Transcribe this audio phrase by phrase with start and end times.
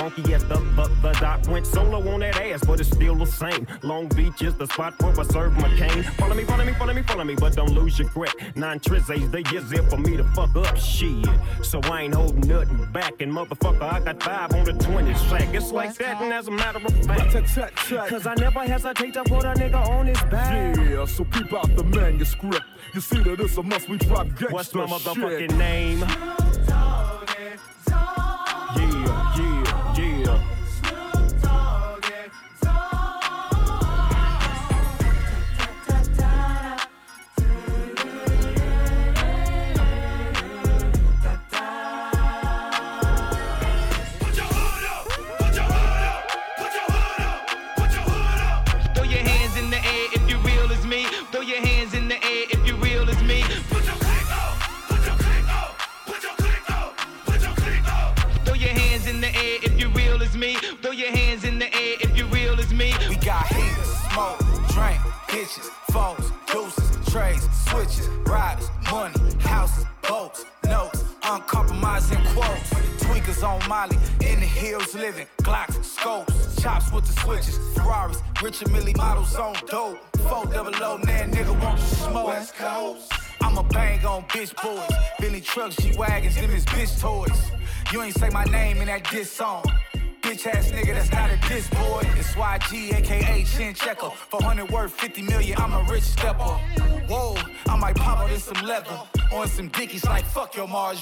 [0.00, 3.26] funky yes, the, the, the dot went solo on that ass, but it's still the
[3.26, 3.66] same.
[3.82, 6.02] Long Beach is the spot where I serve my cane.
[6.18, 8.32] Follow me, follow me, follow me, follow me, but don't lose your grip.
[8.56, 11.26] Nine trizzies, they just there for me to fuck up shit.
[11.62, 15.52] So I ain't holding nothing back, and motherfucker, I got five on the 20 track.
[15.52, 19.44] It's like that, and as a matter of fact, cause I never hesitate to put
[19.44, 20.76] a nigga on his back.
[20.76, 22.64] Yeah, so keep out the manuscript.
[22.94, 25.54] You see that it's a must we drop gangsta What's my motherfucking shit.
[25.56, 26.39] name?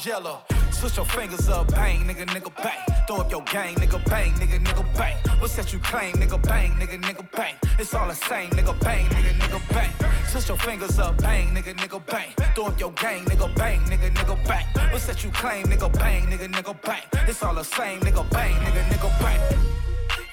[0.07, 0.39] Your
[0.71, 3.07] Switch your fingers up, bang, nigga, nigga, bang.
[3.07, 5.17] Throw up your gang, nigga, bang, nigga, nigga, bang.
[5.41, 7.55] What's that you claim, nigga, bang, nigga, nigga, bang.
[7.79, 9.91] It's all the same, nigga, bang, nigga, nigga, bang.
[10.27, 12.33] Switch your fingers up, bang, nigga, nigga, bang.
[12.55, 14.67] Throw up your gang, nigga, bang, nigga, nigga, bang.
[14.93, 17.03] What's that you claim, nigga, bang, nigga, nigga, bang.
[17.27, 19.41] It's all the same, nigga, bang, nigga, nigga, bang.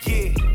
[0.05, 0.54] Yeah,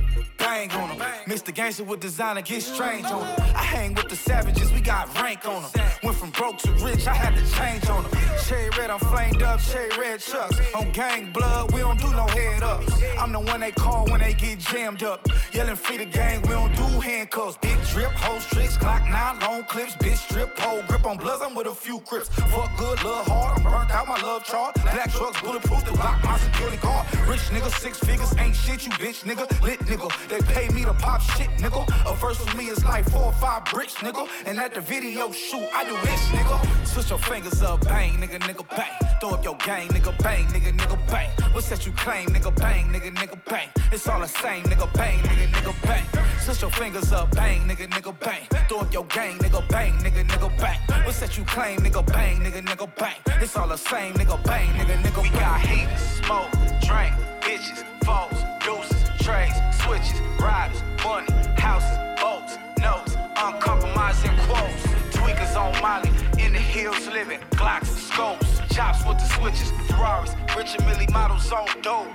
[0.68, 1.06] bang on them.
[1.26, 1.54] Mr.
[1.54, 3.46] Gangster with designer, get strange on them.
[3.54, 5.70] I hang with the savages, we got rank on them.
[6.02, 8.12] Went from broke to rich, I had to change on them.
[8.46, 10.58] Cherry red, I'm flamed up, cherry red chucks.
[10.74, 12.92] On gang blood, we don't do no head ups.
[13.18, 15.26] I'm the one they call when they get jammed up.
[15.52, 17.56] Yelling free the gang, we don't do handcuffs.
[17.58, 21.54] Big drip, hoes tricks, clock nine, long clips, bitch strip, pole grip on bloods, I'm
[21.54, 22.28] with a few crips.
[22.28, 24.74] Fuck good, love hard, I'm burnt out, my love chart.
[24.74, 27.06] Black trucks, bulletproof, they block my security guard.
[27.28, 29.46] Rich nigga, six figures, ain't shit, you bitch nigga.
[29.62, 31.82] Lit nigga, they pay me to pop shit, nigga.
[32.10, 34.28] A verse with me is like four or five bricks, nigga.
[34.46, 36.86] And at the video shoot, I do this, nigga.
[36.86, 38.94] Switch your fingers up, bang, nigga, nigga, bang.
[39.20, 41.30] Throw up your gang, nigga, bang, nigga, nigga, bang.
[41.52, 43.68] What's that you claim, nigga, bang, nigga, nigga, bang.
[43.92, 46.04] It's all the same, nigga, bang, nigga, nigga, bang.
[46.40, 48.46] Switch your fingers up, bang, nigga, nigga, bang.
[48.68, 50.78] Throw up your gang, nigga, bang, nigga, nigga, bang.
[51.04, 53.16] What's that you claim, nigga, bang, nigga, nigga, bang.
[53.40, 55.32] It's all the same, nigga, bang, nigga, nigga, bang.
[55.32, 56.50] We got heat, smoke,
[56.82, 59.54] drink, bitches, foes, deuces, trays,
[59.90, 61.26] switches, riders, money,
[61.58, 64.82] houses, boats, notes, uncompromising quotes.
[65.10, 70.86] Tweakers on Molly, in the hills living, Glocks, scopes, chops with the switches, Ferraris, Richard
[70.86, 72.06] Mille models on dope.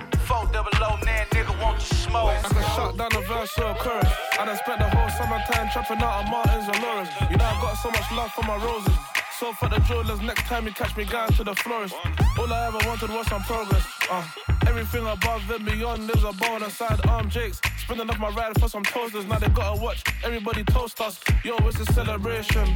[0.52, 2.30] Double O, nan nigga want to smoke.
[2.30, 4.12] I can shut down a verse or a.
[4.40, 7.10] I done spent the whole summertime trapping out on Martins and Lawrence.
[7.30, 9.15] You know I got so much love for my roses.
[9.38, 11.94] So for the jewelers, next time you catch me going to the florist.
[12.38, 13.84] All I ever wanted was some progress.
[14.10, 14.24] Uh,
[14.66, 16.78] everything above and beyond is a bonus.
[16.78, 19.26] Side arm jakes, spinning off my ride for some toasters.
[19.26, 21.20] Now they gotta watch everybody toast us.
[21.44, 22.66] Yo, it's a celebration.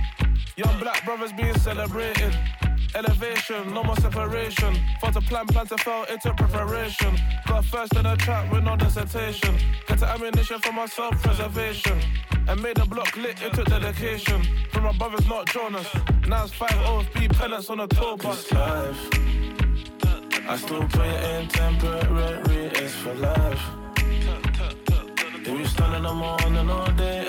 [0.57, 2.37] Young black brothers being celebrated.
[2.95, 4.77] Elevation, no more separation.
[5.01, 7.17] For to plan, plan to fail into preparation.
[7.47, 9.55] Got first in the trap with no dissertation.
[9.87, 12.01] Get the ammunition for my self preservation.
[12.49, 14.43] And made the block lit, it took dedication.
[14.73, 15.87] From my brothers, not Jonas.
[16.27, 18.51] Now it's 5 OFB penance on a tour bus.
[18.53, 19.11] Life.
[20.49, 23.63] I still it in temporary, it's for life.
[25.43, 27.20] If you stand in the morning all day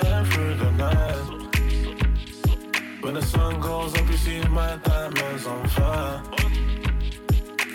[3.02, 6.22] When the sun goes up, you see my diamonds on fire.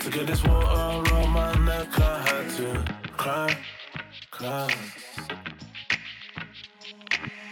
[0.00, 2.84] To get this water around my neck, I had to
[3.18, 3.54] cry,
[4.30, 4.72] cry.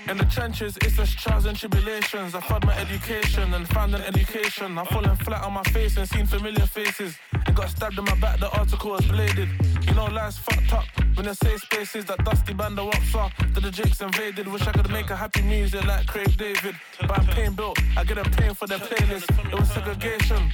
[0.08, 2.36] In the trenches, it's just trials and tribulations.
[2.36, 4.78] I found my education and found an education.
[4.78, 7.18] I've fallen flat on my face and seen familiar faces.
[7.46, 9.48] And got stabbed in my back, the article was bladed.
[9.84, 10.84] You know, life's fucked up
[11.16, 13.30] when the safe spaces that dusty band of ups are.
[13.54, 14.46] That the jakes invaded.
[14.46, 16.76] Wish I could make a happy music like Craig David.
[17.00, 19.28] But I'm pain built, I get them paying for their playlist.
[19.52, 20.52] It was segregation.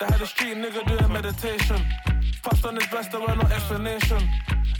[0.00, 1.76] They had a street nigga doing meditation.
[2.42, 4.28] Passed on his best, there were no explanation.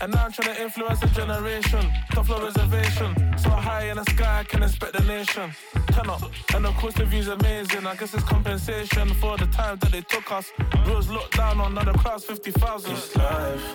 [0.00, 1.90] And now I'm trying to influence a generation.
[2.10, 3.14] Top floor reservation.
[3.38, 5.52] So high in the sky, I can inspect the nation.
[5.92, 6.22] Turn up,
[6.54, 7.86] and of course the view's amazing.
[7.86, 10.50] I guess it's compensation for the time that they took us.
[10.86, 12.92] Rules looked down on, now the crowd's 50,000.
[12.92, 13.74] It's life.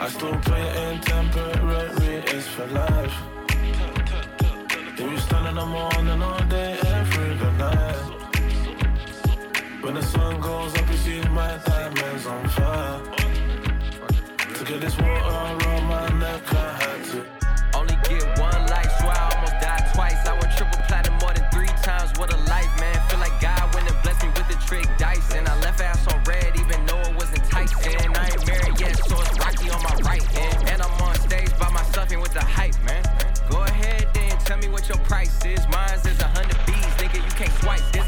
[0.00, 3.14] I still play it in temporary, it's for life.
[4.98, 8.22] If you stand in the morning all day, every night.
[9.82, 13.11] When the sun goes up, you see my diamonds on fire.
[14.82, 17.24] This water around my neck, I had to.
[17.78, 20.26] Only get one life, swear I almost died twice.
[20.26, 22.10] I went triple platinum more than three times.
[22.18, 22.98] What a life, man.
[23.08, 25.34] Feel like God went and blessed me with the trick dice.
[25.34, 27.14] And I left ass on red, even though it
[27.48, 27.70] tight.
[27.86, 30.68] And I ain't married yet, so it's rocky on my right hand.
[30.68, 33.04] And I'm on stage by myself and with the hype, man.
[33.50, 35.60] Go ahead then, tell me what your price is.
[35.68, 37.22] Mine's is a hundred B's, nigga.
[37.22, 38.01] You can't swipe this.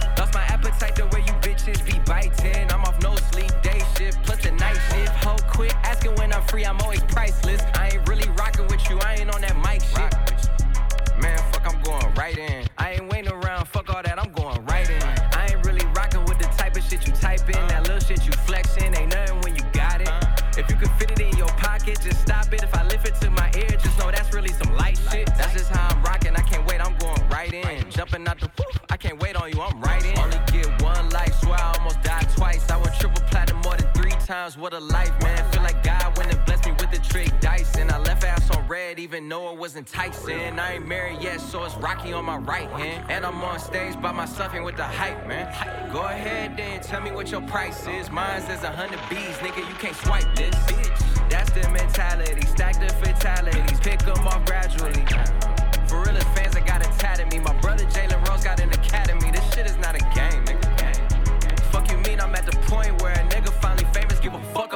[34.55, 34.63] Times.
[34.63, 35.53] What a life, man.
[35.53, 37.77] Feel like God went and blessed me with the trick dice.
[37.77, 40.59] And I left ass on red, even though it wasn't Tyson.
[40.59, 43.07] I ain't married yet, so it's Rocky on my right hand.
[43.11, 45.47] And I'm on stage by myself and with the hype, man.
[45.93, 48.11] Go ahead then, tell me what your price is.
[48.11, 50.55] Mine's is a hundred B's, nigga, you can't swipe this.
[50.67, 52.47] Bitch, that's the mentality.
[52.47, 55.05] Stack the fatalities, pick them off gradually.
[55.89, 57.39] For real, as fans that got it tatted me.
[57.41, 59.31] My brother Jalen Rose got an academy.
[59.31, 60.65] This shit is not a game, nigga.
[61.71, 63.74] Fuck you mean I'm at the point where a nigga finally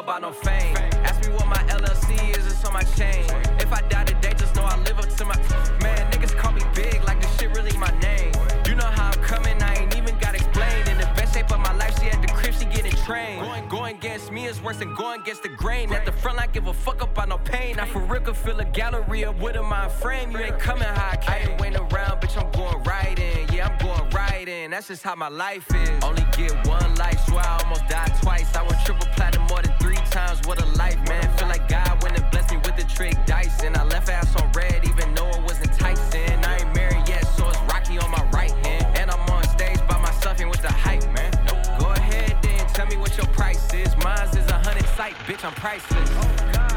[0.08, 0.74] about no fame.
[1.04, 3.24] Ask me what my LLC is, it's on my chain.
[3.60, 5.36] If I die today, just know I live up to my.
[5.82, 8.32] Man, niggas call me big like this shit really my name.
[8.66, 10.88] You know how I'm coming, I ain't even got explained.
[10.88, 13.42] In the best shape of my life, she at the crib, she getting trained.
[13.42, 15.92] Going, going against me is worse than going against the grain.
[15.92, 17.78] At the front, I give a fuck about no pain.
[17.78, 20.30] I for real could fill a gallery up with a mind frame.
[20.30, 21.48] You ain't coming how I came.
[21.48, 23.46] I ain't waiting around, bitch, I'm going right in.
[23.52, 24.70] Yeah, I'm going right in.
[24.70, 26.02] That's just how my life is.
[26.02, 28.54] Only get one life, so I almost died twice.
[28.56, 30.40] I went triple platinum more than three times.
[30.46, 31.24] What a life, man.
[31.36, 33.62] Feel like God went and blessed me with the trick dice.
[33.62, 36.44] And I left ass on red, even though it wasn't Tyson.
[36.44, 38.86] I ain't married yet, so it's Rocky on my right hand.
[38.98, 41.32] And I'm on stage by myself and with the hype, man.
[41.78, 43.96] Go ahead then, tell me what your price is.
[43.96, 46.10] Mine's is a hundred sight, bitch, I'm priceless.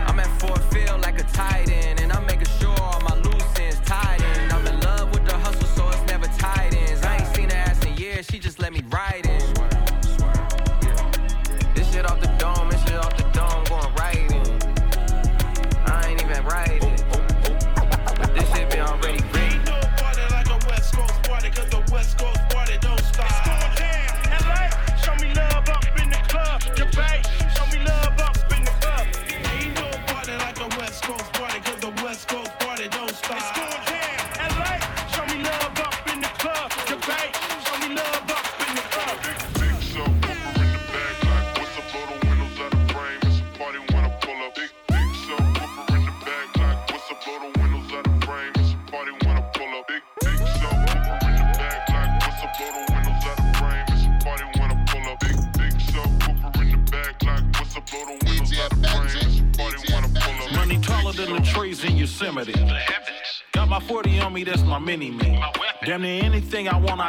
[0.07, 1.50] I'm at Fort Field like a tight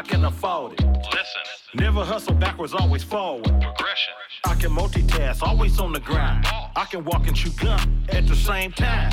[0.03, 0.81] I can afford it.
[0.83, 1.43] Listen,
[1.77, 3.45] Never hustle backwards, always forward.
[3.45, 4.15] progression.
[4.45, 6.45] I can multitask, always on the grind.
[6.75, 9.13] I can walk and chew gum at the same time.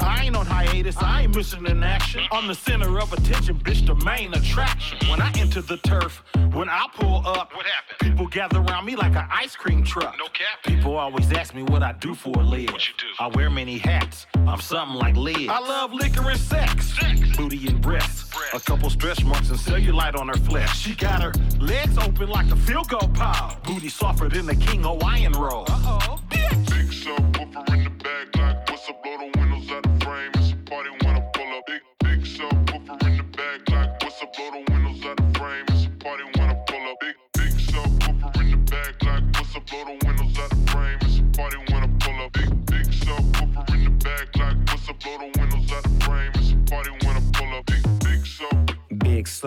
[0.00, 2.22] I ain't on hiatus, I ain't missing in action.
[2.32, 4.96] I'm the center of attention, bitch, the main attraction.
[5.10, 6.22] When I enter the turf,
[6.54, 7.98] when I pull up, What happened?
[8.00, 10.16] people gather around me like an ice cream truck.
[10.18, 10.62] No cap.
[10.64, 12.72] People always ask me what I do for a living.
[12.72, 13.06] What you do?
[13.20, 14.26] I wear many hats.
[14.48, 15.48] I'm something like Liz.
[15.50, 16.94] I love liquor and sex.
[17.36, 18.23] Booty and breasts.
[18.54, 20.78] A couple stretch marks and cellulite on her flesh.
[20.78, 23.58] She got her legs open like a field goal pile.
[23.64, 25.64] Booty softer than the King Hawaiian roll.
[25.68, 26.20] Uh-oh.
[26.30, 27.33] Big subwoofer in the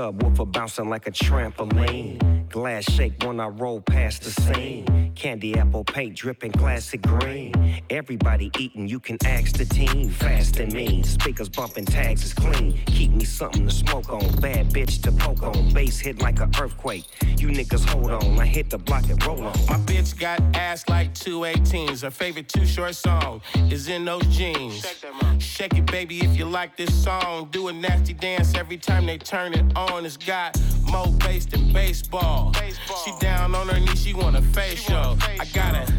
[0.08, 0.27] up.
[0.38, 0.52] Big big sub.
[0.52, 2.50] Big subwoofer bouncing like a trampoline.
[2.50, 5.12] Glass shake when I roll past the scene.
[5.16, 7.54] Candy apple paint dripping classic green.
[7.90, 10.10] Everybody eating, you can ask the team.
[10.10, 12.78] Fast and mean, speakers bumping tags is clean.
[12.86, 15.74] Keep me something to smoke on, bad bitch to poke on.
[15.74, 17.06] Bass hit like an earthquake.
[17.38, 19.54] You niggas hold on, I hit the block and roll on.
[19.68, 22.04] My bitch got ass like two 18s.
[22.04, 24.86] Her favorite two short song is in those jeans.
[25.40, 27.50] Shake it, baby, if you like this song.
[27.52, 30.06] Do a nasty dance every time they turn it on.
[30.06, 30.60] It's got
[30.92, 32.54] more bass than baseball.
[33.06, 35.18] She down on her knees, she want a facial.
[35.22, 35.92] I gotta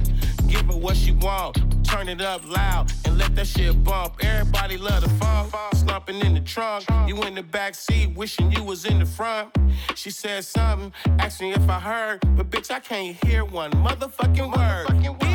[0.47, 1.57] give her what she want.
[1.83, 4.23] Turn it up loud and let that shit bump.
[4.23, 5.55] Everybody love the funk.
[5.73, 6.85] Slumping in the trunk.
[7.07, 9.49] You in the back seat, wishing you was in the front.
[9.95, 14.55] She said something, asked me if I heard, but bitch, I can't hear one motherfucking
[14.55, 14.89] word.
[14.89, 15.19] Bitch.
[15.19, 15.28] Big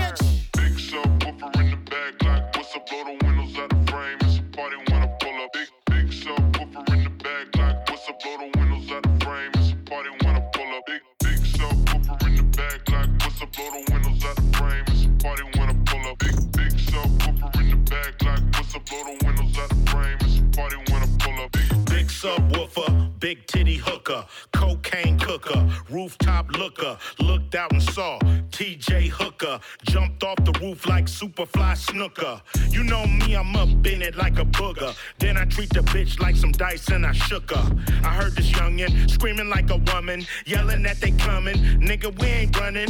[30.63, 32.41] roof like Superfly Snooker.
[32.69, 34.95] You know me, I'm up in it like a booger.
[35.19, 37.65] Then I treat the bitch like some dice and I shook her.
[38.03, 41.55] I heard this youngin' screaming like a woman, yelling that they coming.
[41.89, 42.89] Nigga, we ain't running.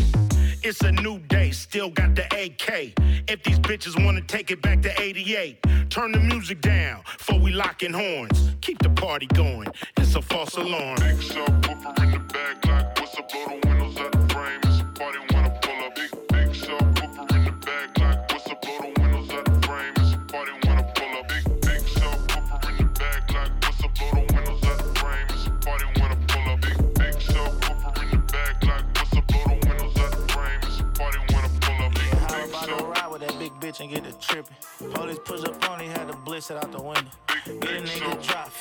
[0.61, 2.93] It's a new day, still got the AK.
[3.27, 5.57] If these bitches wanna take it back to 88,
[5.89, 8.51] turn the music down before we lockin' horns.
[8.61, 11.01] Keep the party going, it's a false alarm.
[11.01, 13.23] In the back, like what's up?
[13.29, 13.72] Blow the windows
[33.73, 34.55] bitch and get the trippin'?
[34.93, 37.11] Police push up on, he had to blitz it out the window.
[37.45, 38.51] Get a nigga drop,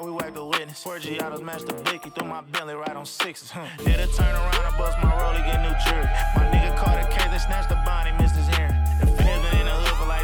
[0.04, 0.82] we whack the witness.
[0.82, 3.50] Four Giottos match the blicky through my belly right on sixes.
[3.50, 3.66] Huh.
[3.78, 6.06] Did a turn around, I bust my rollie, get new jury.
[6.34, 8.83] My nigga caught a case, they snatched the body, missed his hearing.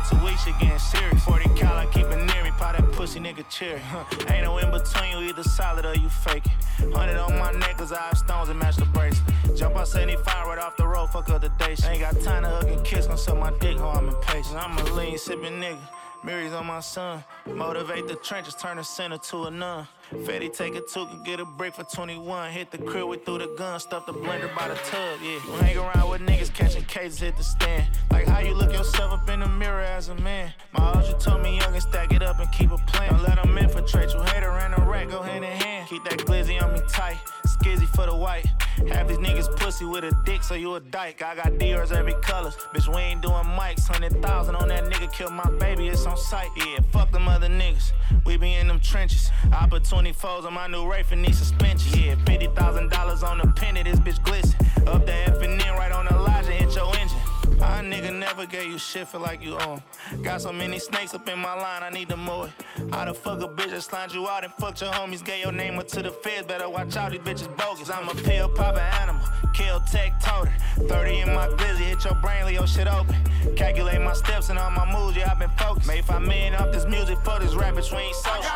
[0.00, 1.24] Like two weeks, getting serious.
[1.24, 3.80] 40 cal, I keep it near me, pop that pussy nigga cherry.
[3.80, 4.04] Huh.
[4.28, 6.84] Ain't no in between, you either solid or you fake it.
[6.86, 9.56] 100 on my cause I have stones and match the bracelet.
[9.56, 11.76] Jump out 75 right off the road, fuck up the day.
[11.86, 14.56] Ain't got time to hug and kiss, gon' suck my dick, ho, I'm impatient.
[14.56, 15.78] I'm a lean sippin' nigga.
[16.22, 17.24] Mirrors on my son.
[17.46, 19.86] Motivate the trenches, turn a center to a nun.
[20.10, 22.50] Fetty take a two, can get a break for 21.
[22.50, 25.34] Hit the crib, we threw the gun, stuff the blender by the tub, yeah.
[25.34, 27.88] You hang around with niggas catching cases, hit the stand.
[28.10, 30.52] Like how you look yourself up in the mirror as a man.
[30.72, 33.12] My ultra told me young and stack it up and keep a plan.
[33.12, 35.88] Don't let them infiltrate you, hater and a rat go hand in hand.
[35.88, 38.46] Keep that glizzy on me tight, skizzy for the white.
[38.88, 41.22] Half these niggas pussy with a dick, so you a dyke.
[41.22, 42.50] I got Dior's every color.
[42.74, 43.86] Bitch, we ain't doing mics.
[43.86, 46.48] Hundred thousand on that nigga, kill my baby, it's on sight.
[46.56, 47.92] Yeah, fuck them other niggas.
[48.24, 49.30] We be in them trenches.
[49.52, 51.96] Opportunity foes on my new Rafe and need suspensions.
[51.96, 54.58] Yeah, fifty thousand dollars on the penny, this bitch glisten.
[54.86, 57.18] Up the F and N right on Elijah, hit your engine.
[57.58, 59.82] My nigga never gave you shit, feel like you own.
[60.22, 62.50] Got so many snakes up in my line, I need to mow it.
[62.90, 65.52] How the fuck a bitch that slimed you out and fucked your homies, gave your
[65.52, 66.46] name up to the feds.
[66.46, 67.90] Better watch out, these bitches bogus.
[67.90, 70.52] I'm a pill poppin' animal, kill tech toter.
[70.88, 73.16] 30 in my glizzy, hit your brain, leave your shit open.
[73.56, 75.86] Calculate my steps and all my moves, yeah, i been focused.
[75.86, 78.49] Made five million off this music for this rap between social.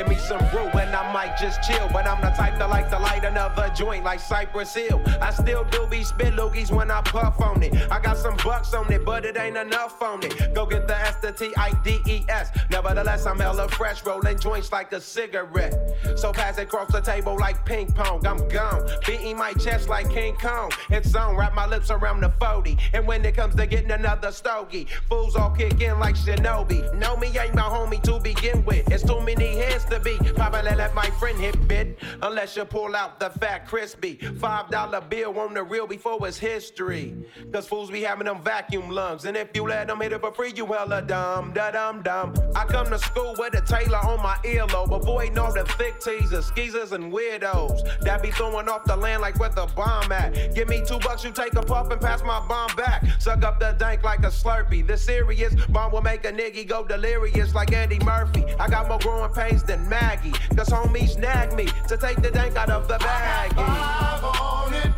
[0.00, 1.86] Give me some brew and I might just chill.
[1.92, 4.98] But I'm the type that like to light another joint like Cypress Hill.
[5.20, 7.74] I still do be spit loogies when I puff on it.
[7.92, 10.54] I got some bucks on it, but it ain't enough on it.
[10.54, 12.50] Go get the S T I D E S.
[12.70, 15.74] Nevertheless, I'm hella fresh, rolling joints like a cigarette.
[16.16, 18.26] So pass it across the table like ping pong.
[18.26, 20.70] I'm gone, beating my chest like King Kong.
[20.90, 22.76] It's on, wrap my lips around the 40.
[22.92, 26.94] And when it comes to getting another stogie, fools all kick in like Shinobi.
[26.94, 28.90] Know me ain't my homie to begin with.
[28.90, 30.16] It's too many heads to be.
[30.34, 31.98] Probably let my friend hit bit.
[32.22, 34.16] Unless you pull out the fat crispy.
[34.16, 37.14] Five dollar bill on the real before it's history.
[37.52, 39.24] Cause fools be having them vacuum lungs.
[39.24, 41.52] And if you let them hit it for free, you hella dumb.
[41.52, 42.34] Da dum dum.
[42.54, 44.94] I come to school with a Taylor on my earlobe.
[44.94, 48.00] Avoiding all the thick teasers, skeezers, and weirdos.
[48.00, 50.54] That be throwing off the land like where the bomb at.
[50.54, 53.04] Give me two bucks, you take a puff and pass my bomb back.
[53.18, 54.86] Suck up the dank like a slurpee.
[54.86, 58.44] The serious bomb will make a nigga go delirious like Eddie Murphy.
[58.58, 60.32] I got more growing pains than Maggie.
[60.56, 63.52] Cause homies nag me to take the dank out of the bag.
[63.54, 64.92] Five on it.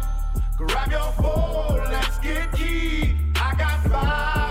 [0.57, 3.17] Grab your phone, let's get key.
[3.37, 4.42] I got five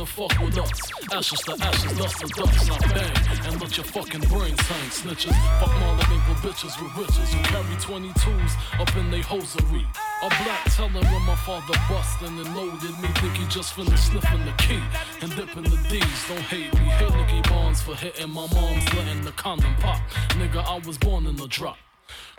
[0.00, 0.80] wanna fuck with us?
[1.12, 2.68] Ashes to ashes, dust to dust.
[2.68, 3.16] Now bang
[3.46, 4.90] and let your fucking brains hang.
[4.90, 9.86] Snitches, fuck Marlon with bitches with riches who carry 22s up in they hosiery.
[10.22, 13.08] A black telling when my father bustin' and loaded me.
[13.20, 14.82] Think he just finished sniffing the key
[15.20, 16.28] and dipping the D's.
[16.28, 16.80] Don't hate me.
[16.80, 20.00] Hit Nicky Barnes for hitting my mom's letting the condom pop.
[20.30, 21.76] Nigga, I was born in the drop.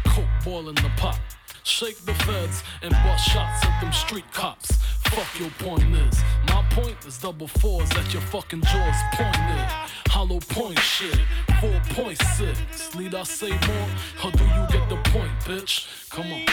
[0.06, 1.20] Coke boiling the pot.
[1.64, 4.72] Shake the feds and bust shots at them street cops.
[5.06, 6.22] Fuck your point is.
[6.48, 9.68] My point is double fours at your fucking jaws pointed.
[10.08, 11.20] Hollow point shit.
[11.60, 13.00] 4.6.
[13.00, 13.90] Need I say more?
[14.24, 16.10] Or do you get the point, bitch?
[16.10, 16.46] Come on.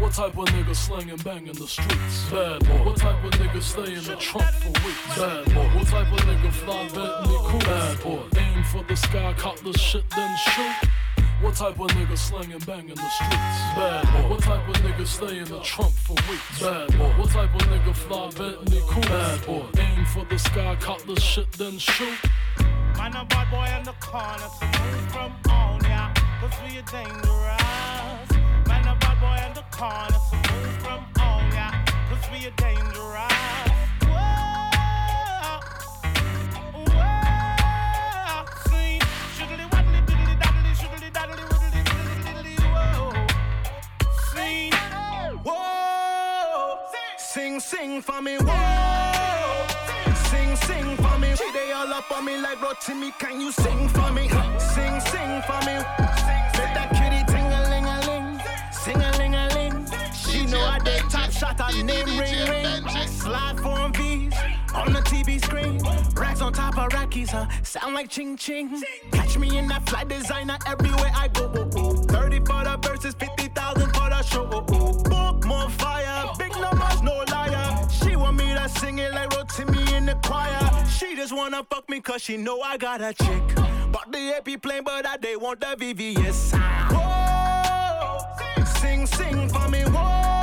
[0.00, 2.30] What type of nigga slang and bang in the streets?
[2.30, 2.84] Bad boy.
[2.84, 5.18] What type of nigga stay in the trunk for weeks?
[5.18, 5.68] Bad boy.
[5.76, 7.60] What type of nigga fly Bentley cool?
[7.60, 8.22] Bad boy.
[8.38, 10.88] Aim for the sky, cop the shit, then shoot.
[11.40, 13.30] What type of nigga slang and bang in the streets?
[13.76, 14.28] Bad boy.
[14.28, 16.60] What type of nigga stay in the trunk for weeks?
[16.60, 17.10] Bad boy.
[17.16, 19.02] What type of nigga fly Bentley cool?
[19.02, 19.64] Bad boy.
[19.78, 22.18] Aim for the sky, cop the shit, then shoot.
[22.96, 26.82] Man, a bad boy in the corner, so move from on ya, cause we are
[26.82, 28.30] dangerous.
[28.66, 31.70] Man, a bad boy in the corner, so move from on ya,
[32.10, 33.77] cause we are dangerous.
[47.58, 49.66] Sing, for me, whoa.
[50.30, 51.34] Sing, sing for me.
[51.34, 53.10] She they all up on me like Rotimi.
[53.18, 54.28] Can you sing for me?
[54.28, 55.74] Sing, sing for me.
[56.54, 58.40] Make that kitty ting a ling a ling,
[58.70, 59.86] sing a ling a ling.
[60.14, 63.08] She know I did top shot, her name ring ring.
[63.08, 64.34] Slide form V's
[64.78, 65.80] on the TV screen.
[66.14, 67.46] Racks on top of rackies, huh?
[67.62, 68.82] Sound like ching ching.
[69.12, 71.52] Catch me in that fly designer everywhere I go.
[71.54, 71.94] Oh, oh.
[71.94, 74.48] 30 for the verses, 50,000 for the show.
[74.52, 75.02] Oh, oh.
[75.02, 77.88] Book more fire, big numbers, no liar.
[77.90, 80.86] She want me to sing it like Rotimi in the choir.
[80.86, 83.42] She just wanna fuck me cause she know I got a chick.
[83.90, 86.54] But the AP plane, but I they want the VVS.
[86.92, 90.37] Whoa, sing, sing for me, whoa.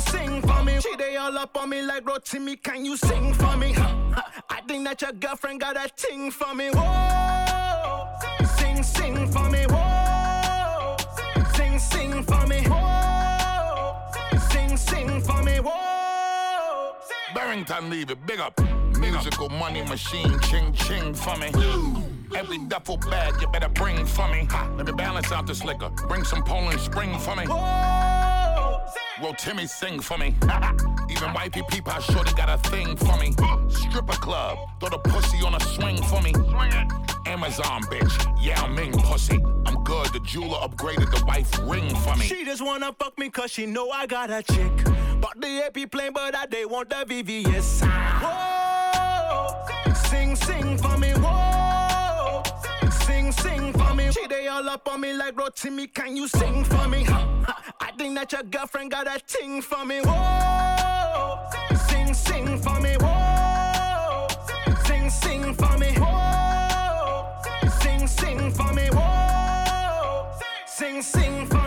[0.00, 0.78] Sing, sing for me.
[0.80, 3.74] She they all up on me like Rotimi, can you sing for me?
[4.50, 8.06] I think that your girlfriend got a ting for me, whoa.
[8.58, 10.96] Sing, sing for me, whoa.
[11.54, 13.96] Sing, sing for me, whoa.
[14.50, 16.92] Sing, sing for me, whoa.
[17.34, 18.60] Barrington Levy, big up.
[18.98, 21.50] Musical money machine, ching ching for me.
[22.36, 24.46] Every duffel bag you better bring for me.
[24.76, 25.88] Let me balance out this liquor.
[26.06, 27.46] Bring some Poland Spring for me.
[29.22, 30.34] Well, Timmy sing for me.
[31.10, 33.32] Even wifey peep how shorty got a thing for me.
[33.68, 36.34] Stripper club, throw the pussy on a swing for me.
[37.24, 39.42] Amazon bitch, Yao Ming pussy.
[39.64, 40.12] I'm good.
[40.12, 42.26] The jeweler upgraded the wife ring for me.
[42.26, 44.84] She just wanna fuck me cause she know I got a chick.
[45.20, 47.86] Bought the AP plane, but I they want the VVS.
[48.20, 50.85] Whoa, sing, sing.
[53.42, 54.10] Sing, for me.
[54.12, 57.06] She they all up on me like Rotimi, can you sing for me?
[57.08, 61.38] I think that your girlfriend got a ting for me, whoa.
[61.88, 64.28] Sing, sing for me, whoa.
[64.84, 67.26] Sing, sing for me, whoa.
[67.80, 70.28] Sing, sing for me, whoa.
[70.66, 71.65] Sing, sing for me.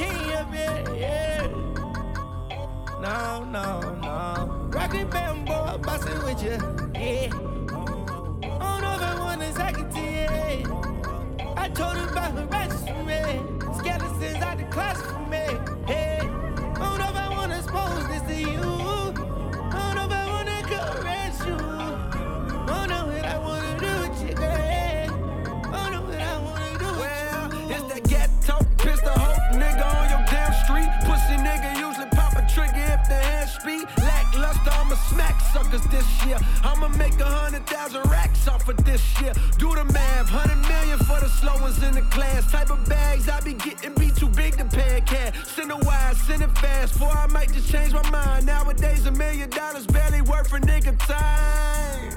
[0.00, 1.46] But I it, yeah.
[3.00, 4.68] No, no, no.
[4.70, 6.58] Rockin' bamboo, bustin' with you,
[6.94, 7.28] yeah.
[8.60, 9.58] I don't know if
[11.56, 13.20] I told her about her righteous for me.
[13.78, 15.59] Skeletons out the closet for me.
[35.80, 36.38] Suckers this year.
[36.62, 39.32] I'ma make a hundred thousand racks off of this year.
[39.58, 42.50] Do the math, hundred million for the slow ones in the class.
[42.50, 45.34] Type of bags I be getting be too big to pay cash.
[45.46, 48.46] Send it wide, send it fast, for I might just change my mind.
[48.46, 52.09] Nowadays a million dollars barely worth a nigga time.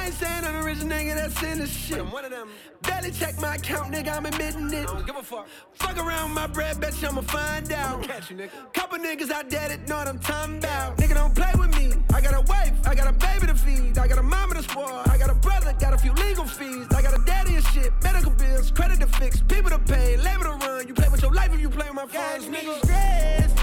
[0.00, 1.98] I ain't saying I'm a rich nigga that's in the shit.
[1.98, 2.48] I'm one of them.
[2.82, 4.86] Barely check my account, nigga, I'm admitting it.
[4.86, 5.46] Don't give a fuck.
[5.74, 8.02] Fuck around with my bread, you I'ma find out.
[8.02, 8.72] catch you, nigga.
[8.72, 10.96] Couple niggas out there that know what I'm talking about.
[10.96, 11.92] Nigga, don't play with me.
[12.14, 14.62] I got a wife, I got a baby to feed, I got a mama to
[14.62, 17.64] spoil, I got a brother, got a few legal fees, I got a daddy and
[17.66, 20.88] shit, medical bills, credit to fix, people to pay, labor to run.
[20.88, 22.78] You play with your life if you play with my funds, nigga.
[22.84, 23.58] stressed.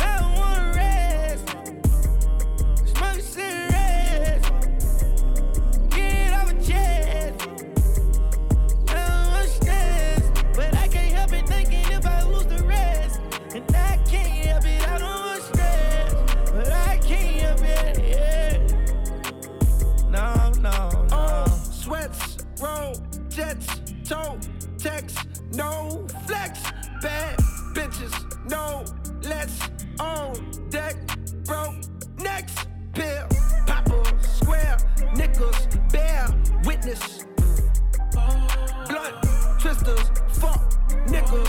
[0.00, 1.48] I don't wanna rest.
[2.96, 3.63] Smoke cigarettes.
[22.60, 22.94] Roll,
[23.28, 23.66] jets,
[24.04, 24.38] toe,
[24.78, 25.18] text,
[25.54, 26.62] no flex,
[27.02, 27.38] bad
[27.72, 28.84] bitches, no
[29.22, 29.60] let's
[30.00, 30.34] on
[30.70, 30.96] deck,
[31.44, 31.74] broke
[32.18, 33.26] next pill,
[33.66, 34.76] papa, square,
[35.16, 36.28] nickels, bear,
[36.64, 37.24] witness,
[38.12, 39.16] blunt,
[39.58, 40.60] twisters, fuck,
[41.08, 41.48] nickels.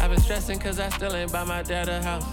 [0.00, 2.24] I've been stressing cause I still ain't by my dad's house.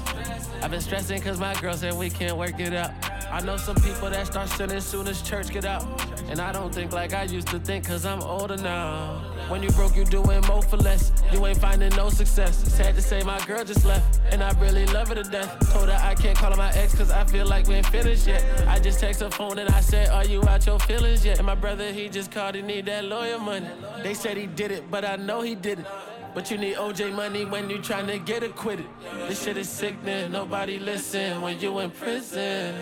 [0.62, 2.92] I've been stressing cause my girl said we can't work it out.
[3.34, 5.84] I know some people that start sinning soon as church get out.
[6.30, 9.24] And I don't think like I used to think cause I'm older now.
[9.50, 11.12] When you broke, you doing more for less.
[11.32, 12.56] You ain't finding no success.
[12.72, 14.19] Sad to say my girl just left.
[14.30, 15.74] And I really love her to death.
[15.74, 18.28] Told her I can't call her my ex cause I feel like we ain't finished
[18.28, 18.46] yet.
[18.67, 21.39] I just text her phone and I said, Are you out your feelings yet?
[21.39, 23.67] And my brother, he just called, he need that lawyer money.
[24.04, 25.88] They said he did it, but I know he didn't.
[26.36, 28.86] But you need OJ money when you tryna get acquitted.
[29.28, 32.76] This shit is sickening, nobody listen when you in prison.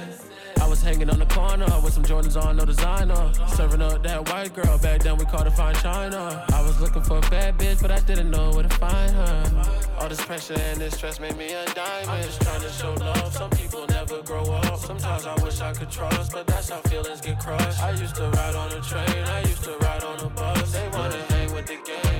[0.62, 3.32] I was hanging on the corner with some Jordans on, no designer.
[3.48, 6.46] Serving up that white girl, back then we called her fine china.
[6.54, 9.90] I was looking for a bad bitch, but I didn't know where to find her.
[10.00, 12.24] All this pressure and this stress made me a diamond.
[12.24, 14.78] Just trying to show love, some people never grow up.
[14.78, 17.82] Sometimes I wish I could trust, but that's how feelings get crushed.
[17.82, 20.74] I used to ride on a train, I used to ride on a bus.
[20.74, 22.11] They wanna hang with the gang,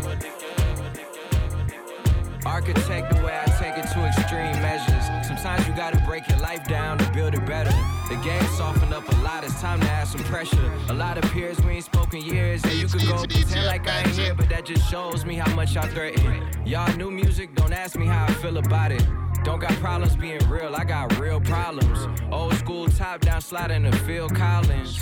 [2.52, 5.06] Architect the way I take it to extreme measures.
[5.26, 7.72] Sometimes you gotta break your life down to build it better.
[8.10, 10.70] The game softened up a lot, it's time to add some pressure.
[10.90, 14.00] A lot of peers we ain't spoken years, and you could go pretend like I
[14.00, 16.46] ain't here, but that just shows me how much y'all threaten.
[16.66, 19.08] Y'all new music, don't ask me how I feel about it.
[19.46, 22.06] Don't got problems being real, I got real problems.
[22.34, 25.02] Old school top down sliding to Phil Collins.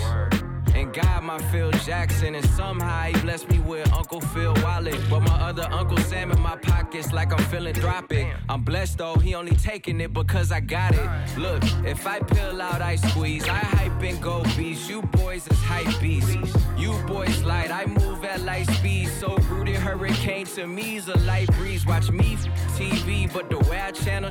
[0.75, 4.99] And God, my Phil Jackson, and somehow he blessed me with Uncle Phil Wallet.
[5.09, 8.27] But my other Uncle Sam in my pockets, like I'm philanthropic.
[8.47, 11.09] I'm blessed though, he only taking it because I got it.
[11.37, 13.47] Look, if I peel out, I squeeze.
[13.47, 14.89] I hype and go beast.
[14.89, 16.55] You boys is hype beasts.
[16.77, 19.09] You boys light, I move at light speed.
[19.19, 21.85] So rooted hurricane to me's a light breeze.
[21.85, 22.37] Watch me
[22.77, 24.29] TV, but the way I channel.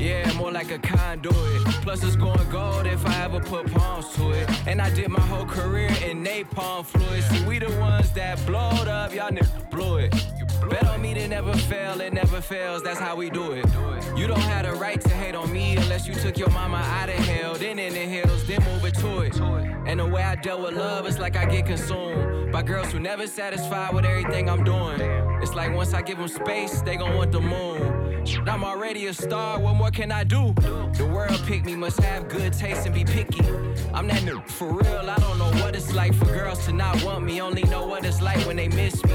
[0.00, 1.62] Yeah, more like a conduit.
[1.82, 4.48] Plus, it's going gold if I ever put palms to it.
[4.66, 7.22] And I did my whole career in napalm fluid.
[7.24, 10.14] See, we the ones that blowed up, y'all niggas blew it.
[10.68, 13.66] Bet on me to never fail, it never fails, that's how we do it.
[14.16, 17.08] You don't have the right to hate on me unless you took your mama out
[17.08, 19.40] of hell, then in the hills, then move it to it.
[19.86, 23.00] And the way I dealt with love is like I get consumed by girls who
[23.00, 25.00] never satisfied with everything I'm doing.
[25.42, 28.24] It's like once I give them space, they gon' want the moon.
[28.46, 30.52] I'm already a star, what more can I do?
[30.54, 33.44] The world picked me, must have good taste and be picky.
[33.94, 37.02] I'm that nigga for real, I don't know what it's like for girls to not
[37.02, 39.14] want me, only know what it's like when they miss me.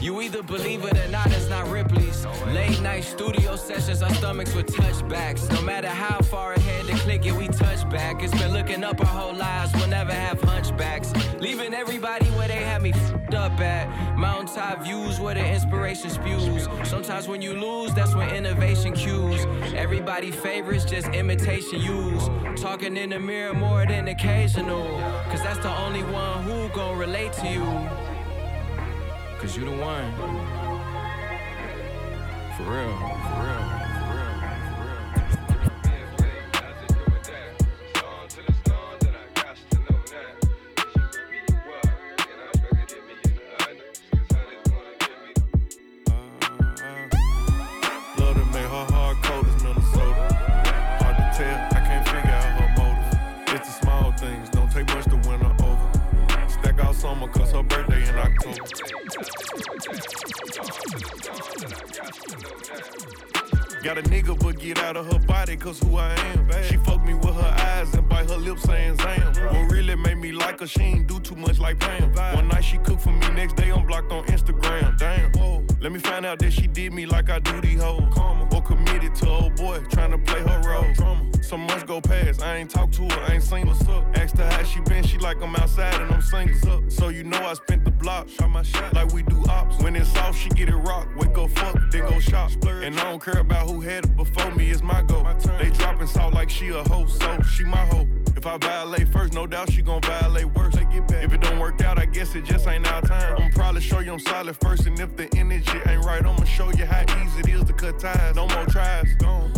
[0.00, 2.24] You either believe it or not, it's not Ripley's.
[2.46, 5.52] Late night studio sessions, our stomachs with touchbacks.
[5.52, 8.22] No matter how far ahead they click it, we touch back.
[8.22, 11.12] It's been looking up our whole lives, we'll never have hunchbacks.
[11.38, 14.16] Leaving everybody where they had me fed up at.
[14.16, 16.66] Mountaintop views where the inspiration spews.
[16.84, 19.44] Sometimes when you lose, that's when innovation cues.
[19.74, 22.30] Everybody favorites, just imitation use.
[22.58, 24.98] Talking in the mirror more than occasional.
[25.28, 28.19] Cause that's the only one who gon' relate to you.
[29.40, 30.12] Cause you the one.
[32.58, 33.79] For real, for real.
[63.82, 66.50] Got a nigga, but get out of her body, cause who I am.
[66.64, 69.32] She fucked me with her eyes and bite her lips saying Zam.
[69.46, 72.12] What really made me like her, she ain't do too much like Pam.
[72.34, 74.98] One night she cooked for me, next day I'm blocked on Instagram.
[74.98, 75.32] Damn.
[75.80, 78.02] Let me find out that she did me like I do these hoes.
[78.52, 81.16] Or committed to old boy, trying to play her role.
[81.50, 84.04] Some months go past, I ain't talked to her, I ain't seen what's up.
[84.16, 86.88] Asked her how she been, she like I'm outside and I'm singles up.
[86.92, 89.82] So you know I spent the block, shot my shot like we do ops.
[89.82, 91.08] When it's off, she get it rock.
[91.16, 92.52] Wake up, fuck, then go shop.
[92.68, 95.26] And I don't care about who had it before me, it's my goal.
[95.58, 98.06] They dropping salt like she a hoe, so she my hoe.
[98.36, 100.76] If I violate first, no doubt she gon' violate worse.
[100.76, 103.34] If it don't work out, I guess it just ain't our time.
[103.36, 106.70] I'ma probably show you I'm solid first, and if the energy ain't right, I'ma show
[106.70, 108.36] you how easy it is to cut ties.
[108.36, 109.52] No more tries, gone.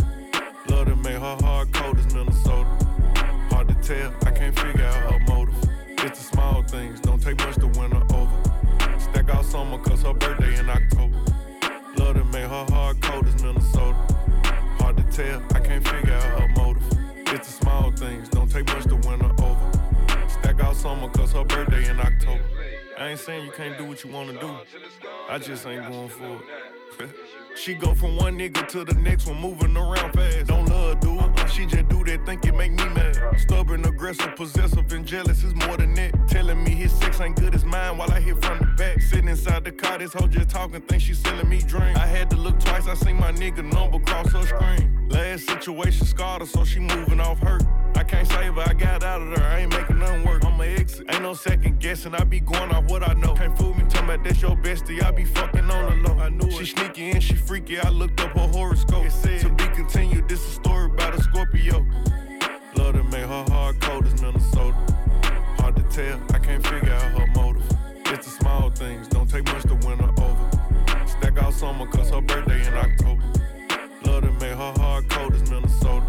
[0.73, 2.67] Love to make her hard cold as Minnesota.
[3.51, 5.53] Hard to tell, I can't figure out her motive.
[5.99, 8.99] It's the small things, don't take much to win her over.
[8.99, 11.19] Stack out summer, cause her birthday in October.
[11.97, 13.93] Love to make her hard cold as Minnesota.
[14.79, 16.83] Hard to tell, I can't figure out her motive.
[17.27, 20.27] It's the small things, don't take much to win her over.
[20.27, 22.43] Stack out summer, cause her birthday in October.
[22.97, 24.57] I ain't saying you can't do what you wanna do.
[25.29, 26.41] I just ain't going for
[27.03, 27.09] it.
[27.55, 30.47] she go from one nigga to the next one, moving around fast.
[30.47, 31.49] Don't love, do it.
[31.49, 33.17] She just do that, think it make me mad.
[33.37, 36.27] Stubborn, aggressive, possessive, and jealous is more than that.
[36.27, 39.01] Telling me his sex ain't good as mine while I hit from the back.
[39.01, 41.97] Sitting inside the car, this hoe just talking, think she selling me dreams.
[41.97, 45.07] I had to look twice, I seen my nigga number cross her screen.
[45.09, 47.63] Last situation scarred her, so she moving off hurt.
[47.95, 50.43] I can't save her, I got out of there, I ain't making nothing work.
[50.43, 51.05] I'ma exit.
[51.09, 53.35] Ain't no second guessing, I be going off what I know.
[53.35, 56.19] Can't fool me, tell me that's your bestie, I be fucking on the low.
[56.19, 56.53] I knew it.
[56.53, 59.05] She sneaky and she freaky, I looked up her horoscope.
[59.05, 61.85] It said, to be continued, this a story about a Scorpio.
[62.75, 64.77] Love to make her hard cold as Minnesota.
[65.57, 67.63] Hard to tell, I can't figure out her motive.
[68.07, 71.07] It's the small things, don't take much to win her over.
[71.07, 73.23] Stack out summer, cause her birthday in October.
[74.05, 76.05] Love to make her hard cold as Minnesota.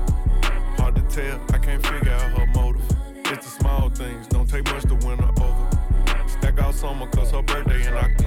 [0.76, 2.82] Hard to tell, I can't figure out her motive.
[3.26, 6.28] It's the small things, don't take much to win her over.
[6.28, 8.23] Stack out summer, cause her birthday in October.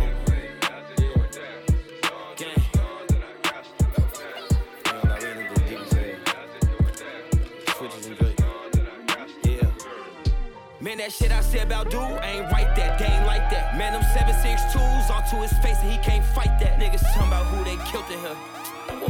[10.97, 13.77] Man, that shit I said about dude, ain't right that, they ain't like that.
[13.77, 16.79] Man, them 762s onto his face and he can't fight that.
[16.79, 18.66] Niggas talking about who they killed in here.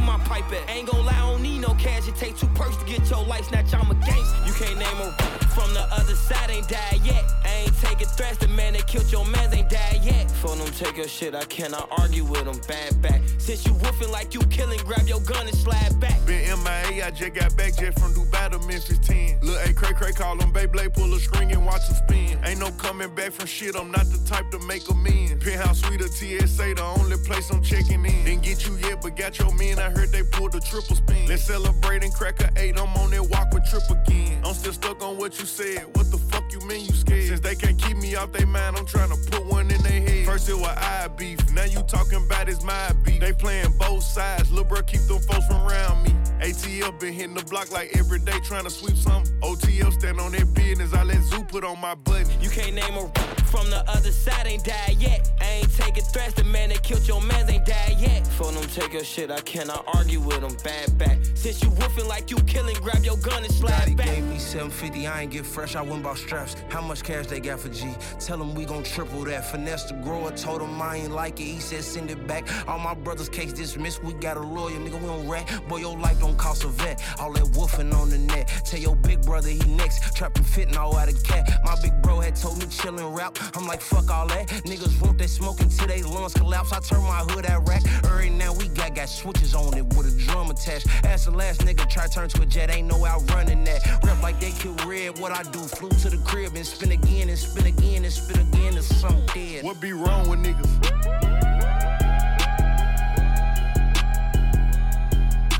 [0.08, 0.70] My pipe at?
[0.70, 2.08] Ain't gon' lie, I don't need no cash.
[2.08, 3.74] It take two perks to get your life snatch.
[3.74, 4.40] I'm a gangster.
[4.46, 5.12] You can't name a
[5.54, 7.24] from the other side, ain't died yet.
[7.44, 8.38] I ain't taking threats.
[8.38, 10.30] The man that killed your man ain't died yet.
[10.30, 12.58] For them take your shit, I cannot argue with them.
[12.66, 13.20] Bad back.
[13.36, 16.24] Since you woofing like you killing, grab your gun and slide back.
[16.24, 19.40] Been MIA, I just got back jet from Dubai to Memphis 10.
[19.42, 22.38] Lil' A Cray Cray call him Beyblade, pull a string and watch him spin.
[22.44, 25.44] Ain't no coming back from shit, I'm not the type to make amends.
[25.44, 28.24] Penthouse Suite or TSA, the only place I'm checking in.
[28.24, 31.26] Didn't get you yet, got your men, I heard they pulled a triple spin.
[31.26, 34.40] Let's celebrate and crack a eight, I'm on that walk with trip again.
[34.44, 37.24] I'm still stuck on what you said, what the fuck you mean you scared?
[37.24, 40.00] Since they can't keep me off their mind, I'm trying to put one in their
[40.00, 40.26] head.
[40.26, 43.20] First it was I beef, now you talking about it's my beef.
[43.20, 46.14] They playing both sides, lil' bro keep them folks from around me.
[46.40, 49.32] ATL been hitting the block like every day trying to sweep something.
[49.40, 52.28] OTL stand on their business, I let Zoo put on my button.
[52.40, 53.08] You can't name a
[53.50, 55.32] from the other side, ain't died yet.
[55.40, 56.34] I ain't taking threats.
[56.34, 58.26] The man that killed your man ain't died yet.
[58.26, 60.56] For them take your shit, I cannot argue with them.
[60.62, 61.18] Bad back.
[61.34, 64.06] Since you woofing like you killing, grab your gun and slide Daddy back.
[64.06, 66.56] gave me 750, I ain't get fresh, I went bought straps.
[66.68, 67.88] How much cash they got for G?
[68.20, 69.50] Tell them we gon' triple that.
[69.50, 72.44] Finesse the grower, told him I ain't like it, he said send it back.
[72.68, 75.46] All my brothers' case dismissed, we got a lawyer, nigga, we don't rat.
[75.68, 77.02] Boy, your life don't cost a vet.
[77.18, 78.48] All that woofing on the net.
[78.66, 81.48] Tell your big brother he next, trapping fitting all out of cat.
[81.64, 83.38] My big bro had told me chillin' rap.
[83.56, 84.48] I'm like, fuck all that.
[84.70, 86.72] Niggas want that smoke until they lungs collapse.
[86.72, 87.82] I turn my hood at rack.
[88.04, 90.88] Right now we got got switches on it with a drum attached.
[91.04, 93.80] Ask the last nigga try turn to a jet, ain't no outrunning that.
[94.04, 95.60] Rep like they kill red, what I do?
[95.60, 99.24] Flew to the crib and spin again and spin again and spin again and some
[99.34, 99.64] dead.
[99.64, 100.68] What be wrong with niggas?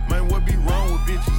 [0.09, 1.39] Man, what be wrong with bitches?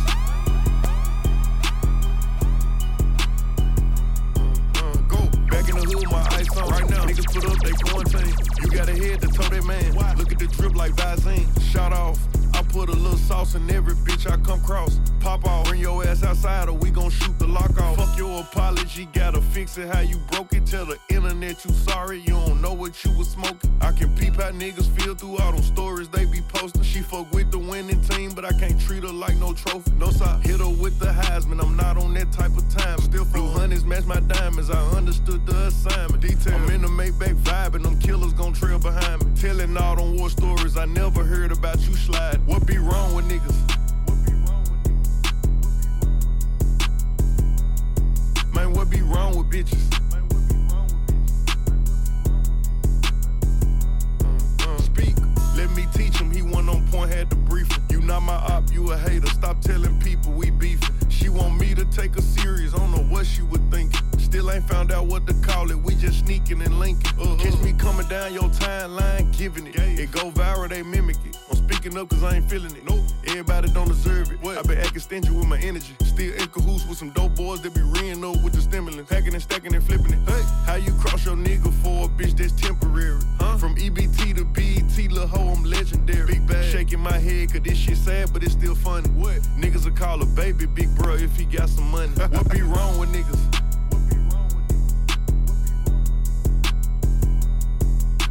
[4.76, 5.18] Uh, go
[5.50, 7.06] back in the hood, my ice on right now.
[7.06, 8.36] Niggas it up, they quarantine.
[8.64, 9.94] You got a head to toe that man.
[10.18, 11.48] Look at the drip like Visine.
[11.72, 12.20] Shot off.
[12.54, 15.00] I put a little sauce in every bitch I come cross.
[15.20, 17.98] Pop off, bring your ass outside or we gon' shoot the lock off.
[17.98, 20.66] Fuck your apology, gotta fix it how you broke it.
[20.66, 23.72] Tell the internet you sorry, you don't know what you was smoking.
[23.82, 26.84] I can peep how niggas feel through all them stories they be posting.
[26.84, 29.92] She fuck with the winning team, but I can't treat her like no trophy.
[29.98, 33.00] No side, hit her with the Heisman, I'm not on that type of time.
[33.00, 36.22] Still blue honeys match my diamonds, I understood the assignment.
[36.22, 39.32] Detail, I'm in the Maybach vibe and them killers gon' trail behind me.
[39.40, 42.39] Telling all them war stories I never heard about you slide.
[42.46, 43.56] What be wrong with niggas?
[48.54, 49.86] Man, what be wrong with bitches?
[54.62, 55.16] Uh, Speak,
[55.56, 56.32] let me teach him.
[56.32, 57.84] He went on point, had to brief him.
[57.90, 59.28] You not my op, you a hater.
[59.28, 60.99] Stop telling people we beefing.
[61.20, 63.94] She want me to take her serious, I don't know what she would think.
[64.20, 67.12] Still ain't found out what to call it, we just sneaking and linking.
[67.20, 69.76] Uh, Catch me coming down your timeline, giving it.
[69.76, 71.38] It go viral, they mimic it.
[71.50, 72.88] I'm speaking up cause I ain't feeling it.
[72.88, 73.02] Nope.
[73.28, 74.40] Everybody don't deserve it.
[74.42, 74.58] What?
[74.58, 75.94] I been acting stingy with my energy.
[76.04, 79.12] Still in cahoots with some dope boys that be reeing up with the stimulants.
[79.12, 80.30] Packing and stacking and flipping it.
[80.30, 83.20] Hey, how you cross your nigga for a bitch that's temporary?
[83.40, 83.58] Huh?
[83.58, 86.28] From EBT to BET, lil' hoe, I'm legendary.
[86.28, 86.72] Big bag.
[86.72, 89.10] Shaking my head cause this shit sad, but it's still funny.
[89.10, 89.42] What?
[89.58, 92.12] Niggas will call a baby big bro if he got some money.
[92.16, 93.40] what be wrong with niggas?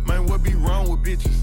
[0.07, 1.37] Man, what be wrong with bitches?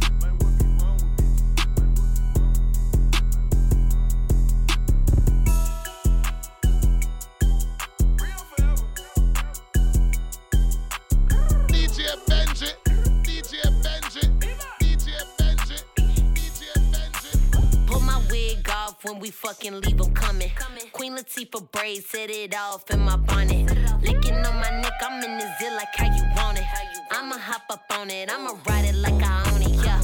[11.69, 12.71] DJ Benji,
[13.23, 14.23] DJ Benji,
[14.79, 15.83] DJ Benji,
[16.35, 17.87] DJ Benji.
[17.87, 19.94] Pull my wig off when we fucking leave 'em coming.
[21.65, 23.71] Latifah set it off in my bonnet.
[24.01, 26.65] Licking on my neck, I'm in the zit like how you want it.
[27.11, 30.01] I'ma hop up on it, I'ma ride it like I own it, yeah.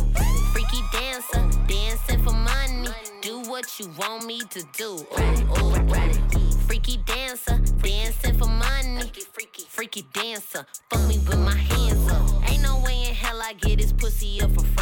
[0.54, 2.89] Freaky dancer, dancing for money.
[3.21, 5.06] Do what you want me to do.
[5.19, 6.52] Ooh, ooh.
[6.67, 9.12] Freaky dancer, dancing for money.
[9.69, 12.50] Freaky dancer, fuck me with my hands up.
[12.50, 14.81] Ain't no way in hell I get this pussy up for free.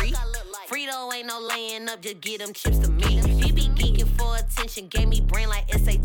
[0.91, 3.21] Ain't no laying up, just get them chips to me.
[3.41, 6.01] He be geeking for attention, gave me brain like SAT.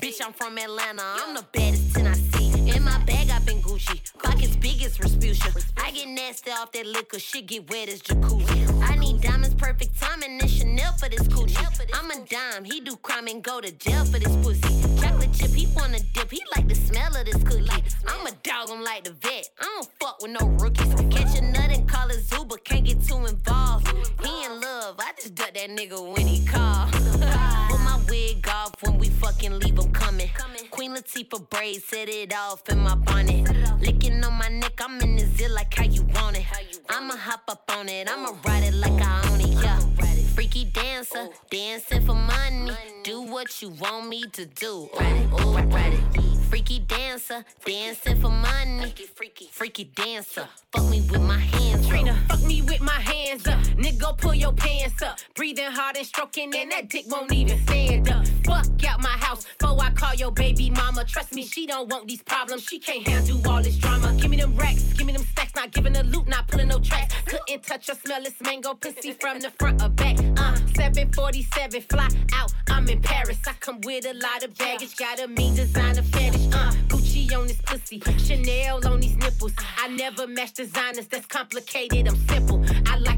[0.00, 2.70] Bitch, I'm from Atlanta, I'm the baddest 10 I see.
[2.76, 4.00] In my bag, I've been Gucci.
[4.22, 5.64] Pockets big as Rasputia.
[5.78, 8.82] I get nasty off that liquor, shit get wet as jacuzzi.
[8.82, 11.56] I need diamonds, perfect timing, and Chanel for this coochie.
[11.94, 15.00] I'm a dime, he do crime and go to jail for this pussy.
[15.00, 17.70] Chocolate chip, he wanna dip, he like the smell of this cookie.
[18.06, 19.48] I'm a dog, I'm like the vet.
[19.60, 20.92] I don't fuck with no rookies.
[21.10, 21.63] Catch a nut and
[21.94, 23.88] call it Zuba, can't get too involved.
[24.22, 26.86] He in love, I just duck that nigga when he call.
[27.70, 30.30] Put my wig off when we fucking leave 'em coming.
[30.70, 33.44] Queen Latifah braid, set it off in my bonnet.
[33.80, 36.46] Licking on my neck, I'm in the zit like how you want it.
[36.88, 39.78] I'ma hop up on it, I'ma ride it like I own it, yeah.
[40.34, 42.72] Freaky dancer, dancing for money.
[43.04, 44.88] Do what you want me to do.
[45.00, 46.33] Ooh, ooh, ride it.
[46.50, 48.80] Freaky dancer, dancing for money.
[48.80, 51.86] Freaky, freaky freaky dancer, fuck me with my hands.
[51.88, 53.58] Trina, fuck me with my hands up.
[53.76, 55.18] Nigga, pull your pants up.
[55.34, 58.26] Breathing hard and stroking, and that dick won't even stand up.
[58.44, 61.04] Fuck out my house before I call your baby mama.
[61.04, 62.64] Trust me, she don't want these problems.
[62.64, 64.14] She can't handle all this drama.
[64.20, 65.54] Give me them racks, give me them stacks.
[65.54, 67.14] Not giving a loot, not pulling no tracks.
[67.26, 70.18] Couldn't touch or smell this mango pussy from the front or back.
[70.36, 72.52] Uh, 747, fly out.
[72.68, 73.38] I'm in Paris.
[73.46, 74.96] I come with a lot of baggage.
[74.96, 76.46] Got a mean designer fetish.
[76.52, 79.52] Uh, Gucci on this pussy, Chanel on these nipples.
[79.78, 81.06] I never match designers.
[81.06, 82.08] That's complicated.
[82.08, 82.63] I'm simple.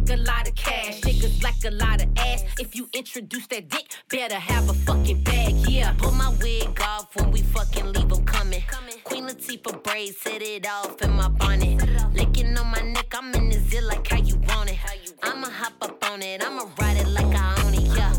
[0.07, 1.01] Like a lot of cash.
[1.01, 2.45] Niggas like a lot of ass.
[2.61, 5.55] If you introduce that dick, better have a fucking bag.
[5.69, 5.95] Yeah.
[5.99, 8.63] Put my wig off when we fucking leave leave 'em coming.
[9.03, 11.83] Queen Latifah braids, set it off in my bonnet.
[12.15, 14.79] Licking on my neck, I'm in the zit like how you want it.
[15.25, 18.13] I'ma hop up on it, I'ma ride it like I own it, yeah.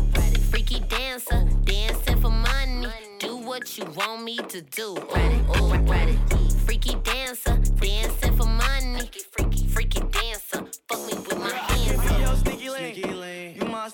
[0.50, 2.88] Freaky dancer, dancing for money.
[3.18, 4.88] Do what you want me to do.
[4.94, 6.18] Ooh, ooh, ride it.
[6.66, 8.27] Freaky dancer, dancing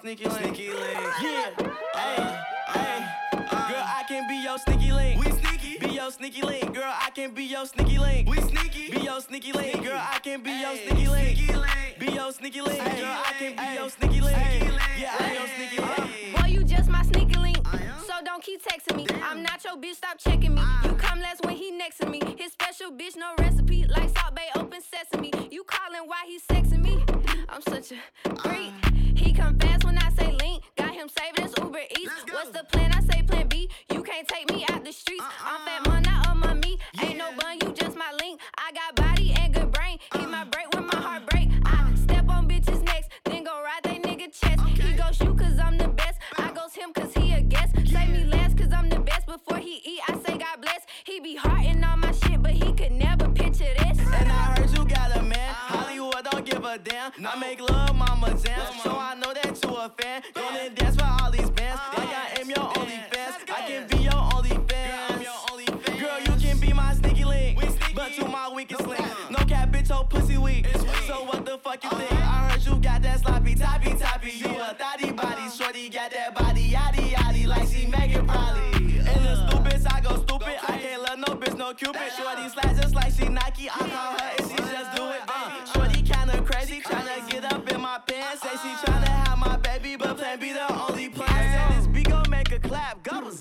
[0.04, 0.44] sneaky link.
[0.44, 0.98] Sneaky link.
[1.22, 1.50] Yeah.
[1.94, 2.38] Hey.
[2.68, 3.06] Hey.
[3.32, 5.24] Girl, I can be your sneaky link.
[5.24, 5.78] We sneaky.
[5.78, 6.74] Be your sneaky link.
[6.74, 8.28] Girl, I can be your sneaky link.
[8.28, 8.90] We sneaky.
[8.90, 9.82] Be your sneaky link.
[9.82, 11.38] Girl, I can be your sneaky link.
[11.98, 12.78] Be your sneaky link.
[12.78, 14.36] Girl, I can be your sneaky link.
[14.98, 16.36] Yeah, I'm your sneaky link.
[16.36, 17.66] Boy, you just my sneaky link.
[18.06, 19.06] So don't keep texting me.
[19.22, 20.60] I'm not your bitch, stop checking me.
[20.84, 22.20] You come last when he next to me.
[22.36, 23.86] His special bitch, no recipe.
[23.88, 25.32] Like Salt Bae, open sesame.
[25.50, 27.02] You calling why he sexing me?
[27.48, 28.72] I'm such a freak.
[29.16, 30.64] He come fast when I say link.
[30.76, 32.12] Got him saving his Uber Eats.
[32.30, 32.92] What's the plan?
[32.92, 33.68] I say plan B.
[33.92, 35.22] You can't take me out the streets.
[35.22, 35.50] Uh-uh.
[35.58, 36.78] I'm fat money not on my meat.
[36.94, 37.06] Yeah.
[37.06, 38.40] Ain't no bun, you just my link.
[38.58, 39.98] I got body and good brain.
[40.12, 40.28] Hit uh.
[40.28, 41.48] my break when my heart break.
[41.64, 41.96] I uh.
[41.96, 44.60] step on bitches' necks, then go ride they nigga chest.
[44.60, 44.82] Okay.
[44.82, 46.18] He goes shoot cause I'm the best.
[46.38, 46.42] Uh.
[46.48, 47.74] I goes him cause he a guest.
[47.84, 48.00] Yeah.
[48.00, 49.26] Say me last cause I'm the best.
[49.26, 50.82] Before he eat, I say God bless.
[51.04, 53.98] He be hearting all my shit, but he could never picture this.
[53.98, 54.83] And I heard you
[57.38, 58.60] make love, mama jam.
[58.82, 60.22] So I know that you a fan.
[60.34, 61.80] Gonna dance for all these bands.
[61.96, 63.36] Like I am your only fans.
[63.48, 65.24] I can be your only fans.
[66.00, 67.60] Girl, you can be my sneaky link.
[67.94, 69.06] But you my weakest link.
[69.30, 70.66] No cap, bitch, your pussy weak.
[71.06, 72.12] So what the fuck you think?
[72.12, 74.30] I heard you got that sloppy, toppy, toppy.
[74.30, 75.48] You a thotty body.
[75.50, 77.46] Shorty got that body, yaddy, yaddy.
[77.46, 78.98] Like she Megan probably.
[78.98, 80.56] And the stupid, I go stupid.
[80.66, 82.10] I can't love no bitch, no cupid.
[82.16, 83.70] Shorty slide just like she Nike.
[83.70, 84.23] I call her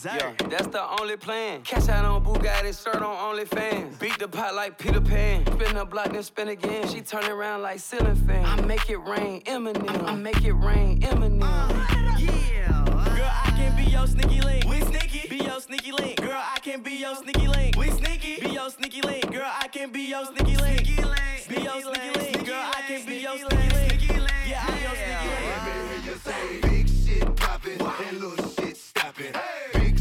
[0.04, 0.42] clap, go berserk.
[0.42, 1.62] Yeah, that's the only plan.
[1.64, 4.00] Cash out on Bugatti, shirt on OnlyFans.
[4.00, 5.46] Beat the pot like Peter Pan.
[5.46, 6.88] Spin the block, then spin again.
[6.88, 8.46] She turn around like ceiling fan.
[8.46, 10.04] I make it rain, Eminem.
[10.08, 11.42] I make it rain, Eminem.
[11.44, 12.86] Uh, yeah.
[12.88, 13.16] Uh.
[13.16, 14.66] Girl, I can be your sneaky link.
[14.66, 15.28] We sneaky.
[15.30, 16.18] Be your sneaky link.
[16.18, 17.78] Girl, I can be your sneaky link.
[17.78, 18.42] We sneaky.
[18.42, 19.32] Be your sneaky link.
[19.32, 20.80] Girl, I can be your sneaky link.
[20.80, 21.48] Sneaky link.
[21.50, 22.46] Be your sneaky link.
[22.46, 24.32] Girl, I can be your sneaky link.
[24.48, 26.62] Yeah, I'm your sneaky link.
[26.62, 29.34] Big shit poppin' and little shit stoppin'.
[29.74, 29.93] Big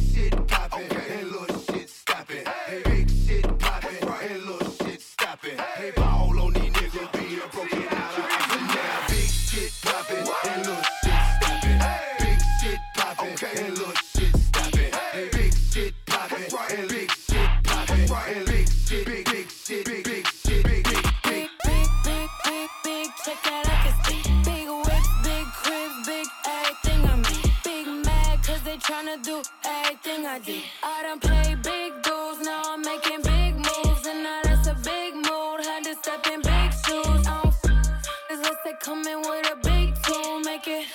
[29.12, 30.62] tryna do everything I did.
[30.82, 34.06] I done played big dudes, now I'm making big moves.
[34.06, 37.26] And now that's a big mood, had to step in big shoes.
[37.26, 40.86] I don't f- unless they come in with a big tool, make it.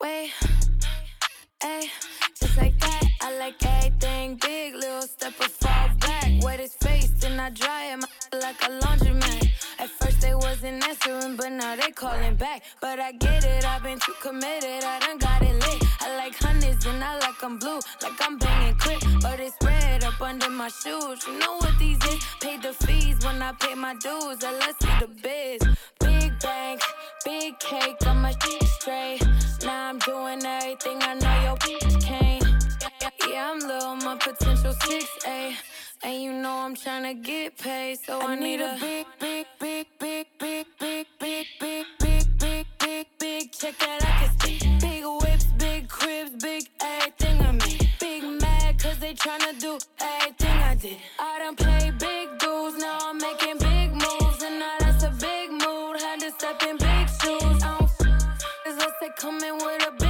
[0.00, 0.32] Wait,
[1.62, 1.88] ayy,
[2.38, 3.04] just like that.
[3.20, 6.42] I like everything big, little step or fall back.
[6.42, 9.59] Wet his face, then I dry him like a laundromat.
[10.20, 12.62] They wasn't answering, but now they calling back.
[12.80, 15.82] But I get it, I've been too committed, I done got it lit.
[16.00, 19.02] I like hundreds and I like I'm blue, like I'm banging quick.
[19.22, 21.26] But it's red up under my shoes.
[21.26, 22.24] You know what these is?
[22.40, 24.42] Paid the fees when I pay my dues.
[24.42, 25.60] And let's see the biz.
[26.00, 26.80] Big bank,
[27.24, 29.22] big cake, my shit straight.
[29.64, 32.44] Now I'm doing everything I know your bitch can't.
[33.28, 35.54] Yeah, I'm little, my potential 6A.
[36.02, 39.46] And you know I'm tryna get paid, so I, need a big, big, big, big,
[49.20, 50.96] tryna do everything I did.
[51.18, 54.42] I done played big dudes, now I'm making big moves.
[54.42, 57.62] And now that's a big mood, had to step in big shoes.
[57.62, 60.09] I don't f- unless they come in with a big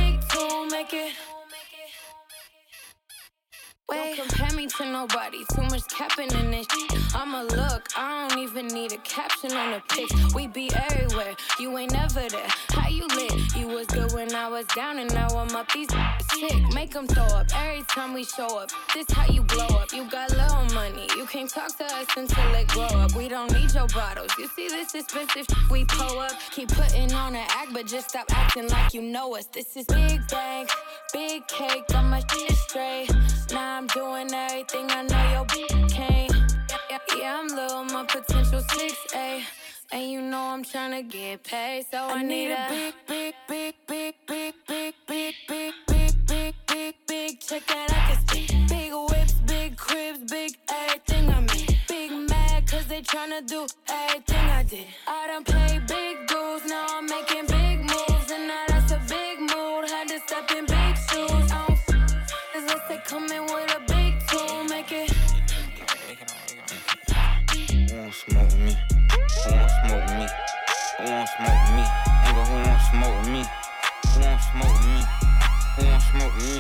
[3.91, 4.16] Wait.
[4.16, 5.45] Don't compare me to nobody.
[5.53, 6.66] Too much capping in this.
[7.14, 7.88] I'ma look.
[7.97, 10.34] I don't even need a caption on the pics.
[10.34, 11.34] We be everywhere.
[11.59, 12.47] You ain't never there.
[12.68, 13.57] How you lit?
[13.57, 15.72] You was good when I was down, and now I'm up.
[15.72, 16.74] These sick.
[16.74, 18.70] Make them throw up every time we show up.
[18.95, 19.93] This how you blow up.
[19.93, 21.09] You got little money.
[21.16, 23.14] You can't talk to us until it grow up.
[23.16, 24.30] We don't need your bottles.
[24.38, 26.32] You see this expensive we pull up.
[26.53, 29.47] Keep putting on an act, but just stop acting like you know us.
[29.47, 30.70] This is big bank,
[31.12, 31.88] big cake.
[31.88, 33.11] Got my shit straight.
[33.53, 36.55] Now I'm doing everything I know your bitch can't.
[37.16, 39.43] Yeah, I'm little, my potential 6A.
[39.93, 44.14] And you know I'm tryna get paid, so I, need a big, big, big, big,
[44.28, 48.66] big, big, big, big, big, big, big, big check that I can see.
[48.68, 51.78] Big whips, big cribs, big everything I make.
[51.89, 54.87] Big mad, cause they tryna do everything I did.
[55.09, 57.50] I done played big dudes, now I'm making
[63.11, 65.11] come with a big tool, make it.
[67.51, 68.77] Who won't smoke me?
[69.11, 70.27] Who won't smoke me?
[70.97, 71.83] Who won't smoke me?
[72.23, 73.43] Nigga, who won't smoke me?
[74.07, 75.01] Who won't smoke me?
[75.75, 76.59] Who won't smoke me?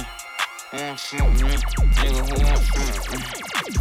[0.70, 1.54] Who won't smoke me?
[2.02, 3.20] Nigga, who won't smoke me?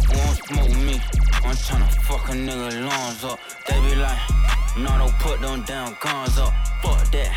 [0.06, 0.96] Who won't smoke me?
[1.42, 3.40] I'm tryna fuck a nigga lungs up.
[3.66, 4.22] They be like,
[4.78, 6.54] no, don't put them damn guns up.
[6.82, 7.32] Fuck that.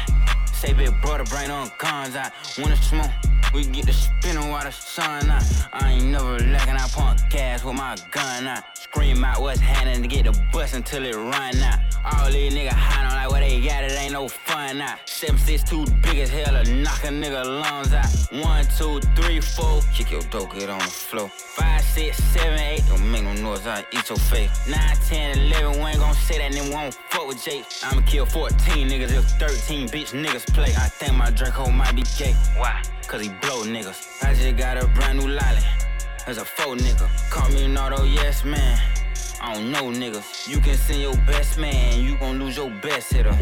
[0.53, 2.31] Say big brother, bring them guns out.
[2.59, 3.09] Wanna smoke?
[3.53, 5.43] We get the spinning while the sun out.
[5.73, 8.63] I ain't never lacking, I pump gas with my gun out.
[8.93, 11.79] Scream out what's happening to get the bus until it run out.
[12.05, 14.53] All these niggas on like what they got, it ain't no fun
[15.43, 18.05] six two big as hell to knock a nigga lungs out.
[18.45, 21.29] One, two, three, four, kick your dope, get on the floor.
[21.29, 24.51] Five, six, seven, eight, don't make no noise, I eat your face.
[24.67, 27.65] Nine, ten, eleven, we ain't gon' say that, then won't fuck with Jake.
[27.83, 30.73] I'ma kill 14 niggas if 13 bitch niggas play.
[30.77, 32.33] I think my Draco might be gay.
[32.57, 32.81] Why?
[33.07, 34.23] Cause he blow niggas.
[34.23, 35.82] I just got a brand new lolly.
[36.25, 37.09] As a faux nigga.
[37.29, 38.79] Call me an auto, yes man.
[39.41, 40.23] I don't know, nigga.
[40.47, 43.33] You can send your best man, you gon' lose your best hitter.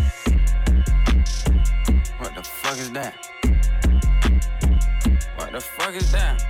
[2.18, 3.14] What the fuck is that?
[5.36, 6.44] What the fuck is that?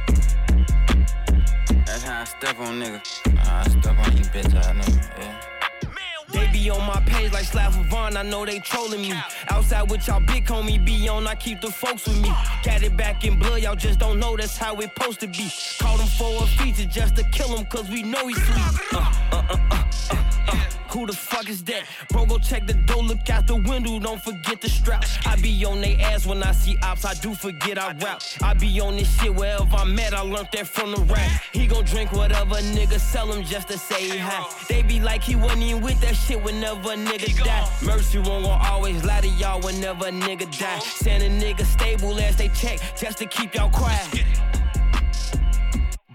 [1.86, 3.02] That's how I step on nigga.
[3.46, 5.61] I step on you bitch ass nigga, yeah.
[6.32, 9.14] They be on my page like Slav Vaughn, I know they trolling me.
[9.50, 12.30] Outside with y'all big homie, be on, I keep the folks with me.
[12.64, 15.52] Got it back in blood, y'all just don't know that's how it supposed to be.
[15.80, 18.94] Call him for a feature just to kill him, cause we know he's sweet.
[18.94, 20.31] Uh, uh, uh, uh, uh.
[20.94, 21.84] Who the fuck is that?
[22.10, 25.06] Bro, go check the door, look out the window, don't forget the strap.
[25.26, 28.22] I be on they ass when I see ops, I do forget I rap.
[28.42, 31.30] I be on this shit wherever I'm at, I learned that from the rap.
[31.54, 34.44] He gon' drink whatever nigga sell him just to say hi.
[34.68, 37.70] They be like he wasn't even with that shit whenever a nigga die.
[37.84, 40.80] Mercy won't gon' always lie to y'all whenever a nigga die.
[40.80, 44.51] Send a nigga stable as they check just to keep y'all quiet.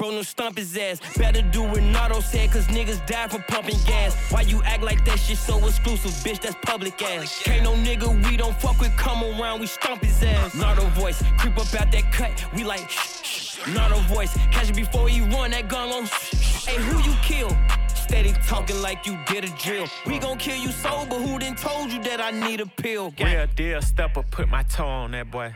[0.06, 1.00] Bro, no stomp his ass.
[1.16, 4.14] Better do what Nardo said, cause niggas die for pumping gas.
[4.30, 6.40] Why you act like that shit so exclusive, bitch?
[6.40, 7.42] That's public ass.
[7.42, 10.54] Can't no nigga we don't fuck with come around, we stomp his ass.
[10.54, 13.74] Nardo voice, creep up out that cut, we like shh, shh.
[13.74, 16.06] Nardo voice, catch it before he run that gun on.
[16.06, 16.66] Shh.
[16.66, 17.50] Hey, who you kill?
[17.96, 19.88] Steady talking like you did a drill.
[20.06, 23.12] We gon' kill you sober, who done told you that I need a pill?
[23.18, 25.52] Real deal stepper, put my toe on that boy.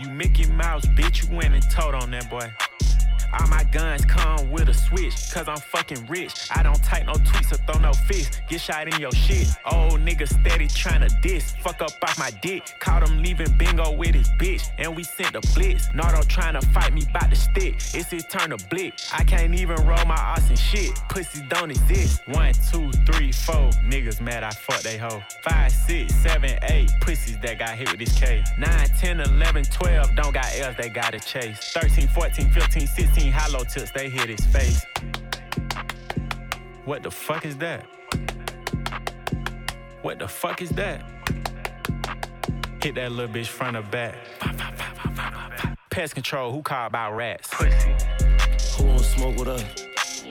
[0.00, 2.50] You Mickey Mouse, bitch, you went and told on that boy.
[3.38, 6.48] All my guns come with a switch, cause I'm fucking rich.
[6.54, 8.40] I don't type no tweets or throw no fists.
[8.48, 9.48] Get shot in your shit.
[9.70, 11.54] Old nigga steady tryna diss.
[11.62, 12.62] Fuck up off my dick.
[12.80, 14.70] Caught him leaving bingo with his bitch.
[14.78, 15.88] And we sent the blitz.
[15.94, 17.74] Nardo tryna fight me bout the stick.
[17.94, 18.94] It's his turn to blick.
[19.12, 20.94] I can't even roll my ass and shit.
[21.08, 22.22] Pussies don't exist.
[22.26, 23.70] One, two, three, four.
[23.84, 25.22] Niggas mad I fuck they hoe.
[25.42, 26.90] Five, six, seven, eight.
[27.00, 28.44] Pussies that got hit with this K.
[28.58, 30.14] 9, 10, 11, 12.
[30.16, 31.72] Don't got L's, they gotta chase.
[31.72, 32.86] 13, 14, 15,
[33.22, 34.84] 16 hollow tips, they hit his face.
[36.84, 37.86] What the fuck is that?
[40.02, 41.04] What the fuck is that?
[42.82, 44.16] Hit that little bitch front or back.
[45.90, 47.48] Pest control, who called about rats?
[47.52, 47.94] Pussy.
[48.76, 49.62] Who wanna smoke with us?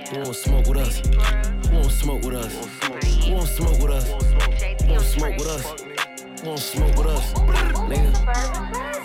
[0.10, 1.00] Who wanna smoke with us?
[1.70, 3.26] Who wanna smoke with us?
[3.26, 4.10] Who wanna smoke with us?
[4.82, 5.91] Who wanna smoke with us?
[6.42, 7.34] Who wanna smoke with us?
[7.34, 8.12] Nigga.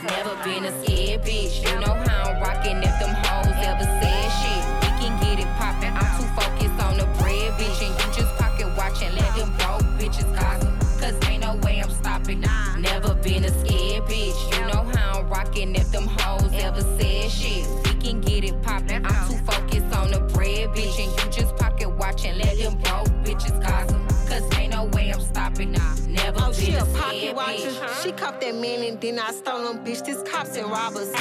[0.02, 1.60] Never been a scared bitch.
[1.60, 4.64] You know how I'm rocking if them hoes ever said shit.
[4.80, 5.92] We can get it poppin'.
[5.94, 7.86] I'm too focused on the bread, bitch.
[7.86, 10.72] And you just pocket watching, let them broke bitches gossip.
[10.98, 12.42] Cause ain't no way I'm stopping.
[12.78, 14.38] Never been a scared bitch.
[14.54, 17.68] You know how I'm rocking if them hoes ever said shit.
[17.84, 19.04] We can get it poppin'.
[19.04, 20.98] I'm too focused on the bread, bitch.
[21.04, 24.00] And you just pocket watching, let them broke bitches gossip.
[24.26, 25.72] Cause ain't no way I'm stopping.
[25.72, 26.05] Never
[26.52, 27.70] She a a pocket watcher.
[28.02, 30.04] She cuffed that man and then I stole him, bitch.
[30.04, 31.12] This cops and robbers.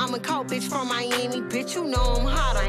[0.00, 1.74] I'm a cold bitch from Miami, bitch.
[1.74, 2.68] You know I'm hotter.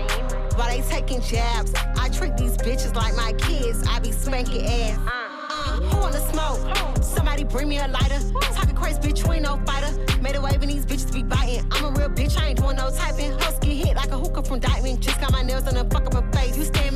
[0.55, 1.73] Why they taking jabs?
[1.97, 3.85] I treat these bitches like my kids.
[3.87, 4.99] I be spanking ass.
[5.07, 7.03] Uh, who wanna smoke?
[7.03, 8.19] Somebody bring me a lighter.
[8.53, 9.25] Talking crazy, bitch.
[9.25, 9.91] You ain't no fighter.
[10.21, 11.67] Made a wave and these bitches be biting.
[11.71, 12.39] I'm a real bitch.
[12.39, 13.35] I ain't doing no typing.
[13.65, 15.01] Get hit like a hooker from Dykeman.
[15.01, 16.57] Just got my nails on and fuck up her face.
[16.57, 16.89] You stay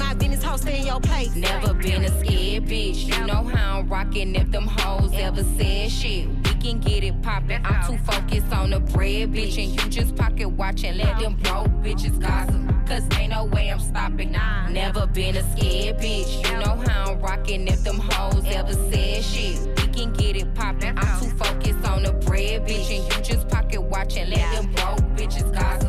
[0.49, 1.35] in your place.
[1.35, 3.05] Never been a scared bitch.
[3.05, 6.27] You know how I'm rocking if them hoes ever said shit.
[6.27, 7.63] We can get it poppin'.
[7.63, 9.63] I'm too focused on the bread, bitch.
[9.63, 12.61] And you just pocket watching, let them broke bitches gossip.
[12.87, 14.35] Cause ain't no way I'm stopping.
[14.71, 16.43] Never been a scared bitch.
[16.43, 19.59] You know how I'm rocking if them hoes ever said shit.
[19.77, 20.97] We can get it poppin'.
[20.97, 22.89] I'm too focused on the bread, bitch.
[22.89, 25.88] And you just pocket watching, let them broke bitches gossip.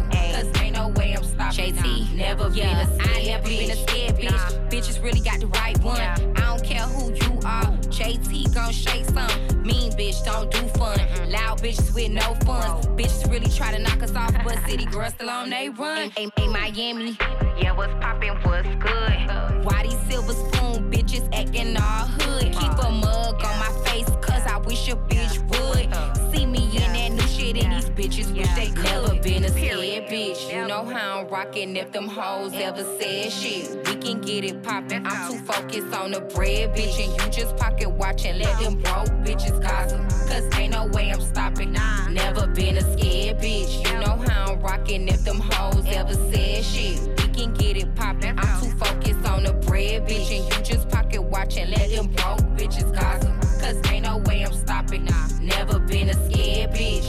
[1.51, 4.71] JT, never been a scared I never been a scared bitch.
[4.71, 6.01] Bitches really got the right one.
[6.01, 7.67] I don't care who you are.
[7.91, 9.63] JT gon' shake some.
[9.65, 10.97] Mean bitch, don't do fun.
[11.29, 12.87] Loud bitches with no funds.
[12.89, 16.11] Bitches really try to knock us off, but city girls still on they run.
[16.17, 17.19] Hey, hey, Miami.
[17.61, 19.13] Yeah, what's poppin', what's good?
[19.29, 19.51] Uh.
[19.65, 22.45] Why these silver spoon bitches acting all hood?
[22.53, 24.09] Keep a mug on my face,
[24.41, 26.35] cause I wish a bitch would.
[26.35, 28.85] See me in that new shit, and these bitches wish they could.
[28.85, 30.53] Never been a scared bitch.
[30.53, 33.77] You know how I'm rockin' if them hoes ever said shit.
[33.87, 35.07] We can get it poppin'.
[35.07, 36.99] I'm too focused on the bread, bitch.
[37.05, 40.01] And you just pocket watchin', let them broke bitches gossip.
[40.29, 41.73] Cause ain't no way I'm stopping.
[42.11, 43.87] Never been a scared bitch.
[43.87, 47.01] You know how I'm rockin' if them hoes ever said shit.
[47.19, 48.39] We can get it poppin'.
[48.39, 50.31] I'm too focused on the bread, bitch.
[50.31, 53.40] And you just pocket watchin', let them broke bitches gossip.
[53.71, 55.09] Cause ain't no way I'm stopping.
[55.41, 57.07] Never been a scared bitch.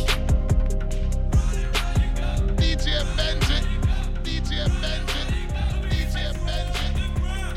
[2.55, 3.57] DJ Benji,
[4.21, 5.21] DJ Benji,
[5.89, 6.13] DJ
[6.45, 6.85] Benji,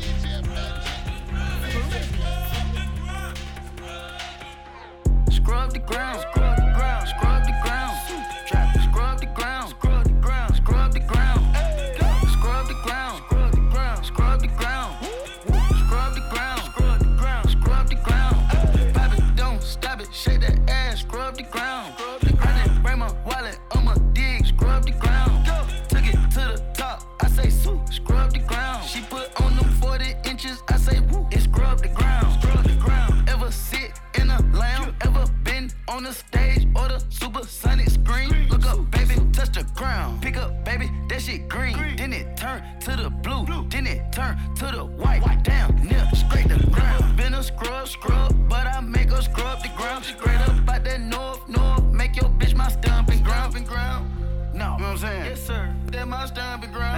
[0.01, 0.41] DJ
[5.35, 7.24] Scrub the ground, scrub the ground, scrub
[35.95, 38.29] on the stage or the supersonic screen.
[38.49, 40.21] Look up, baby, touch the ground.
[40.21, 41.77] Pick up, baby, that shit green.
[41.95, 43.65] Then it turn to the blue.
[43.69, 45.23] Then it turn to the white.
[45.43, 47.15] Damn, near scrape the ground.
[47.15, 50.03] Been a scrub, scrub, but I make her scrub the ground.
[50.03, 51.83] Straight up by that north, north.
[51.85, 53.53] Make your bitch my stomping ground.
[53.53, 54.11] Stomping ground.
[54.53, 55.25] No, you know what I'm saying?
[55.25, 55.44] Yes,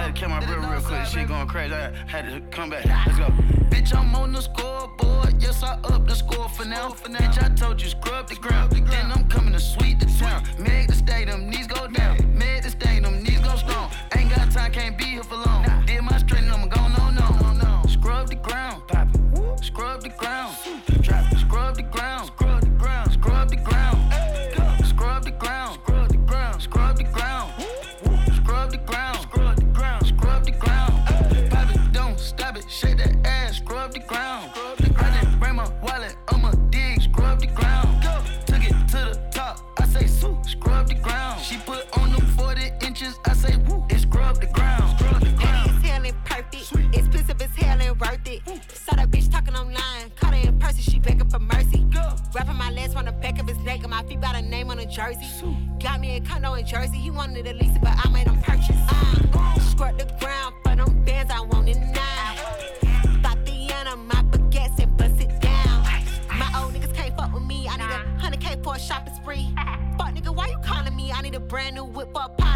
[0.08, 0.98] had to kill my That real, is real north quick.
[0.98, 1.28] side, Shit baby.
[1.28, 1.74] going crazy.
[1.74, 2.84] I had to come back.
[2.84, 3.26] Let's go.
[3.68, 5.42] Bitch, I'm on the scoreboard.
[5.42, 6.90] Yes, I up the score for now.
[6.90, 8.72] for Bitch, I told you scrub the ground.
[8.72, 10.44] Then I'm coming to sweep the town.
[10.58, 12.16] Meg the stadium, knees go down.
[12.36, 13.90] Meg the stadium, knees go strong.
[14.16, 15.64] Ain't got time, can't be here for long.
[15.86, 17.82] Did my straighten, I'ma go no no.
[17.88, 18.82] Scrub the ground,
[19.62, 20.47] scrub the ground,
[56.08, 56.96] me a condo in Jersey.
[56.96, 58.76] He wanted to lease it, but I made him purchase.
[58.88, 63.22] Uh, scrub the ground for them bands I want in nine.
[63.22, 65.82] Tatiana, my baguettes and bust it down.
[66.38, 67.68] My old niggas can't fuck with me.
[67.68, 69.48] I need a hundred K for a shopping spree.
[69.98, 71.12] Fuck nigga, why you calling me?
[71.12, 72.47] I need a brand new whip for apology.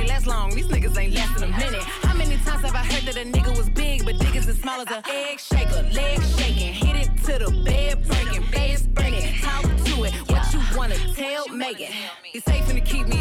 [0.00, 0.50] Somebody lasts long?
[0.54, 1.82] These niggas ain't lasting a minute.
[1.82, 4.80] How many times have I heard that a nigga was big but is as small
[4.80, 5.82] as a egg shaker?
[5.92, 9.34] Leg shaking, hit it to the bed breaking, bed spinning.
[9.40, 11.92] Talk to it, what you wanna tell Megan?
[12.24, 13.19] He's safe to keep me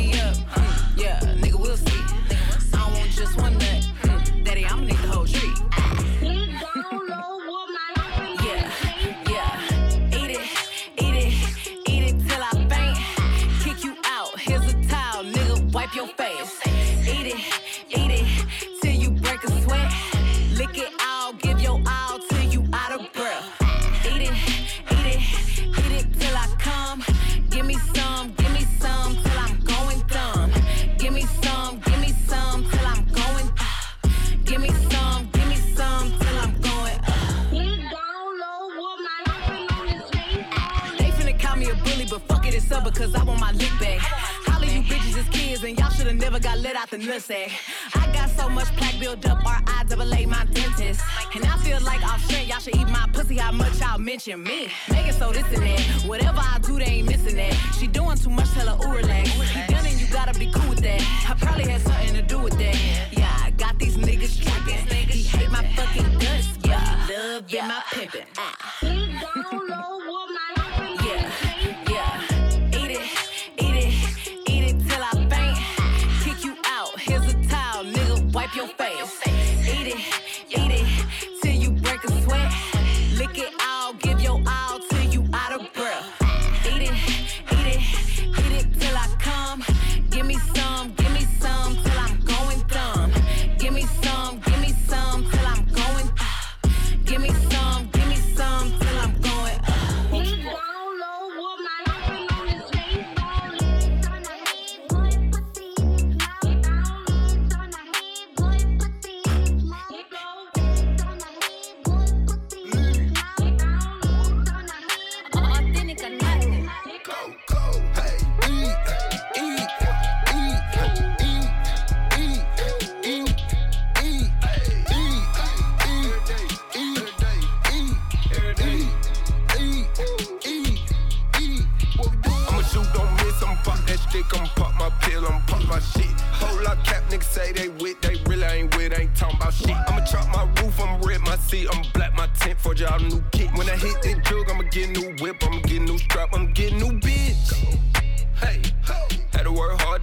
[42.99, 44.01] because I want my lick back.
[44.49, 47.49] All of you bitches is kids, and y'all shoulda never got let out the nutsack.
[47.95, 49.85] I got so much plaque built up, R.I.
[49.87, 51.01] double A my dentist.
[51.33, 54.43] And I feel like off strength, y'all should eat my pussy, how much y'all mention
[54.43, 54.69] me.
[54.91, 55.79] Make it so this and that.
[56.07, 57.53] Whatever I do, they ain't missing that.
[57.79, 59.33] She doing too much, tell her, ooh, relax.
[59.55, 61.01] You done and you gotta be cool with that.
[61.29, 62.75] I probably had something to do with that.
[63.11, 65.07] Yeah, I got these niggas tripping.
[65.07, 67.07] He hate my fucking guts, yeah.
[67.09, 67.67] Love yeah.
[67.67, 68.25] my pimpin'.
[68.37, 70.08] Yeah,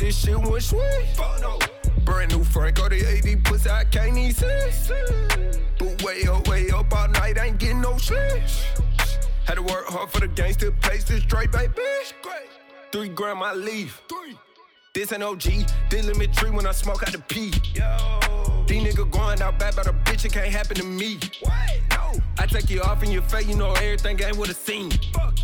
[0.07, 1.07] this shit went sweet.
[2.05, 4.95] Brand new Frank, all the AD pussy, I can't even see.
[5.79, 8.43] But way up, way up all night, ain't getting no sleep.
[9.47, 11.73] Had to work hard for the gangster, pace this straight, baby.
[12.93, 14.01] Three gram I leave.
[14.09, 14.39] Three.
[14.95, 15.43] This ain't OG,
[15.91, 17.53] this limit tree when I smoke out the P.
[17.75, 18.65] Yo.
[18.69, 21.19] These niggas going out bad about a bitch, it can't happen to me.
[21.41, 21.53] What?
[21.91, 22.13] No.
[22.39, 24.91] I take you off in your face, you know everything ain't what it seem.
[25.13, 25.37] Fuck.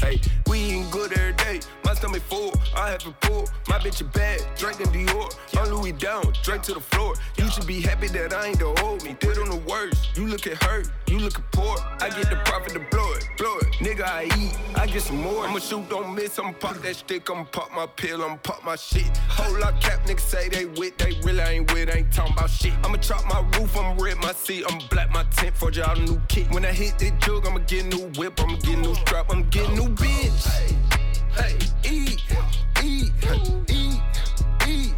[0.00, 0.18] Hey,
[0.50, 1.60] we eating good every day.
[1.84, 3.48] My stomach full, I have a pull.
[3.68, 5.32] My bitch a bad, and Dior.
[5.56, 7.14] I'm Louis down, straight to the floor.
[7.36, 9.16] You should be happy that I ain't the hold me.
[9.20, 10.16] Did on the worst.
[10.16, 11.76] You looking hurt, you looking poor.
[12.00, 13.66] I get the profit to blow it, blow it.
[13.80, 15.46] Nigga, I eat, I get some more.
[15.46, 16.38] I'ma shoot, don't miss.
[16.38, 19.16] I'ma pop that stick, I'ma pop my pill, I'ma pop my shit.
[19.28, 22.72] Whole lot cap niggas say they with, they really ain't with, ain't talking about shit.
[22.82, 26.20] I'ma chop my roof, I'ma red my seat, I'ma black my tent for y'all new
[26.28, 26.50] kit.
[26.50, 29.70] When I hit that jug, I'ma get new whip, I'ma get new strap, I'ma get
[29.72, 30.39] new bitch.
[30.42, 30.76] Hey,
[31.84, 32.22] eat,
[32.82, 33.12] eat, eat,
[33.68, 34.00] eat,
[34.66, 34.94] eat,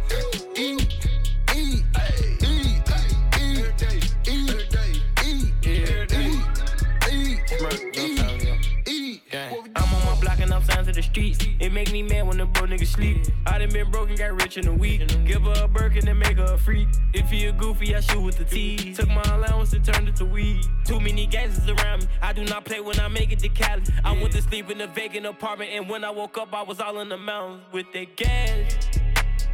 [10.95, 11.45] and to the streets.
[11.59, 13.25] It make me mad when the bro niggas sleep.
[13.45, 15.07] I done been broken, got rich in a week.
[15.25, 16.87] Give her a Birkin and make her a freak.
[17.13, 18.93] If you a goofy, I shoot with the T.
[18.93, 20.63] Took my allowance and turned it to weed.
[20.85, 22.07] Too many gangsters around me.
[22.21, 23.83] I do not play when I make it to Cali.
[24.03, 26.79] I went to sleep in a vacant apartment, and when I woke up, I was
[26.79, 29.02] all in the mountains with the gas.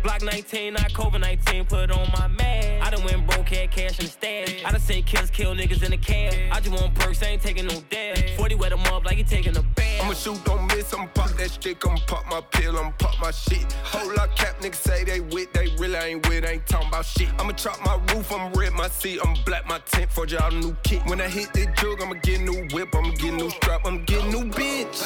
[0.02, 2.88] Block 19, not COVID 19, put on my mask.
[2.88, 4.64] I done went broke, had cash in the stash.
[4.66, 6.34] I done seen killers kill niggas in the cab.
[6.52, 8.36] I just want perks, ain't taking no dash.
[8.38, 10.02] 40 wet them up like he taking a bath.
[10.02, 13.32] I'ma shoot, don't miss, I'ma pop that stick, I'ma pop my pill, I'ma pop my
[13.32, 13.72] shit.
[13.84, 17.30] Whole lot cap niggas say they with, they really ain't with, ain't talking about shit.
[17.38, 20.76] I'ma chop my roof, I'ma red my seat, I'ma black my tent for y'all new
[20.84, 21.06] kit.
[21.08, 24.26] When I hit the jug, I'ma get new whip, I'ma get new strap, I'ma get
[24.28, 25.04] new bitch.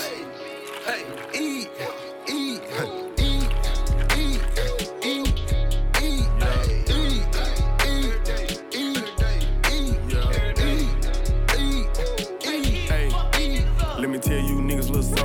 [0.86, 2.03] Hey, eat, eat,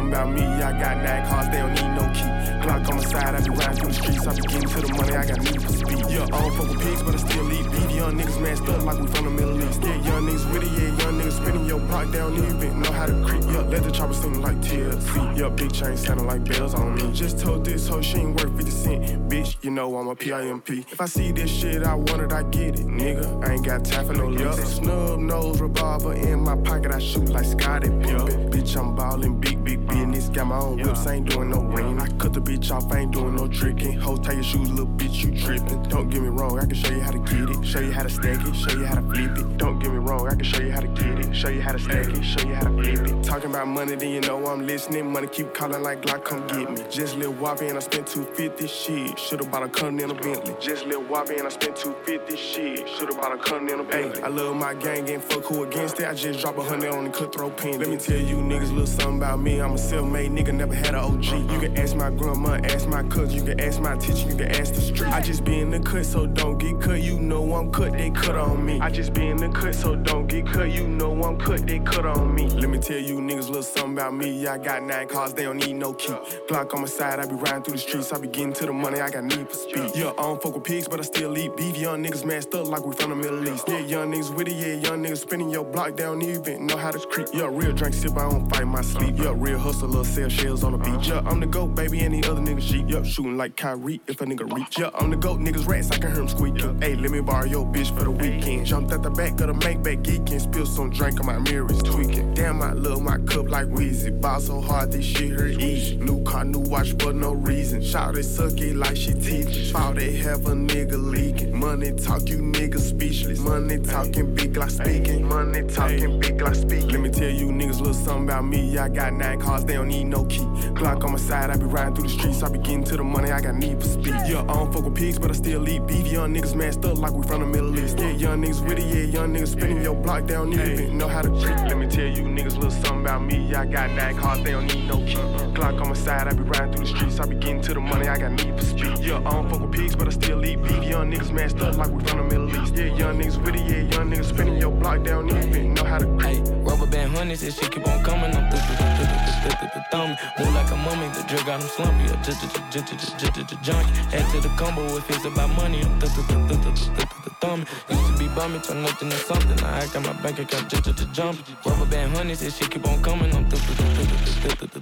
[0.08, 0.42] about me.
[0.42, 2.30] I got nine cars, they don't need no key.
[2.64, 3.50] Glock on my side, I be
[3.92, 4.07] streets.
[4.28, 6.04] I be getting to the money, I got need for speed.
[6.10, 7.90] Yeah, I don't fuck with pigs, but I still eat beef.
[7.96, 9.82] Young niggas masked up like we from the Middle East.
[9.82, 13.06] Yeah, young niggas with it, yeah, young niggas spinning your block down even know how
[13.06, 13.42] to creep.
[13.44, 15.38] Yeah, let the chopper sing like TLC.
[15.38, 17.12] Yeah, big chain sounding like bells on me.
[17.12, 19.28] Just told this hoe she ain't worth 50 cent.
[19.28, 20.68] Bitch, you know I'm a PIMP.
[20.92, 22.86] If I see this shit, I want it, I get it.
[22.86, 24.74] Nigga, I ain't got time for no licks.
[24.74, 28.50] Snub nose revolver in my pocket, I shoot like Scottie Pippen.
[28.50, 30.28] Bitch, I'm ballin' big, big business.
[30.28, 31.98] Got my own whips, I ain't doing no ring.
[31.98, 33.98] I cut the bitch off, I ain't doing no tricking.
[34.22, 35.82] Tie your shoes, little bitch, you trippin'.
[35.88, 37.64] Don't get me wrong, I can show you how to get it.
[37.64, 39.56] Show you how to stack it, show you how to flip it.
[39.58, 41.34] Don't get me wrong, I can show you how to get it.
[41.34, 43.24] Show you how to stack it, show you how to flip it.
[43.24, 45.10] Talking about money, then you know I'm listening.
[45.12, 46.82] Money keep calling like Glock, come get me.
[46.90, 49.18] Just little whoppy and I spent 250 shit.
[49.18, 50.54] Should've bought a Continental Bentley.
[50.60, 52.88] Just little whoppy and I spent 250 shit.
[52.88, 54.22] Should've bought a Continental Bentley.
[54.22, 56.08] I love my gang and fuck who against it.
[56.08, 57.78] I just drop a hundred on the cutthroat pen.
[57.78, 59.60] Let me tell you niggas little something about me.
[59.60, 61.24] I'm a self-made nigga, never had an OG.
[61.24, 64.74] You can ask my grandma, ask my cousin, you can ask my you can ask
[64.74, 65.12] the street.
[65.12, 67.00] I just be in the cut, so don't get cut.
[67.02, 68.80] You know I'm cut, they cut on me.
[68.80, 70.70] I just be in the cut, so don't get cut.
[70.70, 72.48] You know I'm cut, they cut on me.
[72.48, 74.46] Let me tell you niggas little something about me.
[74.46, 76.12] I got nine cars, they don't need no key.
[76.48, 78.12] Glock on my side, I be riding through the streets.
[78.12, 79.90] I be getting to the money, I got need for speed.
[79.94, 81.76] Yeah, I don't fuck with pigs, but I still eat beef.
[81.76, 83.64] Young niggas masked up like we from the Middle East.
[83.68, 86.90] Yeah, young niggas with it, yeah, young niggas spinning your block down even know how
[86.90, 87.28] to creep.
[87.32, 89.16] Yeah, real drink sip, I don't fight my sleep.
[89.18, 91.08] Yeah, real hustle, little sell shells on the beach.
[91.08, 92.86] Yeah, I'm the goat, baby, any other niggas sheep.
[92.88, 94.78] Yeah, shooting like Kyrie if a nigga reach.
[94.78, 96.58] Yeah, I'm the goat, niggas rats, I can hear him squeak.
[96.58, 98.66] Yeah, hey, let me borrow your bitch for the weekend.
[98.66, 101.70] Jumped at the back of the make back geeking, spill some drink on my mirror,
[101.70, 102.34] is tweaking.
[102.34, 104.20] Damn, I love my cup like Weezy.
[104.20, 105.96] Ball so hard, this shit hurt easy.
[105.96, 107.82] New car, new watch for no reason.
[107.82, 109.72] Shout it sucky like she teach.
[109.72, 111.58] Fall they have a nigga leaking.
[111.58, 113.38] Money talk, you niggas speechless.
[113.40, 115.26] Money talking big like speaking.
[115.26, 116.88] Money talking big like speaking.
[116.88, 118.76] Let me tell you niggas little something about me.
[118.76, 120.44] I got nine cars, they don't need no key.
[120.78, 122.42] Glock on my side, I be riding through the streets.
[122.42, 124.14] I be getting to the money, I got need for speed.
[124.26, 126.06] Yeah, I don't fuck with pigs, but I still eat beef.
[126.06, 127.98] Young niggas masked up like we from the Middle East.
[127.98, 131.08] Yeah, young niggas with it, yeah, young niggas spinning your block, they don't even know
[131.08, 131.56] how to creep.
[131.68, 133.54] Let me tell you niggas a little something about me.
[133.54, 135.14] I got nine cars, they don't need no key.
[135.56, 137.20] Glock on my side, I be riding through the streets.
[137.20, 138.98] I be getting to the money, I got need for speed.
[138.98, 140.84] Yeah, I don't fuck with pigs, but I still eat beef.
[140.84, 142.74] Young niggas masked up like we from the Middle East.
[142.74, 145.84] Yeah, young niggas with it, yeah, young niggas spinning your block, they don't even know
[145.84, 146.44] how to creep.
[146.78, 148.32] Couple band hundreds, this shit keep on coming.
[148.36, 149.06] I'm through, through, through,
[149.42, 150.16] through, through, through, thumb.
[150.38, 152.04] Move like a mummy, the drill got him slumpy.
[152.08, 153.90] I'm just, just, junkie.
[154.14, 155.82] Add to the combo if it's about money.
[155.82, 157.64] I'm through, through, through, through, through, through, through thumb.
[157.88, 159.58] Used to be bumming, turn nothing to something.
[159.64, 161.38] I got my bank account just to the jump.
[161.64, 163.34] Rubber band honey, this shit keep on coming.
[163.34, 163.48] I'm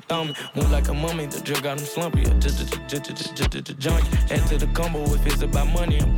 [0.08, 0.36] thumbing.
[0.54, 2.24] Move like a mummy, the drill got him slumpy.
[2.38, 2.58] Just
[3.66, 4.04] to junk.
[4.30, 5.98] Add to the combo if it's about money.
[6.00, 6.16] I'm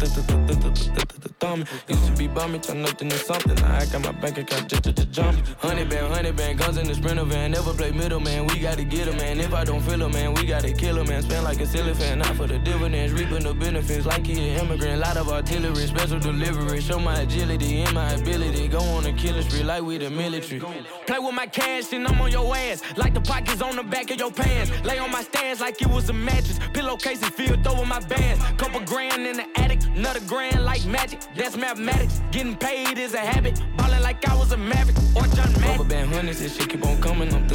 [1.40, 1.66] thumbing.
[1.88, 3.58] Used to be bumming, turn nothing to something.
[3.64, 5.38] I got my bank account just to the jump.
[5.58, 7.52] Honey band, honey band, guns in the sprinter van.
[7.52, 9.40] Never play middle man, we gotta get him, man.
[9.40, 11.22] If I don't feel him, man, we gotta kill him, man.
[11.22, 13.12] Spend like a silly fan, not for the dividends.
[13.12, 15.00] Reaping the benefits like he an immigrant.
[15.00, 16.82] Lot of artillery, special deliberate.
[16.82, 18.68] Show my agility and my ability.
[18.68, 20.60] Go on a killing spree like we the military.
[21.06, 22.82] Play with my cash and I'm on your ass.
[22.96, 24.70] Like the pockets on the back of your pants.
[24.84, 26.58] Lay on my stands like it was a mattress.
[26.72, 28.42] Pillowcases filled over my bands.
[28.56, 29.80] Couple grand in the attic.
[29.94, 31.20] Another grand like magic.
[31.36, 32.20] That's mathematics.
[32.30, 33.60] Getting paid is a habit.
[33.76, 35.78] Ballin' like I was a maverick or John Madden.
[35.78, 37.32] Rubber band hundreds, this shit keep on coming.
[37.32, 37.48] I'm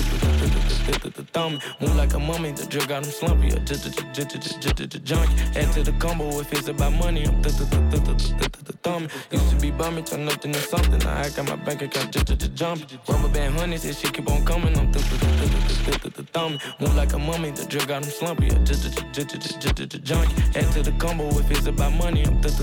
[1.33, 1.61] thumbing.
[1.81, 2.51] Move like a mummy.
[2.51, 3.49] The drill got him slumpy.
[5.03, 5.59] Junkie.
[5.59, 7.25] Add to the combo if it's about money.
[7.25, 7.41] I'm
[8.65, 9.07] the thumb.
[9.31, 10.99] Used to be bumming, turn nothing to something.
[10.99, 12.85] Now I got my bank account just to jump.
[13.07, 14.77] Rubber band honey, this shit keep on coming.
[14.77, 15.02] I'm through
[15.83, 16.57] thick that the thumb.
[16.79, 18.49] Move like a mummy, the drill got him slumpy.
[18.63, 20.35] Just a junkie.
[20.55, 22.23] Add to the combo if it's about money.
[22.25, 22.53] I'm thick.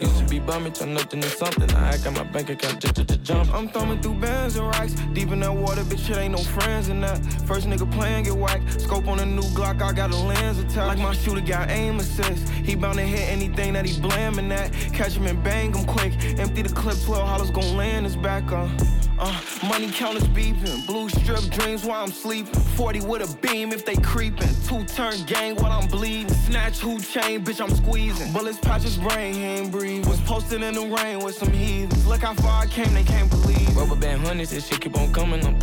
[0.00, 1.70] Used to be bumming, turn nothing to something.
[1.72, 3.54] I got my bank account just jump.
[3.54, 6.88] I'm thumbing through bands and racks, Deep in that water, bitch, it ain't no friends
[6.88, 7.18] in that.
[7.46, 8.80] First nigga playing get whacked.
[8.80, 10.88] Scope on a new Glock, I got a lens attack.
[10.88, 12.48] Like my shooter got aim assist.
[12.48, 14.72] He bound to hit anything that he blaming at.
[14.92, 16.12] Catch him and bang him quick.
[16.38, 18.70] Empty the clip, 12 hollows gon' land his back on.
[18.70, 19.01] Uh.
[19.24, 22.52] Uh, money counters beeping, blue strip dreams while I'm sleeping.
[22.52, 24.48] 40 with a beam if they creeping.
[24.66, 26.28] Two turn gang while I'm bleeding.
[26.28, 28.32] Snatch who chain, bitch, I'm squeezing.
[28.32, 30.10] Bullets patch his brain, he ain't breathing.
[30.10, 32.04] Was posted in the rain with some heathens.
[32.04, 33.76] Look how far I came, they can't believe.
[33.76, 35.46] Rubber band hundreds, this shit keep on coming.
[35.46, 35.56] I'm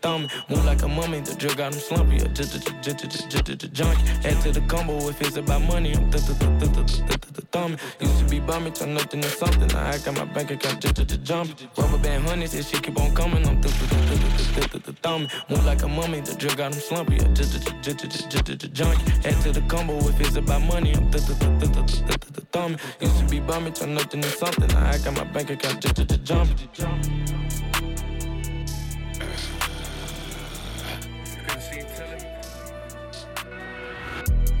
[0.00, 0.30] thumbing.
[0.48, 2.16] Move like a mummy, the drill got him slumpy.
[2.16, 4.04] A junkie.
[4.28, 5.94] Add to the combo if it's about money.
[5.94, 7.78] I'm thumbing.
[8.00, 9.70] Used to be bumming, turn nothing to something.
[9.74, 10.80] I got my bank account
[11.24, 11.56] jumping.
[11.76, 13.46] Rubber band spending hundreds, this shit keep on coming.
[13.46, 13.60] I'm
[15.02, 16.20] thumbing, move like a mummy.
[16.20, 17.20] The drug got him slumpy.
[17.20, 17.68] I just
[18.72, 19.12] junkie.
[19.24, 20.94] Add to the combo if it's about money.
[20.94, 21.10] I'm
[22.52, 22.78] thumbing.
[23.00, 24.68] Used to be bumming, turn nothing to something.
[24.68, 25.80] Now I got my bank account
[26.24, 26.58] jumping.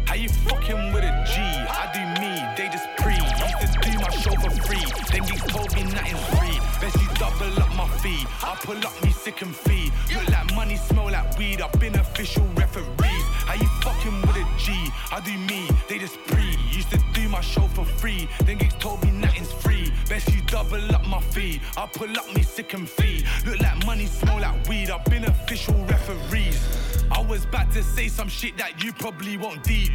[0.06, 1.40] How you fucking with a G?
[1.40, 3.14] I do me, they just pre.
[3.60, 4.86] Used to do my show for free.
[5.10, 6.43] Then you told me nothing's free.
[7.44, 8.24] Double up my fee.
[8.42, 9.92] I pull up me sick and fee.
[10.14, 11.60] Look like money, smell like weed.
[11.60, 13.24] I've been official referees.
[13.44, 14.72] How you fucking with a G?
[15.12, 16.56] I do me, they just pre.
[16.70, 18.28] Used to do my show for free.
[18.44, 19.43] Then gigs told me nothing's
[20.14, 21.60] Best you double up my fee.
[21.76, 23.26] I pull up me sick and fee.
[23.44, 24.88] Look like money, smell like weed.
[24.88, 26.62] I've been official referees.
[27.10, 29.90] I was about to say some shit that you probably won't deep.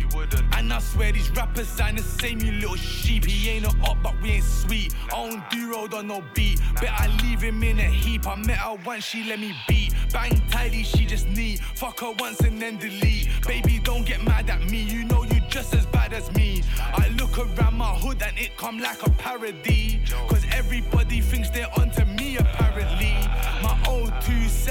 [0.57, 3.23] And I swear these rappers sound the same, you little sheep.
[3.23, 4.93] He ain't a up, but we ain't sweet.
[5.05, 6.59] I don't do road on no beat.
[6.81, 8.27] Bet I leave him in a heap.
[8.27, 9.93] I met her once, she let me beat.
[10.11, 11.61] Bang tidy, she just neat.
[11.75, 13.29] Fuck her once and then delete.
[13.47, 14.81] Baby, don't get mad at me.
[14.83, 16.63] You know you just as bad as me.
[16.93, 19.99] I look around my hood and it come like a parody.
[20.29, 22.78] Cause everybody thinks they're onto me apparently.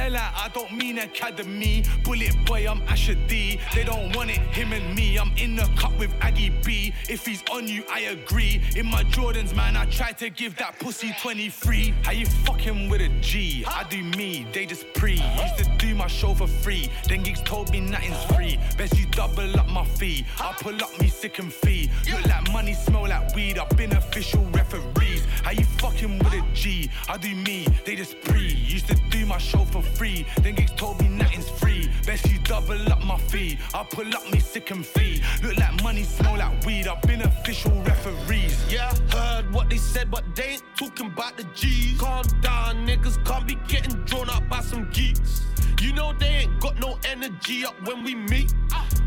[0.08, 1.84] O2 I don't mean academy.
[2.04, 3.60] Bullet boy, I'm Asher D.
[3.74, 5.18] They don't want it, him and me.
[5.18, 6.92] I'm in the cup with Aggie B.
[7.08, 8.62] If he's on you, I agree.
[8.76, 11.94] In my Jordans, man, I try to give that pussy 23.
[12.02, 13.64] How you fucking with a G?
[13.66, 15.12] I do me, they just pre.
[15.14, 16.90] Used to do my show for free.
[17.08, 18.58] Then gigs told me nothing's free.
[18.76, 20.24] Best you double up my fee.
[20.40, 21.90] I pull up me sick and fee.
[22.10, 23.58] Look like money, smell like weed.
[23.58, 25.07] I've been official referees.
[25.48, 26.90] How you fucking with a G?
[27.08, 28.48] I do me, they just pre.
[28.48, 30.26] Used to do my show for free.
[30.42, 31.88] Then gigs told me nothing's free.
[32.04, 33.58] Best you double up my fee.
[33.72, 35.22] I pull up me sick and fee.
[35.42, 36.86] Look like money, smell like weed.
[36.86, 38.62] I've been official referees.
[38.70, 41.98] Yeah, heard what they said, but they ain't talking about the G's.
[41.98, 45.46] Calm down, niggas can't be getting drawn up by some geeks.
[45.80, 48.52] You know they ain't got no energy up when we meet.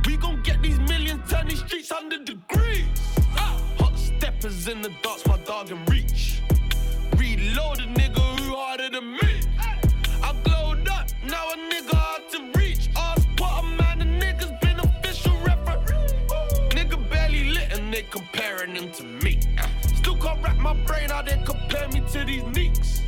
[0.07, 2.87] We gon' get these millions, turn these streets 100 degrees.
[3.35, 6.10] Hot steppers in the darts, my dog and reach
[7.55, 9.41] loaded, nigga, who harder than me?
[10.23, 12.89] I glowed up, now a nigga hard to reach.
[12.95, 15.95] Us put a man of niggas been official referee.
[16.69, 19.39] Nigga barely lit and they comparing him to me.
[19.95, 23.01] Still can't wrap my brain out, they compare me to these nicks.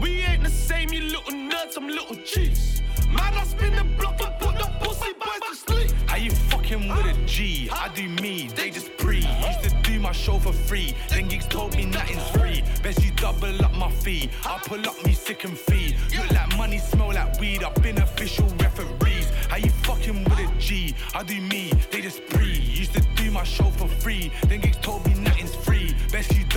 [0.00, 2.82] We ain't the same, you little nuts, I'm little chiefs.
[3.08, 5.90] Man, I spin the block and put the pussy boys to sleep.
[6.06, 7.68] How you fucking with a G?
[7.72, 9.16] I do me, they just pre.
[9.18, 10.94] Used to my show for free.
[11.08, 12.62] Then gigs told me nothing's free.
[12.82, 14.30] Best you double up my fee.
[14.44, 15.96] I pull up me sick and fee.
[16.16, 17.62] Look like money, smell like weed.
[17.62, 19.30] I've been official referees.
[19.48, 20.94] How you fucking with a G?
[21.14, 22.46] I do me, they just pre.
[22.58, 24.30] Used to do my show for free.
[24.46, 25.14] Then gigs told me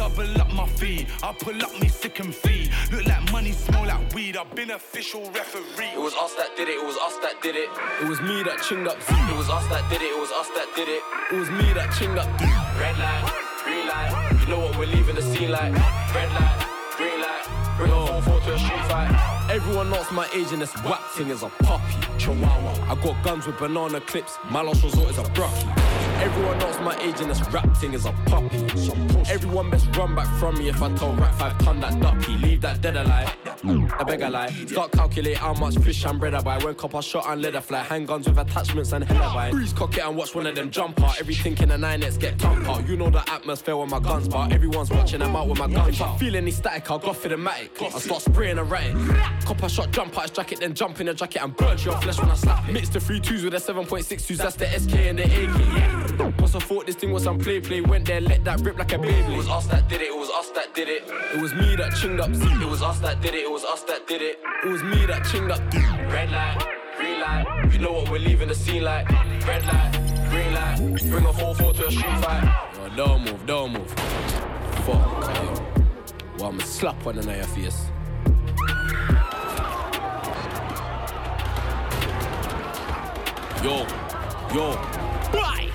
[0.02, 1.06] double up my fee.
[1.22, 2.72] I pull up me sick and fee.
[2.92, 4.36] Look like money, smell like weed.
[4.36, 5.94] I've been official referee.
[5.94, 7.70] It was us that did it, it was us that did it.
[8.02, 9.14] It was me that chinged up Z.
[9.32, 11.04] It was us that did it, it was us that did it.
[11.32, 12.30] It was me that chinged up.
[12.82, 13.26] Red light,
[13.64, 14.12] green light.
[14.42, 15.74] You know what we're leaving the scene like.
[16.16, 16.60] Red light,
[16.98, 17.46] green light.
[17.78, 19.41] Bring a 4 to a street fight.
[19.52, 21.94] Everyone knows my age and this whack thing is a puppy.
[22.18, 22.90] Chihuahua.
[22.90, 24.38] I got guns with banana clips.
[24.50, 25.70] My last resort is a broccoli.
[26.22, 28.60] Everyone knows my age and this rap thing is a puppy.
[29.30, 32.38] Everyone best run back from me if I told rap five ton that ducky.
[32.38, 33.36] Leave that dead alive.
[34.00, 34.52] I beg a lie.
[34.68, 36.58] Start calculate how much fish and bread I buy.
[36.64, 37.84] When copper shot and leather fly.
[37.84, 39.52] Handguns with attachments and hella buy.
[39.52, 41.20] Breeze cock it and watch one of them jump out.
[41.20, 42.88] Everything in the nine X get thump out.
[42.88, 44.48] You know the atmosphere when my guns bar.
[44.52, 46.20] Everyone's watching I'm out with my guns out.
[46.20, 47.82] Feel any static, I'll go for the matic.
[47.82, 48.96] I start spraying a ratic.
[49.46, 52.20] Copper shot, jump out his jacket, then jump in the jacket and burn your flesh
[52.20, 52.74] when I slap it.
[52.74, 55.32] Mix the three twos with the 7.62s, that's the SK and the AK.
[55.32, 56.32] Yeah.
[56.40, 57.82] Must have thought this thing was some play play.
[57.82, 59.34] Went there, let that rip like a baby.
[59.34, 61.04] It was us that did it, it was us that did it.
[61.36, 62.46] It was me that chinged up Z.
[62.62, 64.40] It was us that did it, it was us that did it.
[64.64, 65.80] It was me that chinged up D.
[66.12, 66.58] Red light,
[66.98, 67.74] green light.
[67.74, 69.10] You know what we're leaving the scene like.
[69.48, 69.92] Red light,
[70.30, 70.78] green light.
[71.10, 72.70] Bring a 4-4 to a street fight.
[72.76, 73.90] Yo, don't move, don't move.
[74.86, 75.64] Fuck, yo.
[76.38, 77.92] Well, I'ma slap one in your face.
[83.64, 83.86] Yo,
[84.56, 84.72] yo.
[85.32, 85.70] Why?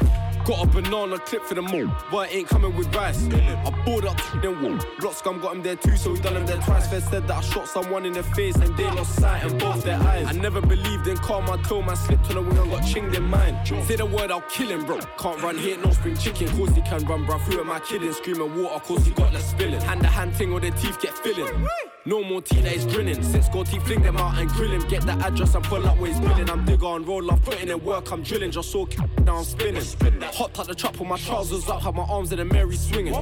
[0.44, 1.86] Got a banana clip for the mall.
[2.10, 3.28] Boy ain't coming with rice.
[3.28, 4.76] I bought up then wall.
[4.98, 6.88] Block scum got him there too, so we done him there twice.
[6.88, 9.84] First said that I shot someone in the face and they lost sight in both
[9.84, 10.26] their eyes.
[10.26, 13.22] I never believed in karma till man slipped on a wing and got chinged in
[13.22, 13.64] mine.
[13.64, 14.98] Say the word, I'll kill him, bro.
[15.16, 16.48] Can't run here, no spring chicken.
[16.56, 17.38] Cause he can run, bro.
[17.38, 18.12] Who am I kidding?
[18.12, 19.80] Screaming water, cause he got less spilling.
[19.82, 21.68] Hand to hand thing or their teeth get filling.
[22.06, 23.20] No more tea that is grinning.
[23.20, 24.86] Since go teeth, fling them out and grill him.
[24.88, 26.48] Get the address and pull up where he's billing.
[26.48, 28.52] I'm digger on roll off, putting in work, I'm drilling.
[28.52, 28.88] Just so
[29.24, 29.82] now I'm spinning.
[30.22, 33.12] Hopped out the trap with my trousers up, had my arms in the Mary swinging.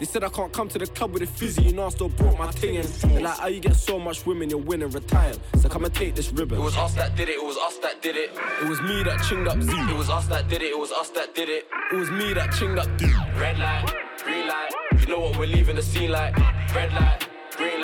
[0.00, 2.08] They said I can't come to the club with a fizzy, you know I still
[2.08, 2.86] brought my thing in.
[3.12, 5.38] They're like, how you get so much women, you're winning, retired.
[5.60, 6.58] So come and take this ribbon.
[6.58, 8.30] It was us that did it, it was us that did it.
[8.60, 9.72] It was me that chinged up Z.
[9.72, 11.68] It was us that did it, it was us that did it.
[11.92, 13.06] It was me that chinged up D.
[13.38, 13.86] Red light,
[14.24, 14.70] green light.
[15.00, 16.36] You know what we're leaving the scene like.
[16.74, 17.28] Red light,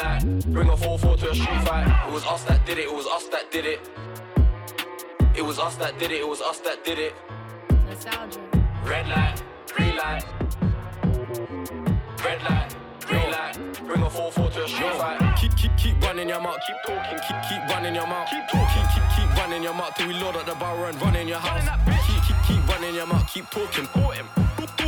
[0.09, 0.53] green light.
[0.53, 2.09] Bring a 4-4 to a street fight.
[2.09, 3.81] It was us that did it, it was us that did it.
[5.37, 7.15] It was us that did it, it was us that did it.
[7.87, 8.41] Nostalgia.
[8.85, 9.43] Red light,
[9.75, 10.25] green light.
[12.25, 12.75] Red light,
[13.07, 13.55] green light.
[13.87, 15.37] Bring a 4-4 to a street fight.
[15.41, 16.59] Keep, keep, keep running your mouth.
[16.67, 17.19] Keep talking.
[17.27, 18.29] Keep, keep running your mouth.
[18.31, 18.83] Keep talking.
[18.95, 21.29] Keep, keep, keep running your mouth till we load up the barrel and run in
[21.29, 21.65] your house.
[22.07, 23.29] Keep, keep, keep running your mouth.
[23.33, 23.87] Keep talking.
[23.87, 24.27] Caught him.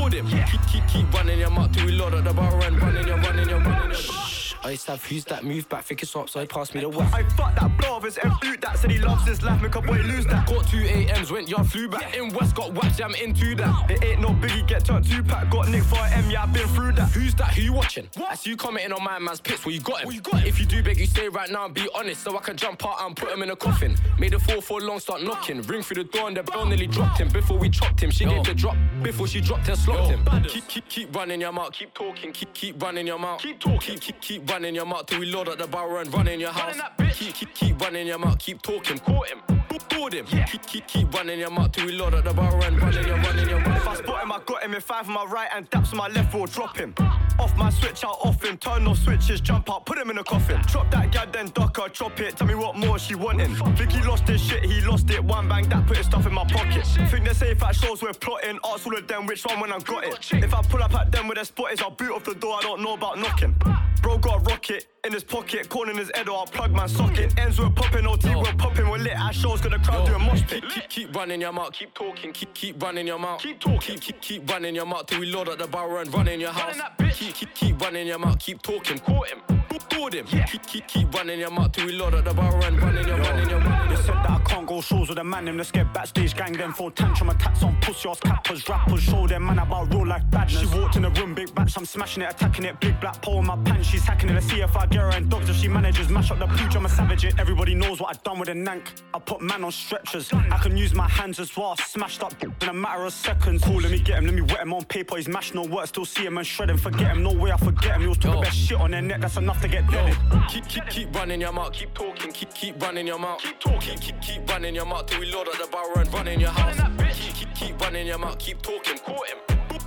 [0.01, 0.27] Board him.
[0.27, 3.07] Keep, keep, keep running your mouth till we load up the barrel and run in
[3.07, 4.30] your, run in your, run in your.
[4.61, 4.67] Shh.
[4.67, 6.81] I used to have who's that move back, think it's up, so he passed me
[6.81, 7.13] the whack.
[7.13, 9.75] I fuck that blow of his M flute that said he loves his life, make
[9.75, 10.47] a boy lose that.
[10.47, 12.15] Got two AMs, went yard, flew back.
[12.17, 13.91] In West, got whacked, jam into that.
[13.91, 16.69] It ain't no biggie, get turned Tupac, got Nick for an M, yeah, I've been
[16.69, 17.11] through that.
[17.11, 17.55] Who's that?
[17.55, 18.09] Who you watching?
[18.29, 19.65] I see you commenting on my man's pits.
[19.65, 20.07] Where you got him?
[20.07, 20.47] Where you got him?
[20.49, 22.85] If you do beg, you say right now and be honest, so I can jump
[22.87, 23.97] out and put him in a coffin.
[24.19, 25.63] Made the four four long start knocking.
[25.63, 27.29] Ring through the door and the bell nearly dropped him.
[27.29, 28.77] Before we chopped him, she gave the drop.
[29.03, 30.25] Before she dropped and slopped him.
[30.45, 31.73] Keep keep keep running your mouth.
[31.73, 32.33] Keep talking.
[32.33, 33.41] Keep keep running your mouth.
[33.41, 33.99] Keep talking.
[33.99, 36.41] Keep keep keep running your mouth till we load up the barrel and run in
[36.41, 36.77] your house.
[37.15, 38.39] Keep keep keep running your mouth.
[38.39, 38.99] Keep talking.
[38.99, 39.60] Caught him.
[39.71, 40.27] Him.
[40.27, 43.17] Keep keep keep running your mouth till we load up the barrel and running your
[43.19, 43.77] run in your run.
[43.77, 45.99] If I spot him, I got him in five on my right and daps on
[45.99, 46.95] my left, will drop him.
[47.39, 48.57] Off my switch, out off him.
[48.57, 50.61] Turn off switches, jump out, put him in a coffin.
[50.67, 52.37] Drop that gad, then duck her, chop it.
[52.37, 53.55] Tell me what more she wanting.
[53.77, 55.23] Think he lost his shit, he lost it.
[55.23, 56.85] One bang, that put his stuff in my pocket.
[57.09, 58.59] Think they're safe at shows, we're plotting.
[58.65, 60.33] Ask all of them which one when I got it.
[60.33, 62.63] If I pull up at them with their spot I'll boot off the door, I
[62.63, 63.55] don't know about knocking.
[64.03, 66.87] Bro got a rocket in his pocket, corn in his head, or I'll plug my
[66.87, 67.39] socket.
[67.39, 69.13] Ends we're popping, OT we're popping, we're lit.
[69.13, 70.63] At shows, got the crowd doing mosh pit.
[70.63, 71.73] Keep, keep, keep running your mouth.
[71.73, 72.33] Keep talking.
[72.33, 73.41] Keep, keep running your mouth.
[73.41, 73.81] Keep talking.
[73.81, 76.41] Keep, keep, keep running your mouth till we load up the barrel and run in
[76.41, 76.77] your house.
[77.15, 78.39] Keep, keep, keep running your mouth.
[78.39, 78.99] Keep talking.
[78.99, 79.60] Caught him.
[80.01, 80.27] Board him.
[80.27, 83.19] Keep, keep, keep running your mouth till we load up the bar and running your,
[83.19, 84.03] run in your, run in your.
[84.03, 86.73] said that I can't go shows with a man, them let's get backstage gang, Them
[86.73, 90.61] for tantrum attacks on pussy ass cappers, rappers, show them man about real life badness.
[90.61, 93.41] She walked in the room, big batch, I'm smashing it, attacking it, big black pole
[93.41, 95.57] in my pants, she's hacking it, let's see if I get her and dogs if
[95.57, 97.25] she manages, mash up the pooch, I'm a savage.
[97.27, 98.87] It, everybody knows what I done with a nank.
[99.13, 102.69] I put man on stretchers, I can use my hands as well, smashed up in
[102.69, 103.63] a matter of seconds.
[103.65, 105.87] Cool, let me get him, let me wet him on paper, he's mashed no work,
[105.89, 108.19] still see him and shred him, forget him, no way I forget him, he was
[108.19, 110.17] talking best shit on their neck, that's enough to get dead.
[110.49, 113.41] Keep, keep, keep running your mouth, keep talking, keep, keep running your mouth.
[113.41, 116.29] Keep talking, keep, keep running your mouth till we load up the barrel and run
[116.29, 116.77] in your house.
[116.77, 119.39] Keep, keep, keep running your mouth, keep talking, caught him,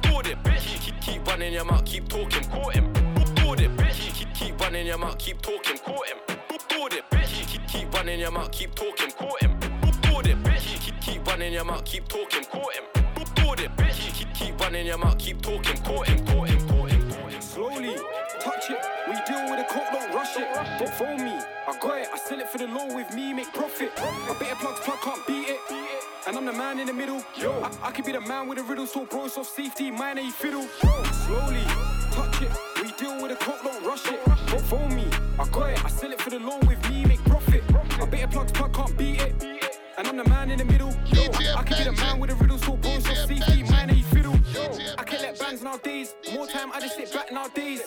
[0.04, 0.40] board him.
[0.44, 2.94] Keep, keep, keep running your mouth, keep talking, caught him,
[3.44, 3.76] board him.
[3.78, 6.20] Keep, keep, keep running your mouth, keep talking, caught him,
[6.80, 7.10] board him.
[7.24, 9.60] Keep, keep, keep running your mouth, keep talking, caught him,
[10.04, 10.44] board him.
[10.44, 12.84] Keep, keep, keep running your mouth, keep talking, caught him,
[13.44, 13.72] board him.
[13.78, 16.73] Keep, keep, keep running your mouth, keep talking, caught him, caught him,
[17.54, 17.96] Slowly,
[18.40, 18.80] touch it.
[19.08, 20.48] We deal with the coke, don't rush it.
[20.80, 21.40] Don't phone me.
[21.68, 22.08] I got it.
[22.12, 23.92] I sell it for the low with me, make profit.
[23.96, 25.60] I bet a plug's plug can't beat it.
[26.26, 27.24] And I'm the man in the middle.
[27.38, 30.18] Yo, I, I could be the man with the riddle, so bro, off safety, mine
[30.18, 30.64] ain't fiddle.
[30.64, 31.62] Slowly,
[32.12, 32.50] touch it.
[32.82, 34.20] We deal with the coke, don't rush it.
[34.48, 35.06] Don't phone me.
[35.38, 35.86] I got it.
[35.86, 37.64] I sell it for the low with me, make profit.
[38.02, 39.80] I bet a plug's plug can't beat it.
[40.00, 40.90] And I'm the man in the middle.
[41.06, 43.92] Yo, I, I could be the man with the riddle, so bro, off safety, mine
[43.92, 44.34] ain't fiddle.
[44.98, 46.16] I can let bands nowadays.
[46.76, 47.84] I just sit back nowadays.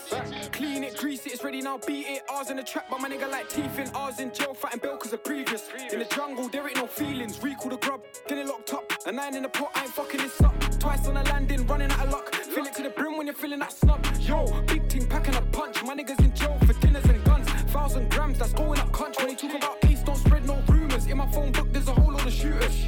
[0.52, 2.22] Clean it, grease it, it's ready now, beat it.
[2.30, 3.88] Ours in the trap, but my nigga like teeth in.
[3.96, 5.68] Ours in jail, fighting bell cause of previous.
[5.92, 7.42] In the jungle, there ain't no feelings.
[7.42, 8.92] Recall the grub, get it locked up.
[9.06, 10.54] A nine in the pot, I ain't fucking this up.
[10.78, 12.32] Twice on a landing, running out of luck.
[12.32, 14.06] Fill it to the brim when you're feeling that snub.
[14.20, 15.82] Yo, big team packing a punch.
[15.82, 17.48] My niggas in jail for dinners and guns.
[17.72, 19.24] Thousand grams, that's going up country.
[19.24, 21.06] When talk about ace, don't spread no rumors.
[21.06, 22.86] In my phone book, there's a whole lot of shooters.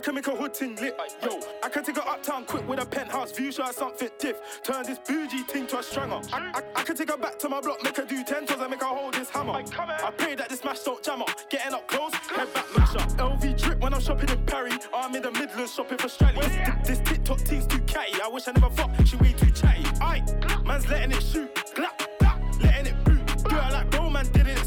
[0.00, 0.98] I can make a hood ting lit.
[1.22, 4.62] Yo, I can take her uptown quick with a penthouse view, show her something diff.
[4.62, 6.22] Turn this bougie ting to a stranger.
[6.32, 8.60] I, I, I can take her back to my block, make her do ten toes
[8.62, 9.52] and make her hold this hammer.
[9.52, 11.50] I pray that this match don't jam up.
[11.50, 13.10] Getting up close, head back mash up.
[13.10, 14.88] LV drip when I'm shopping in Paris.
[14.94, 16.40] I'm in the Midlands shopping for Strally.
[16.84, 18.22] This, this TikTok team's too catty.
[18.22, 19.84] I wish I never fucked, she way too chatty.
[20.00, 20.24] Aye,
[20.64, 21.54] man's letting it shoot.
[21.74, 23.26] Glap, glap, letting it boot.
[23.50, 24.59] Do it like bro, man did it.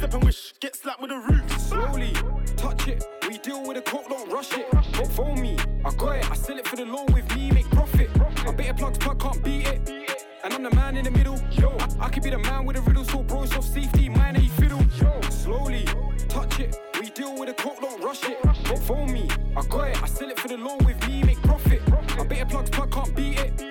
[0.00, 0.54] Smash her, wish.
[0.60, 1.60] Get slapped with a roof.
[1.60, 2.12] Slowly,
[2.56, 3.04] touch it.
[3.28, 4.66] We deal with the coke, don't rush it.
[4.92, 5.58] Don't phone me.
[5.84, 6.30] I got it.
[6.30, 8.08] I sell it for the low with me, make profit.
[8.46, 10.26] I bet a plug's plug can't beat it.
[10.42, 11.38] And I'm the man in the middle.
[11.50, 14.08] Yo, I, I could be the man with the riddle, so bro, it's off safety,
[14.08, 14.82] mine ain't fiddle.
[15.00, 15.84] Yo, slowly,
[16.28, 16.76] touch it.
[16.98, 18.42] We deal with the coke, don't rush it.
[18.42, 19.28] Don't phone me.
[19.54, 20.02] I got it.
[20.02, 21.82] I sell it for the low with me, make profit.
[22.18, 23.62] I bet a plug's plug can't beat it.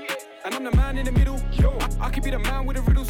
[0.45, 1.39] And I'm the man in the middle.
[1.53, 3.03] Yo, I, I could be the man with the riddle,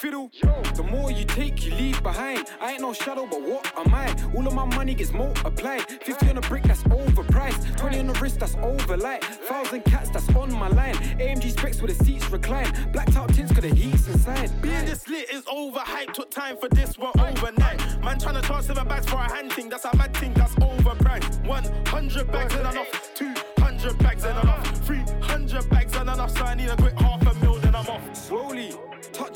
[0.00, 0.30] fiddle.
[0.74, 2.48] The more you take, you leave behind.
[2.58, 4.06] I ain't no shadow, but what am I?
[4.34, 5.82] All of my money gets multiplied.
[5.82, 7.76] 50 on a brick, that's overpriced.
[7.76, 9.22] 20 on the wrist, that's overlight.
[9.24, 10.94] Thousand cats, that's on my line.
[10.94, 12.72] AMG specs with the seats recline.
[12.92, 14.50] Blacked out tints, got the heats inside.
[14.62, 16.14] Being this lit is overhyped.
[16.14, 17.78] Took time for this one overnight.
[18.02, 19.68] Man tryna charge seven bags for a hand thing.
[19.68, 20.32] That's a mad thing.
[20.32, 21.46] That's overpriced.
[21.46, 23.14] 100 bags and enough.
[23.14, 24.86] 200 bags and enough.
[24.86, 26.30] 300 bags and enough.
[26.30, 27.19] So I need a quick half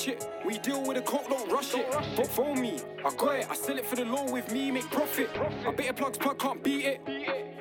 [0.05, 0.29] touch it.
[0.45, 1.91] We deal with the coke, don't rush it.
[2.17, 2.81] Don't phone me.
[3.05, 3.47] I got it.
[3.51, 5.31] I sell it for the low with me, make profit.
[5.67, 7.01] I bet a plug's plug can't beat it.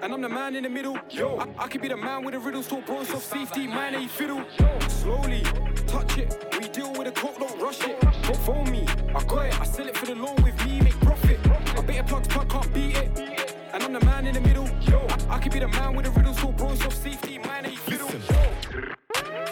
[0.02, 0.98] And I'm the man in the middle.
[1.10, 3.68] Yo, I, I could be the man with the riddle, so bro, it's off safety,
[3.68, 4.44] mine ain't fiddle.
[4.88, 5.44] Slowly,
[5.88, 6.56] touch it.
[6.60, 8.00] We deal with the coke, don't rush it.
[8.02, 8.86] Don't phone me.
[9.16, 9.62] I got it.
[9.62, 11.40] I sell it for the low with me, make profit.
[11.78, 13.56] I bet a plug's plug can't beat it.
[13.74, 14.68] And I'm the man in the middle.
[14.82, 15.00] Yo,
[15.30, 17.66] I, I could be the man with the riddle, so bro, it's off safety, mine
[17.66, 18.10] ain't fiddle.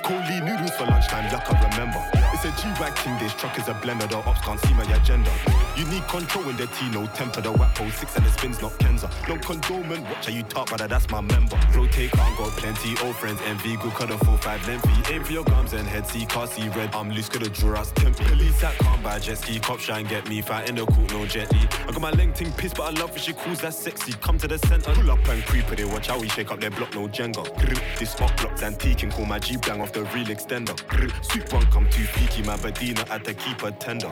[0.03, 2.20] Cold lean noodles for lunchtime, yuck, I remember.
[2.43, 5.31] It's a G-Wag thing, this truck is a blender, the ops can't see my agenda.
[5.77, 8.72] You need control in the T, no temper, the whack six and the spins not
[8.80, 9.11] Kenza.
[9.30, 11.59] No condolment, watch how you talk, brother, that's my member.
[11.72, 15.13] Rotate, can't go plenty, old friends, envy, good cut a four, five lengthy.
[15.13, 17.80] Aim for your gums and head, see, can't see red, I'm loose, could have draw
[17.80, 18.23] us tempe.
[18.23, 21.59] Police that can't buy jet ski, cop shine, get me, fight in the no jetty.
[21.88, 24.13] I got my length ting piss, but I love when she calls that sexy.
[24.13, 26.72] Come to the center, pull up and creep, they watch how we shake up their
[26.72, 27.45] block, no Jenga.
[27.99, 30.76] This up block's antique and call my G bang off the real extender.
[31.23, 34.09] Sweet one come too peaky, my Badina at the keeper tender.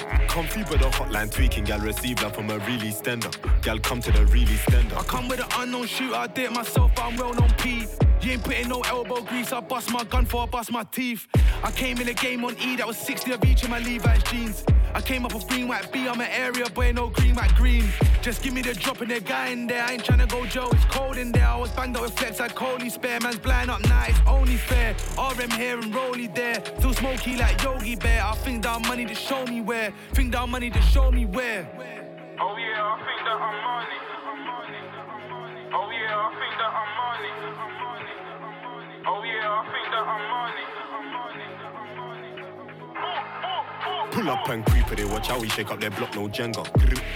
[0.49, 3.31] Free with the hotline tweaking, gal receive love from a really stender.
[3.61, 4.97] Gal come to the really stender.
[4.97, 7.85] I come with an unknown shooter, I did myself, but I'm well known P.
[8.21, 11.27] You ain't putting no elbow grease, I bust my gun for I bust my teeth.
[11.63, 14.23] I came in the game on E, that was 60 of each in my Levi's
[14.23, 14.63] jeans.
[14.93, 17.85] I came up with green, white B, I'm an area boy, no green, white green.
[18.21, 20.69] Just give me the drop and the guy in there, I ain't tryna go Joe,
[20.71, 21.47] it's cold in there.
[21.47, 24.57] I was banged up with flex like Coley spare, man's blind up now, it's only
[24.57, 24.95] fair.
[25.17, 28.23] RM here and Rolly there, still smoky like Yogi Bear.
[28.23, 31.69] I think down money to show me where, think down money to show me where.
[32.41, 33.99] Oh yeah, I think that I'm money.
[35.71, 37.31] Oh yeah, I think that I'm money.
[39.05, 40.79] Oh yeah, I think that I'm money.
[44.11, 46.65] Pull up and creep it, watch how we shake up their block, no Jenga.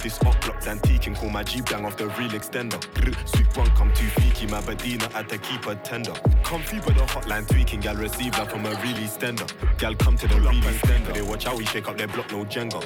[0.01, 2.79] This up block's antique and call my G bang off the real extender.
[3.27, 6.13] Sweet one come too freaky, my Badina had to keep her tender.
[6.43, 9.49] Comfy but the hotline tweaking, gal receive that from a really stender.
[9.77, 12.45] Gal come to the really extender, they watch how we shake up their block, no
[12.45, 12.81] Jenga.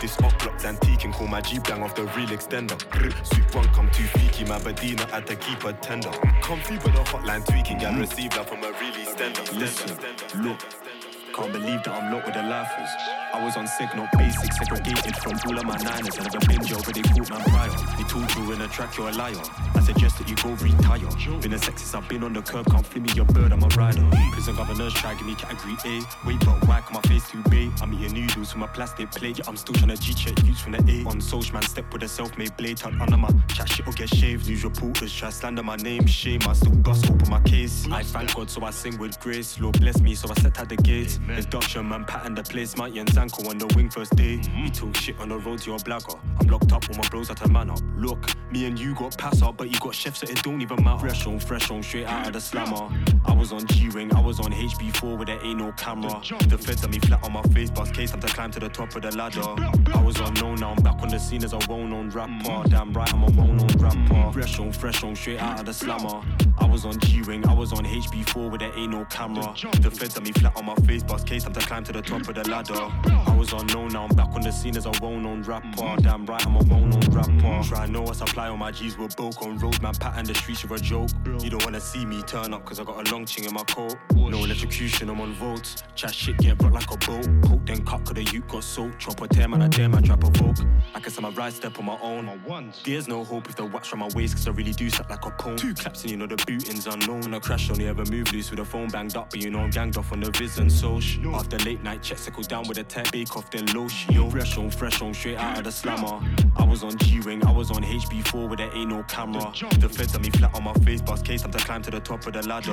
[0.00, 2.78] This up block's antique and call my G bang off the real extender.
[3.26, 6.10] Sweet one come too freaky, my Badina had to keep her tender.
[6.42, 9.58] Comfy but the hotline tweaking, gal receive that from a really stender.
[9.58, 9.98] Listen,
[10.42, 10.60] look.
[11.38, 12.90] Can't believe that I'm locked with the lifers.
[13.32, 16.18] I was on signal, basic, segregated from all of my niners.
[16.18, 17.70] I never been jail, but they caught man prior.
[17.96, 19.40] They told you in a track you're a liar.
[19.76, 21.06] I suggest that you go retire.
[21.38, 23.68] Been a sexist, I've been on the curb, can't flip me your bird, I'm a
[23.68, 24.04] rider.
[24.32, 26.02] Prison governors try give me category A.
[26.26, 27.70] Wait, but why can my face too big?
[27.80, 29.38] I'm eating noodles from a plastic plate.
[29.38, 31.08] Yeah, I'm still trying to G-check youths from the A.
[31.08, 34.08] On social man, step with a self-made blade, tucked under my chat shit or get
[34.08, 34.48] shaved.
[34.48, 36.40] News reporters try slander my name, shame.
[36.48, 37.86] I still bust open my case.
[37.92, 39.60] I thank God, so I sing with grace.
[39.60, 41.20] Lord bless me, so I set at the gates.
[41.30, 42.76] Introduction, man, pattern the place.
[42.76, 44.38] Mighty and Zanko on the wing first day.
[44.54, 46.18] He talk shit on the road to your blagger.
[46.40, 47.80] I'm locked up, all my bros at a man up.
[47.96, 48.18] Look,
[48.50, 51.00] me and you got pass up, but you got chefs that it don't even matter.
[51.00, 52.88] Fresh on, fresh on, straight out of the slammer.
[53.26, 56.20] I was on G-Wing, I was on HB4 where there ain't no camera.
[56.48, 58.68] The feds at me flat on my face, bust case, time to climb to the
[58.68, 59.42] top of the ladder.
[59.94, 62.68] I was unknown, now I'm back on the scene as a well-known rapper.
[62.68, 64.32] Damn right, I'm a well-known rapper.
[64.32, 66.22] Fresh on, fresh on, straight out of the slammer.
[66.58, 69.54] I was on G-Wing, I was on HB4 where there ain't no camera.
[69.80, 72.28] The feds at me flat on my face, bust case, to climb to the top
[72.28, 72.74] of the ladder.
[72.74, 75.96] I was unknown, now I'm back on the scene as a well-known rapper.
[76.00, 77.68] Damn right, I'm a well-known rapper.
[77.68, 79.94] Try know I supply on my G's with bulk on road, man.
[79.94, 81.10] Pat and the streets are a joke.
[81.40, 83.64] You don't wanna see me turn up, cause I got a long ching in my
[83.64, 83.96] coat.
[84.28, 85.82] No electrocution, I'm on volts.
[85.94, 87.26] Chat shit, get brought like a boat.
[87.42, 88.98] Coke then cut, cause the youth got soaked.
[88.98, 90.58] Chop a tear, man, I dare, man, trap a vogue.
[90.94, 92.18] I guess I'm a right step on my own.
[92.84, 95.24] There's no hope if the wax from my waist, cause I really do slap like
[95.24, 95.56] a pone.
[95.56, 97.32] Two claps and you know the booting's unknown.
[97.32, 99.70] I crash only ever move loose with the phone banged up, but you know I'm
[99.70, 101.34] ganged off on the viz and social.
[101.34, 104.28] After late night checks, I go down with a tech bake off, then low Yo,
[104.30, 106.20] fresh on, fresh on, straight out of the slammer.
[106.56, 109.52] I was on G-Wing, I was on HB4 where there ain't no camera.
[109.78, 112.00] The feds at me flat on my face, bust case, time to climb to the
[112.00, 112.72] top of the ladder.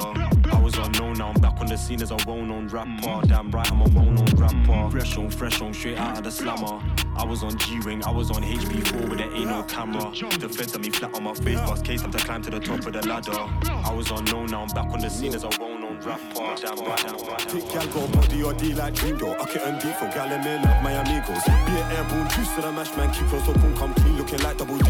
[0.52, 3.28] I was unknown, now I'm back on the scene as a well-known rapper.
[3.28, 4.90] Damn right, I'm a well-known rapper.
[4.90, 6.82] Fresh on, fresh on, straight out of the slammer.
[7.16, 10.12] I was on G-Wing, I was on HB4 where there ain't no camera.
[10.40, 12.60] The feds at me flat on my face, bust case, time to climb to the
[12.60, 13.38] top of the ladder.
[13.70, 16.56] I was unknown, now I'm back on the scene as a well-known rapper.
[16.62, 17.40] Damn right, damn right.
[17.40, 19.38] Tick gal go body or D like dream door.
[19.40, 21.44] I and deep for gal and men love my amigos.
[21.46, 23.14] Be an airborne juice to the mash man.
[23.14, 24.84] Keep close, so boom come clean, looking like double D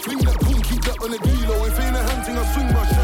[0.00, 1.64] Fling that boom, keep that on the kilo.
[1.66, 2.95] If ain't a hunting, I swing my shank.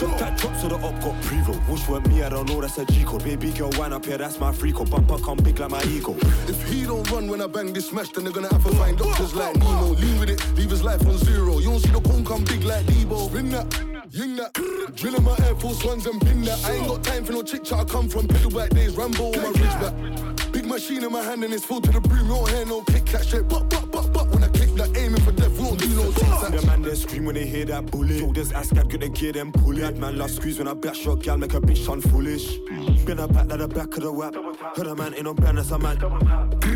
[0.00, 1.56] Got that drop so the up got pre-roll.
[1.68, 3.24] Whoosh weren't me, I don't know, that's a G code.
[3.24, 4.90] Baby girl, wine up here, that's my free code.
[4.90, 6.16] Bumper come big like my ego.
[6.48, 8.98] If he don't run when I bang this smash, then they're gonna have to find
[8.98, 9.94] doctors like Nemo.
[9.94, 11.58] Lean with it, leave his life on zero.
[11.58, 13.28] You don't see the boom come big like Debo.
[13.30, 13.94] Spin that.
[14.10, 14.52] Ying that,
[14.94, 16.64] drilling my Air Force Ones and pin that.
[16.64, 17.80] I ain't got time for no chick chat.
[17.80, 20.52] I come from back days, Rambo on my ridge back.
[20.52, 22.26] Big machine in my hand and it's full to the brim.
[22.26, 23.48] You don't hear no kick that straight.
[23.48, 25.43] But but but but when I click that, aiming for we
[25.76, 26.52] don't.
[26.52, 28.18] The man they scream when they hear that bullet.
[28.18, 29.96] Shoulders ass gap, get the gear them pull it.
[29.96, 32.58] Man last squeeze when I back shot, gal make a bitch sound foolish.
[33.04, 34.34] Been a back like the back of the whap.
[34.76, 35.98] Heard a man ain't on brand, that's a man.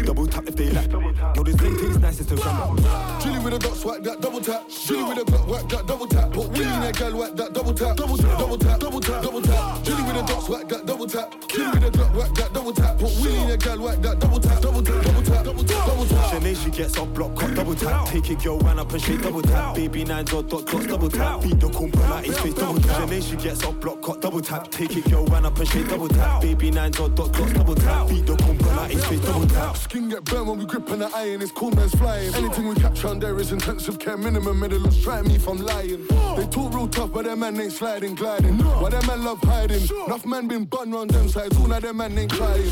[0.04, 0.90] Double tap if they like.
[0.90, 2.76] Yo, this thing takes nice to gram
[3.20, 4.68] Chilly with a dot swag that double tap.
[4.68, 6.32] Chilly with a Glock whack that double tap.
[6.32, 7.96] Put Willie in that gal whack that double tap.
[7.96, 9.84] Double tap, double tap, double tap, double tap.
[9.84, 11.48] Chilly with a dot swag that double tap.
[11.48, 12.98] Chilly with a Glock whack that double tap.
[12.98, 14.62] Put Willie in that gal whack that double tap.
[14.62, 16.30] Double tap, double tap, double tap, double tap.
[16.32, 18.06] Shanae, she gets off block, cut double tap.
[18.08, 19.74] Take it, girl, ran up and shake double tap.
[19.74, 21.42] Baby nines or dot dots, double tap.
[21.42, 23.08] Beat the kumpa like his face, double tap.
[23.08, 24.70] Shanae, she gets off block, cut double tap.
[24.70, 26.40] Take it, girl, ran up and shake double tap.
[26.40, 28.08] Baby nines or dot dots, double tap.
[28.08, 29.76] Beat the kumpa like his face, double tap.
[29.76, 32.34] Skin get burned when we grip on the iron, it's cool man's flying.
[32.34, 34.58] Anything we capture on there is intensive care minimum.
[34.58, 36.06] Medalist try me if I'm lying.
[36.36, 38.58] They talk real tough, but them man ain't sliding, gliding.
[38.58, 39.82] Why them man love hiding?
[40.06, 42.70] Enough man been bun round them sides, all of them man ain't crying.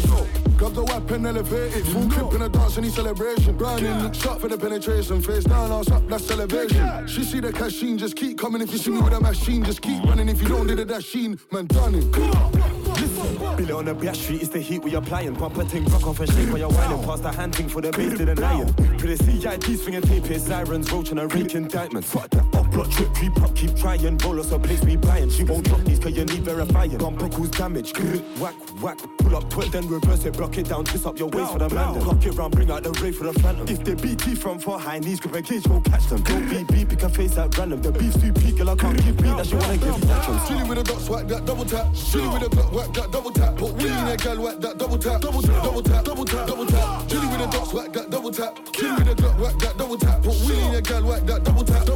[0.57, 1.87] Grab the weapon, elevated.
[1.89, 3.59] Full clip in a dance, any celebration.
[3.59, 5.21] Browning, look sharp for the penetration.
[5.21, 7.07] Face down, ass up, that's celebration.
[7.07, 8.63] She see the cashin, just keep coming.
[8.63, 10.29] If you see me with a machine, just keep running.
[10.29, 13.57] If you don't do the dasheen, man, done it.
[13.57, 15.37] Billy on the back street, it's the heat we applying.
[15.37, 17.03] A ting, rock off and shake while you're whining.
[17.05, 18.67] Pass the hand thing for the base to the lion.
[18.99, 22.05] The CID swinging tape, here, sirens, roach and a rake indictment.
[22.05, 24.19] Fuck that block trip, creep up, keep trying.
[24.19, 25.31] Roll us a place we buying.
[25.31, 26.99] She won't drop these cause you need verifying.
[26.99, 28.99] Bumper cause damage, grr, whack, whack.
[29.19, 31.71] Pull up, put then reverse it, block it down, twist up your waist for the
[31.71, 32.01] man.
[32.03, 33.67] Cock it round, bring out the ray for the phantom.
[33.67, 36.23] If they BT from far high knees, grip a gauge, won't catch them.
[36.23, 37.81] Don't be beep, pick a face at random.
[37.81, 40.49] The beef's too peak, girl, I can't give beat, that she wanna give tantrums.
[40.49, 41.95] Chilly with a dot swag that double tap.
[41.95, 43.57] Chilly with a dot whack that double tap.
[43.57, 45.21] Put Willie in that gal whack that double tap.
[45.23, 47.09] Double tap, double tap, double tap, double tap.
[47.09, 48.53] Chilly with a dot swag that double tap.
[48.73, 50.23] Chilly with a dot whack that double tap.
[50.23, 51.87] Put Willie in that gal whack that double tap.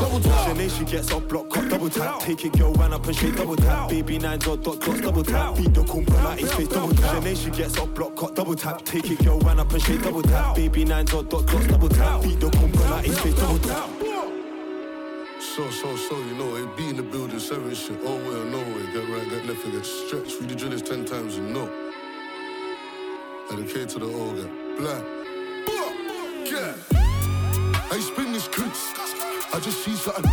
[0.00, 0.48] Double tap.
[0.48, 2.20] Shanae, she gets up, block, cut, double tap.
[2.20, 3.88] Take it, girl, ran up and straight double tap.
[3.88, 5.56] Baby nine dot dot dots, double tap.
[5.56, 7.22] Beat the compa like it's face double tap.
[7.22, 8.84] Nation gets up, block, cut, double tap.
[8.84, 10.54] Take it, girl, ran up and straight double tap.
[10.54, 12.22] Baby nine dot dot dots, double tap.
[12.22, 13.88] Beat the compa like it's face double tap.
[15.40, 18.44] So, so, so, you know, it be in the building, seven shit, all way or
[18.44, 18.86] no way.
[18.92, 20.38] Get right, get left, and get stretched.
[20.40, 21.70] Read the drillers ten times, you know.
[23.50, 25.04] And the K to the O, get black.
[26.44, 26.74] Yeah.
[27.90, 28.92] I spin this goods.
[29.56, 30.30] I just see something.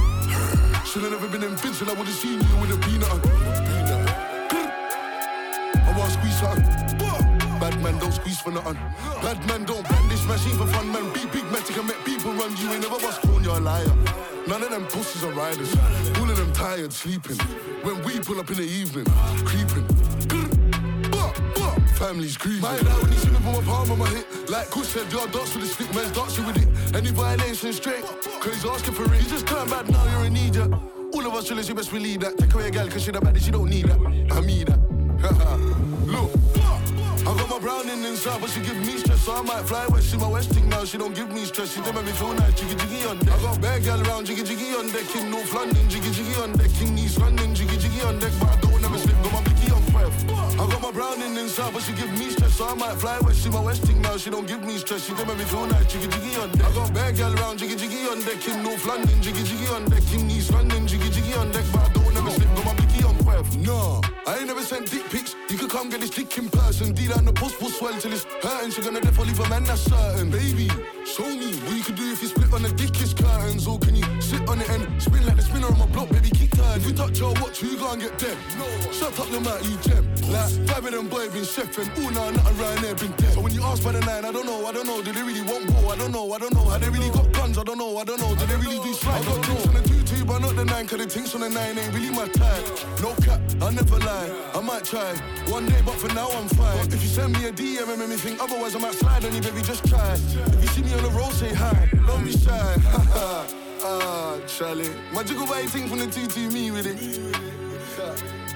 [0.84, 3.08] Should've never been in Vince I would've seen you with a peanut.
[5.80, 6.64] I wanna squeeze something.
[7.58, 8.78] Bad man don't squeeze for nothing.
[9.22, 11.14] Bad man don't brand this machine for fun, man.
[11.14, 12.54] Be big man, can make people run.
[12.58, 13.95] You ain't never was corn, you're a liar.
[14.45, 15.74] None of them pussies are riders.
[16.20, 17.38] All of them tired, sleeping.
[17.84, 19.06] When we pull up in the evening,
[19.45, 20.43] creeping.
[21.94, 22.61] Family's grieving.
[22.61, 24.49] My dad when he see me put my palm on my hip.
[24.49, 26.95] Like Kush said, y'all dance with the stick, man's dancing with it.
[26.95, 28.03] Any violation straight,
[28.44, 29.22] he's asking for it.
[29.22, 30.68] You just turn back now, you're in need, yeah.
[31.14, 32.38] All of us chillers, you best believe that.
[32.38, 33.99] Take away a gal, cause she the baddest, she don't need that.
[34.32, 34.80] I mean that.
[36.06, 36.32] Look.
[37.26, 40.11] I got my browning inside, but she give me stress, so I might fly west.
[40.11, 41.74] She my westing now, she don't give me stress.
[41.74, 43.40] She don't make me feel nice, jiggy jiggy on deck.
[43.40, 45.15] I got bad gal around, jiggy jiggy on deck.
[45.15, 46.70] In North London, jiggy jiggy on deck.
[46.82, 48.34] In East London, jiggy jiggy on deck.
[48.41, 48.73] But I don't
[50.30, 53.44] I got my browning inside, but she give me stress, so I might fly west.
[53.44, 55.06] She my westing now, she don't give me stress.
[55.06, 56.66] She don't make me feel nice, jiggy jiggy on deck.
[56.66, 58.48] I got bad gal around, jiggy jiggy on deck.
[58.48, 60.04] In North London, jiggy jiggy on deck.
[60.14, 61.66] In East London, jiggy jiggy on deck.
[61.74, 63.58] But I don't never slip, got my blicky on breath.
[63.58, 65.36] No, I ain't never sent dick pics.
[65.50, 66.94] You could come get this dick in person.
[66.94, 68.72] D down the post will swell till it's hurting.
[68.72, 70.30] She gonna definitely leave a man, that's certain.
[70.30, 70.70] Baby,
[71.06, 73.68] show me what you could do if you split on the dickest curtains.
[73.68, 76.30] Or can you sit on it and spin like the spinner on my block, baby,
[76.30, 76.82] kick turn.
[76.82, 78.38] If you touch your watch, you gonna get dead.
[78.58, 80.08] No, shut up your mouth, you gem.
[80.32, 81.90] Like, five of them boy been chefing.
[81.98, 83.36] Ooh, nah, nothing around there been dead.
[83.36, 85.02] But when you ask by the nine, I don't know, I don't know.
[85.02, 85.94] Do they really want war?
[85.94, 86.66] I don't know, I don't know.
[86.70, 87.58] Have they really got guns?
[87.58, 88.36] I don't know, I don't know.
[88.36, 89.22] Do they really do slide?
[89.22, 90.88] I got drinks on the two two, but not the nine.
[90.88, 92.66] Cause the things on the nine ain't really my type.
[93.02, 94.30] No cap, I never lie.
[94.54, 95.16] I might try
[95.50, 96.88] one day, but for now I'm fine.
[96.88, 99.34] If you send me a DM and make me think otherwise, I might slide on
[99.34, 99.62] you, baby.
[99.62, 100.14] Just try.
[100.14, 101.90] If you see me on the road, say hi.
[102.08, 103.60] Don't be shy.
[103.84, 104.89] ah, Charlie.
[105.11, 106.97] My jiggle body thing from the to me with it.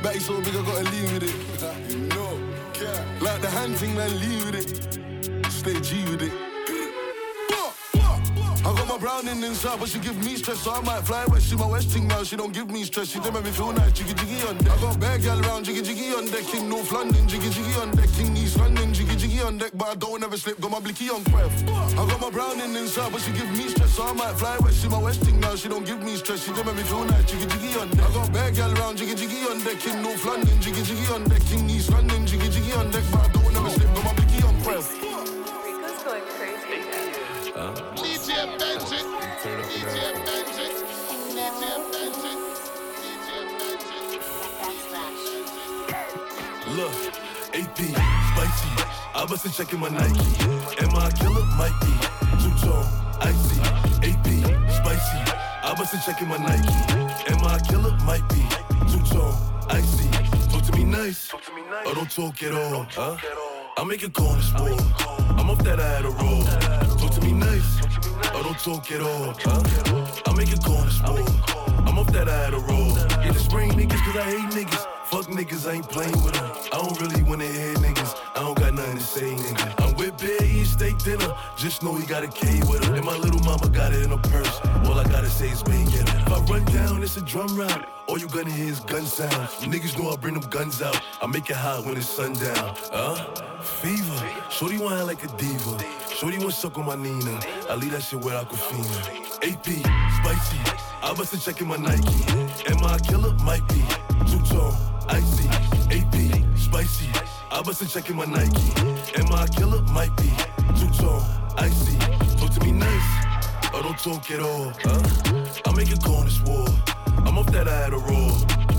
[0.04, 1.98] Back so big, I gotta lean with it.
[2.10, 2.40] Know,
[3.22, 5.52] like the hand thing, man, lean with it.
[5.52, 6.57] Stay G with it.
[8.98, 11.50] Got browning inside, but she give me stress, so I might fly west.
[11.50, 13.12] She my westing now, she don't give me stress.
[13.12, 14.74] She don't make me feel nice, jiggy jiggy on deck.
[14.74, 16.52] I got bad gal around, jiggy jiggy on deck.
[16.56, 18.10] In North London, jiggy jiggy on deck.
[18.20, 19.72] In East London, jiggy jiggy on deck.
[19.76, 21.54] But I don't ever slip, got my blicky on breath.
[21.70, 24.82] I got my browning inside, but she give me stress, so I might fly west.
[24.82, 26.44] She my westing now, she don't give me stress.
[26.44, 28.10] She don't make me feel nice, jiggy jiggy on deck.
[28.10, 29.86] I got bad gal around, jiggy jiggy on deck.
[29.86, 31.46] In North London, jiggy jiggy on deck.
[31.52, 33.04] In East London, jiggy jiggy on deck.
[33.12, 33.37] But
[49.28, 50.24] I wasn't checking my Nike.
[50.80, 51.44] Am I a killer?
[51.58, 51.92] Might be.
[52.42, 52.88] Two tone,
[53.20, 53.60] icy.
[54.08, 54.26] AP,
[54.72, 55.20] spicy.
[55.64, 56.72] I wasn't checking my Nike.
[57.28, 57.92] Am I a killer?
[58.06, 58.40] Might be.
[58.90, 59.36] Two tone,
[59.68, 60.08] icy.
[60.48, 61.34] Talk to me nice.
[61.34, 61.40] Or
[61.88, 62.88] oh, don't talk at all.
[62.90, 63.18] Huh?
[63.78, 64.82] I make a corner sport.
[65.38, 66.98] I'm off that Adderall.
[66.98, 67.82] Talk to me nice.
[68.34, 69.36] Or don't talk at all.
[69.44, 70.22] Huh?
[70.26, 71.30] I make a corner sport.
[71.86, 72.96] I'm off that Adderall.
[72.96, 74.97] Yeah, oh, the spring niggas, cause I hate niggas.
[75.10, 76.52] Fuck niggas, I ain't playing with them.
[76.74, 78.14] I don't really wanna hear niggas.
[78.36, 79.86] I don't got nothing to say, nigga.
[79.86, 81.34] I'm Bear eating steak dinner.
[81.56, 82.96] Just know he got a K with her.
[82.96, 84.60] And my little mama got it in her purse.
[84.86, 86.10] All I gotta say is bang it.
[86.10, 87.86] If I run down, it's a drum round.
[88.08, 89.52] All you gonna hear is gun sounds.
[89.62, 91.00] Niggas know I bring them guns out.
[91.22, 92.76] I make it hot when it's sundown.
[92.92, 93.16] Huh?
[93.62, 94.50] Fever.
[94.50, 95.78] Shorty want like a diva.
[96.10, 97.40] Shorty want suck on my Nina.
[97.70, 99.28] I leave that shit where Aquafina.
[99.44, 99.66] AP,
[100.18, 100.60] spicy.
[101.04, 102.24] I wasn't checking my Nike.
[102.72, 103.34] Am I a killer?
[103.44, 103.84] Might be.
[104.26, 104.76] Two tone,
[105.10, 105.48] icy.
[105.92, 107.37] AP, spicy.
[107.50, 108.72] I wasn't checking my Nike.
[109.18, 109.82] Am I a killer?
[109.94, 110.30] Might be.
[110.80, 111.24] Too tone,
[111.58, 111.98] icy.
[112.38, 113.10] Talk to me nice.
[113.74, 114.74] Or don't talk at all.
[114.84, 115.62] Huh?
[115.66, 116.68] I make a corner war.
[117.26, 118.36] I'm off that a roll.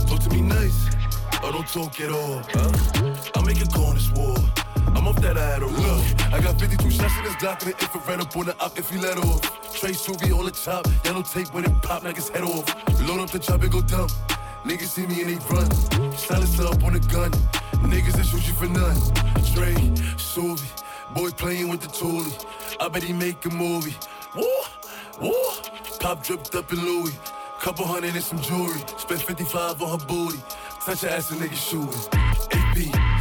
[0.06, 0.88] Talk to me nice.
[1.42, 2.42] Or don't talk at all.
[2.52, 3.30] Huh?
[3.34, 4.36] I make a corner war.
[4.94, 6.32] I'm off that Adderall.
[6.32, 8.92] I got 52 shots in this Glock and the infrared up on the up if
[8.92, 9.40] you let off.
[9.74, 12.66] Trey Suvi on the top, yellow tape when it pop like his head off.
[13.02, 14.08] Load up the chop and go dumb.
[14.64, 15.70] Niggas see me and they run.
[16.16, 17.30] Silence up on the gun.
[17.90, 18.96] Niggas that shoot you for none.
[19.54, 19.74] Trey
[20.16, 20.68] Suvi,
[21.14, 22.44] boy playing with the toolie.
[22.80, 23.96] I bet he make a movie.
[24.36, 24.46] Woo,
[25.20, 25.32] woo.
[26.00, 27.12] Pop dripped up in Louis.
[27.60, 28.80] Couple hundred and some jewelry.
[28.98, 30.38] Spent 55 on her booty.
[30.84, 31.88] Touch her ass and nigga shooting.
[32.52, 32.76] AP,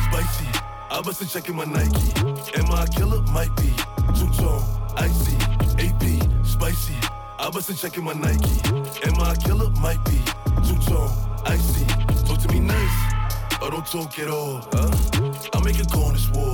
[0.06, 0.48] spicy.
[0.90, 2.14] I wasn't checking my Nike.
[2.58, 3.22] Am I a killer?
[3.32, 3.72] Might be.
[4.18, 4.64] Two tone,
[4.96, 5.36] icy.
[5.80, 7.07] AP, spicy.
[7.48, 8.60] I I wasn't checking my Nike.
[9.08, 9.70] Am I a killer?
[9.80, 10.20] Might be.
[10.68, 11.10] Two tone,
[11.46, 11.86] icy.
[12.26, 12.98] Talk to me nice,
[13.62, 14.68] or don't talk at all.
[14.74, 14.92] Huh?
[15.54, 16.54] I make on this war.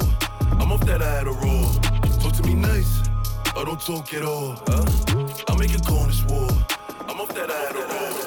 [0.62, 2.22] I'm off that Adderall.
[2.22, 3.02] Talk to me nice,
[3.56, 4.56] or don't talk at all.
[4.68, 4.86] Huh?
[5.48, 6.48] I make on this war.
[7.10, 8.23] I'm off that Adderall.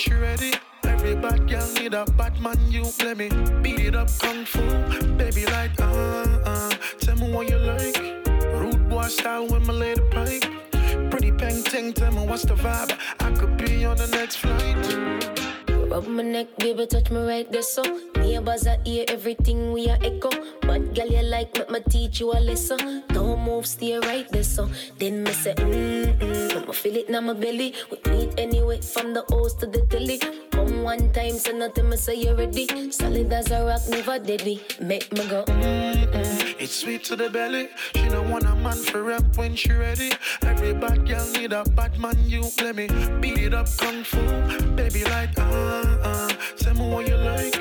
[0.00, 0.52] she ready.
[0.84, 3.28] Every bad girl need a bad man, you let me
[3.60, 4.62] beat it up kung fu.
[5.18, 6.70] Baby, like, uh, uh,
[7.00, 7.98] tell me what you like.
[8.54, 10.44] Rude boy style with my lady pipe.
[11.10, 12.96] Pretty peng ting, tell me what's the vibe.
[13.20, 14.80] I could be on the next flight.
[15.90, 17.82] Rub my neck, baby, touch me right there, so
[18.14, 20.30] Neighbors I hear everything we are echo
[20.62, 24.44] Bad girl, you like, let me teach you a lesson Don't move, stay right there,
[24.44, 27.96] so Then me say, mm-mm I'ma feel it now my belly We
[31.60, 32.90] nothing, me say you ready.
[32.90, 34.62] Solid as a rock, never deadly.
[34.80, 36.56] Make me go, mm mm.
[36.58, 37.68] It's sweet to the belly.
[37.94, 40.10] She don't want a man for rap when she ready.
[40.42, 42.16] Every bad girl need a bad man.
[42.24, 42.88] You let me
[43.20, 44.22] beat it up, kung fu,
[44.74, 46.28] baby like uh uh.
[46.56, 47.56] Tell me what you like.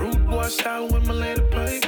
[0.00, 1.84] Rude boy style when my lady pipe.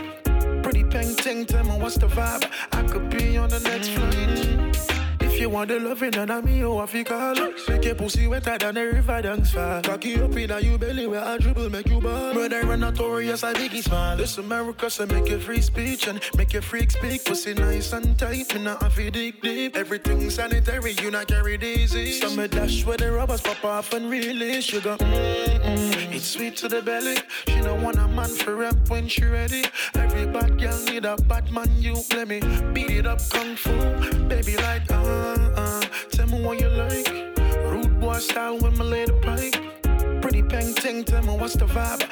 [0.62, 2.44] Pretty peng ting, tell me what's the vibe.
[2.72, 4.73] I could be on the next flight.
[5.44, 7.34] You want the loving, I'm me, you have to call.
[7.68, 9.82] Make your pussy wetter than a river dance fall.
[9.82, 12.32] Cocky up in your belly where I dribble, make you ball.
[12.32, 14.16] Brother and notorious, I biggie smile.
[14.16, 17.26] This America, so make your free speech and make your freak speak.
[17.26, 19.76] Pussy nice and tight, me not have to dig deep.
[19.76, 22.22] Everything sanitary, you not carry disease.
[22.22, 24.72] Some dash where the rubbers pop off and release.
[24.72, 26.14] You go, mm-mm.
[26.14, 27.18] It's sweet to the belly.
[27.48, 29.64] She don't want a man for rap when she ready.
[29.94, 32.40] Every bad girl need a bad man, you let me
[32.72, 33.70] beat it up, kung fu.
[34.28, 35.80] Baby, like, uh uh,
[36.10, 37.08] Tell me what you like.
[37.70, 39.54] Rude boy style with my lady pipe.
[40.20, 42.02] Pretty peng ting, tell me what's the vibe.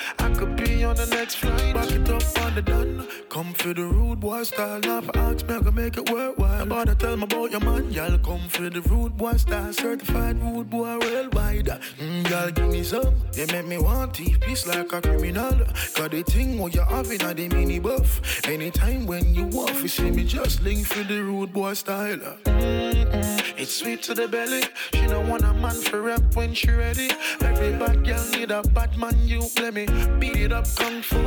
[0.93, 1.73] On the next flight.
[1.75, 3.09] Back it up on the done.
[3.31, 4.79] Come for the rude boy style.
[4.81, 6.63] Now for ask me, I can make it worthwhile.
[6.65, 7.91] About to tell me about your man.
[7.91, 9.73] Y'all come for the rude boy style.
[9.73, 11.81] Certified rude boy worldwide.
[11.99, 13.15] Mm, y'all give me some.
[13.33, 15.65] They make me want teeth piece like a criminal.
[15.95, 18.47] Cause the thing what you having at the mini buff.
[18.47, 22.19] Anytime when you walk, you see me just link for the rude boy style.
[22.45, 23.42] Mm-mm.
[23.57, 24.63] It's sweet to the belly.
[24.95, 27.11] She don't want a man for rap when she ready.
[27.41, 29.17] Every bad girl need a bad man.
[29.27, 29.87] You let me
[30.19, 31.19] beat it up, kung fu.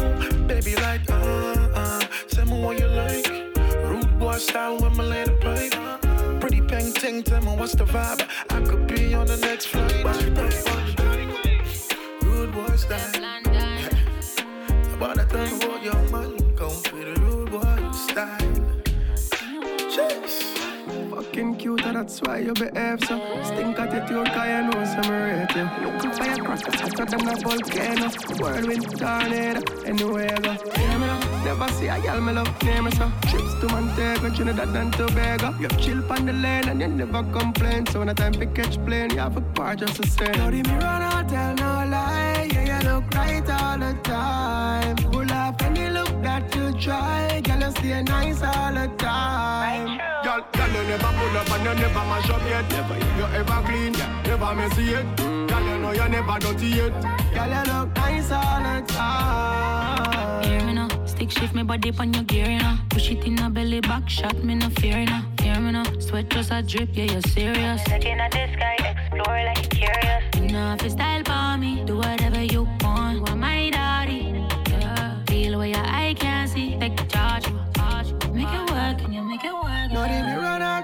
[0.48, 2.02] Baby, like, uh, uh.
[2.30, 3.28] Tell me what you like.
[3.86, 5.74] Rude boy style when my lady pipe.
[6.40, 8.28] Pretty pink ting, tell me what's the vibe.
[8.50, 10.04] I could be on the next flight.
[12.24, 13.16] Rude boy style.
[14.94, 18.40] About that time, what your man come the rude boy style.
[19.90, 20.55] Cheers.
[21.36, 23.20] Fucking cute, and that's why you behave so.
[23.44, 25.68] Stink attitude, cause you know some rate you.
[25.84, 28.10] Looking for your crackers, hotter than a volcano.
[28.40, 30.54] Whirlwind tornado, anywhere I go.
[30.80, 31.08] Hear me
[31.44, 33.12] never see a girl me love, name me so.
[33.28, 35.54] Trips to Montego, Trinidad and Tobago.
[35.60, 37.86] You chill on the lane and you never complain.
[37.88, 40.32] So when the time to catch plane, you have a part just the same.
[40.38, 44.96] Now the mirror not tell no lie, yeah you look right all the time.
[45.12, 48.85] Pull up any look that you try, girl you stay nice all the.
[50.54, 52.70] Girl, girl, you never pull up and you never mash up yet.
[52.70, 54.22] Never, you ever clean, yeah.
[54.26, 55.18] never messy yet.
[55.18, 56.94] Girl, you know you never dirty yet.
[57.34, 60.44] Girl, you look nice all the time.
[60.44, 62.78] Hear me now, stick shift me body on your gear, you know.
[62.90, 65.22] Push it in a belly back shot, me no fear, you know.
[65.42, 67.82] Hear me now, sweat just a drip, yeah, you're serious.
[67.88, 70.24] Looking at the sky, explore like you're curious.
[70.36, 72.25] You know if you style for me, do whatever you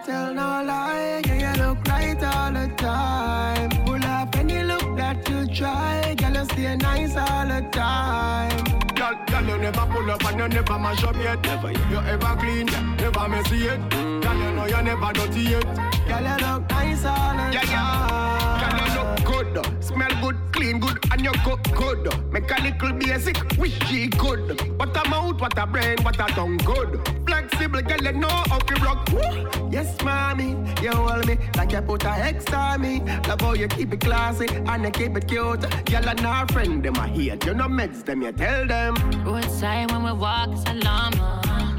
[0.06, 1.22] tell no lie.
[1.26, 3.70] Yeah, you look right all the time.
[3.86, 6.16] Pull up any look that you try.
[6.16, 8.64] Girl, you stay nice all the time.
[8.96, 11.42] Girl, girl, you never pull up and you never mash up yet.
[11.44, 12.66] Never, you ever clean,
[12.98, 13.90] never messy yet.
[13.90, 15.64] Girl, you know you never dirty yet.
[16.08, 18.62] Girl, you look nice all the Yeah, yeah.
[18.62, 22.32] Girl, you look good, smell good, clean good, and you cook good.
[22.32, 24.62] Make a little basic, wish she good.
[24.78, 27.00] What a mouth, what a brain, what a tongue good.
[27.26, 29.10] Flexible, girl, you know how to rock.
[29.12, 29.70] Woo.
[29.72, 33.00] Yes, mommy, you hold me like you put a X on me.
[33.28, 35.62] Love how you keep it classy and you keep it cute.
[35.86, 37.46] Girl and our friend, them a hate.
[37.46, 38.96] You know meds them, you tell them.
[39.32, 41.14] Roadside when we walk, it's alarm.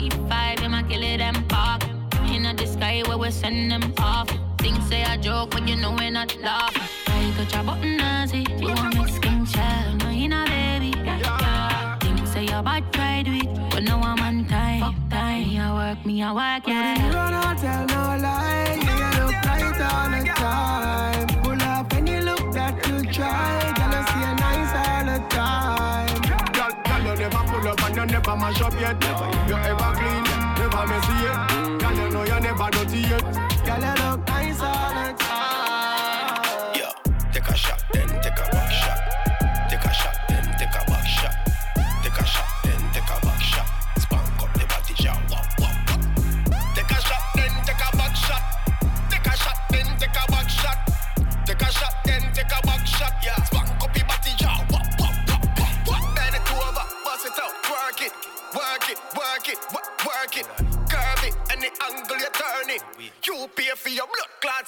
[0.00, 1.82] E5, them a kill it, them park.
[2.30, 4.30] In the sky where we send them off.
[4.56, 6.82] Things say a joke when you know we're not laughing.
[7.08, 8.46] I touch a button, nazi.
[8.58, 10.92] You want me skin child, no, you baby.
[12.00, 14.80] Things say a bad try do it, but now I'm on time.
[14.80, 15.48] Fuck time.
[15.48, 17.06] Me a work, me a work, yeah.
[17.06, 18.78] You don't tell no lie.
[18.80, 21.31] You look right all the time.
[28.06, 28.98] You never mash up yet.
[29.00, 30.24] Never, you ever clean,
[30.58, 31.80] never messy yet.
[31.80, 33.22] Girl, you know you never dirty yet.
[33.64, 36.74] Girl, you look nice all the time.
[36.74, 36.92] Yeah,
[37.32, 38.51] take a shot, then take a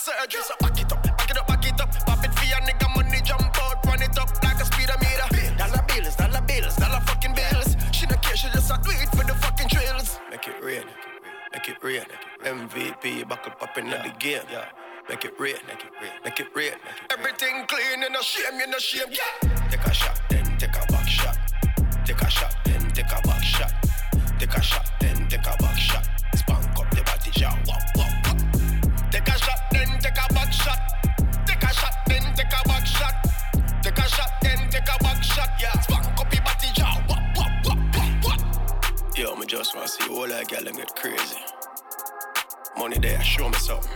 [0.05, 1.91] surgery, so back it up, back it up, back it up.
[2.05, 5.15] Pop it for your nigga money, jump out, run it up like a speeder me
[5.95, 7.77] bills, dollar bills, dollar fucking bills.
[7.93, 10.19] She don't care, she just a do it for the fucking thrills.
[10.31, 10.85] Make it rain,
[11.53, 12.05] make it rain.
[12.43, 14.03] MVP, buckle popping yeah.
[14.03, 14.43] the game.
[14.51, 14.67] Yeah.
[15.09, 16.73] Make it rain, make it rain, make it rain.
[17.17, 19.11] Everything clean, you no shame, you no shame.
[19.11, 19.49] Yeah.
[19.71, 21.39] Take a shot, then take a back shot.
[22.05, 23.73] Take a shot, then take a back shot.
[24.39, 26.24] Take a shot, then take a back shot.
[39.59, 41.39] Just wanna see all that gal and get crazy.
[42.77, 43.91] Money there, show me something.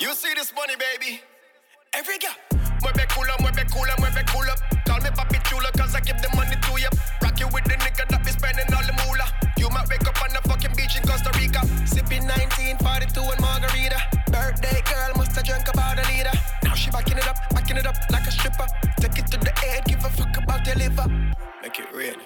[0.00, 1.20] You see this money, baby?
[1.92, 2.32] Every girl.
[2.80, 4.54] Mueve culo, mueve culo, mueve culo.
[4.88, 6.88] Call me papi chulo, cause I give the money to you.
[7.20, 9.28] Rock you with the nigga that be spending all the moolah.
[9.58, 11.60] You might wake up on the fucking beach in Costa Rica.
[11.84, 14.00] Sipping 1942 and margarita.
[14.32, 16.32] Birthday girl must have drunk about a liter.
[16.64, 18.66] Now she backing it up, backing it up like a stripper.
[19.04, 21.08] Take it to the head, give a fuck about your liver.
[21.60, 22.16] Make it real,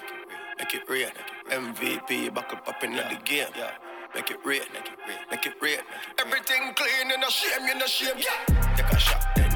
[0.63, 1.11] make it rain.
[1.51, 3.09] MVP, buckle popping yeah.
[3.09, 3.49] the game.
[3.57, 3.71] Yeah.
[4.15, 5.79] Make it rain, make it rain, make it rain.
[6.19, 8.17] Everything clean, you no shame, you no shame.
[8.17, 8.77] Yeah.
[8.77, 9.55] Take a shot, then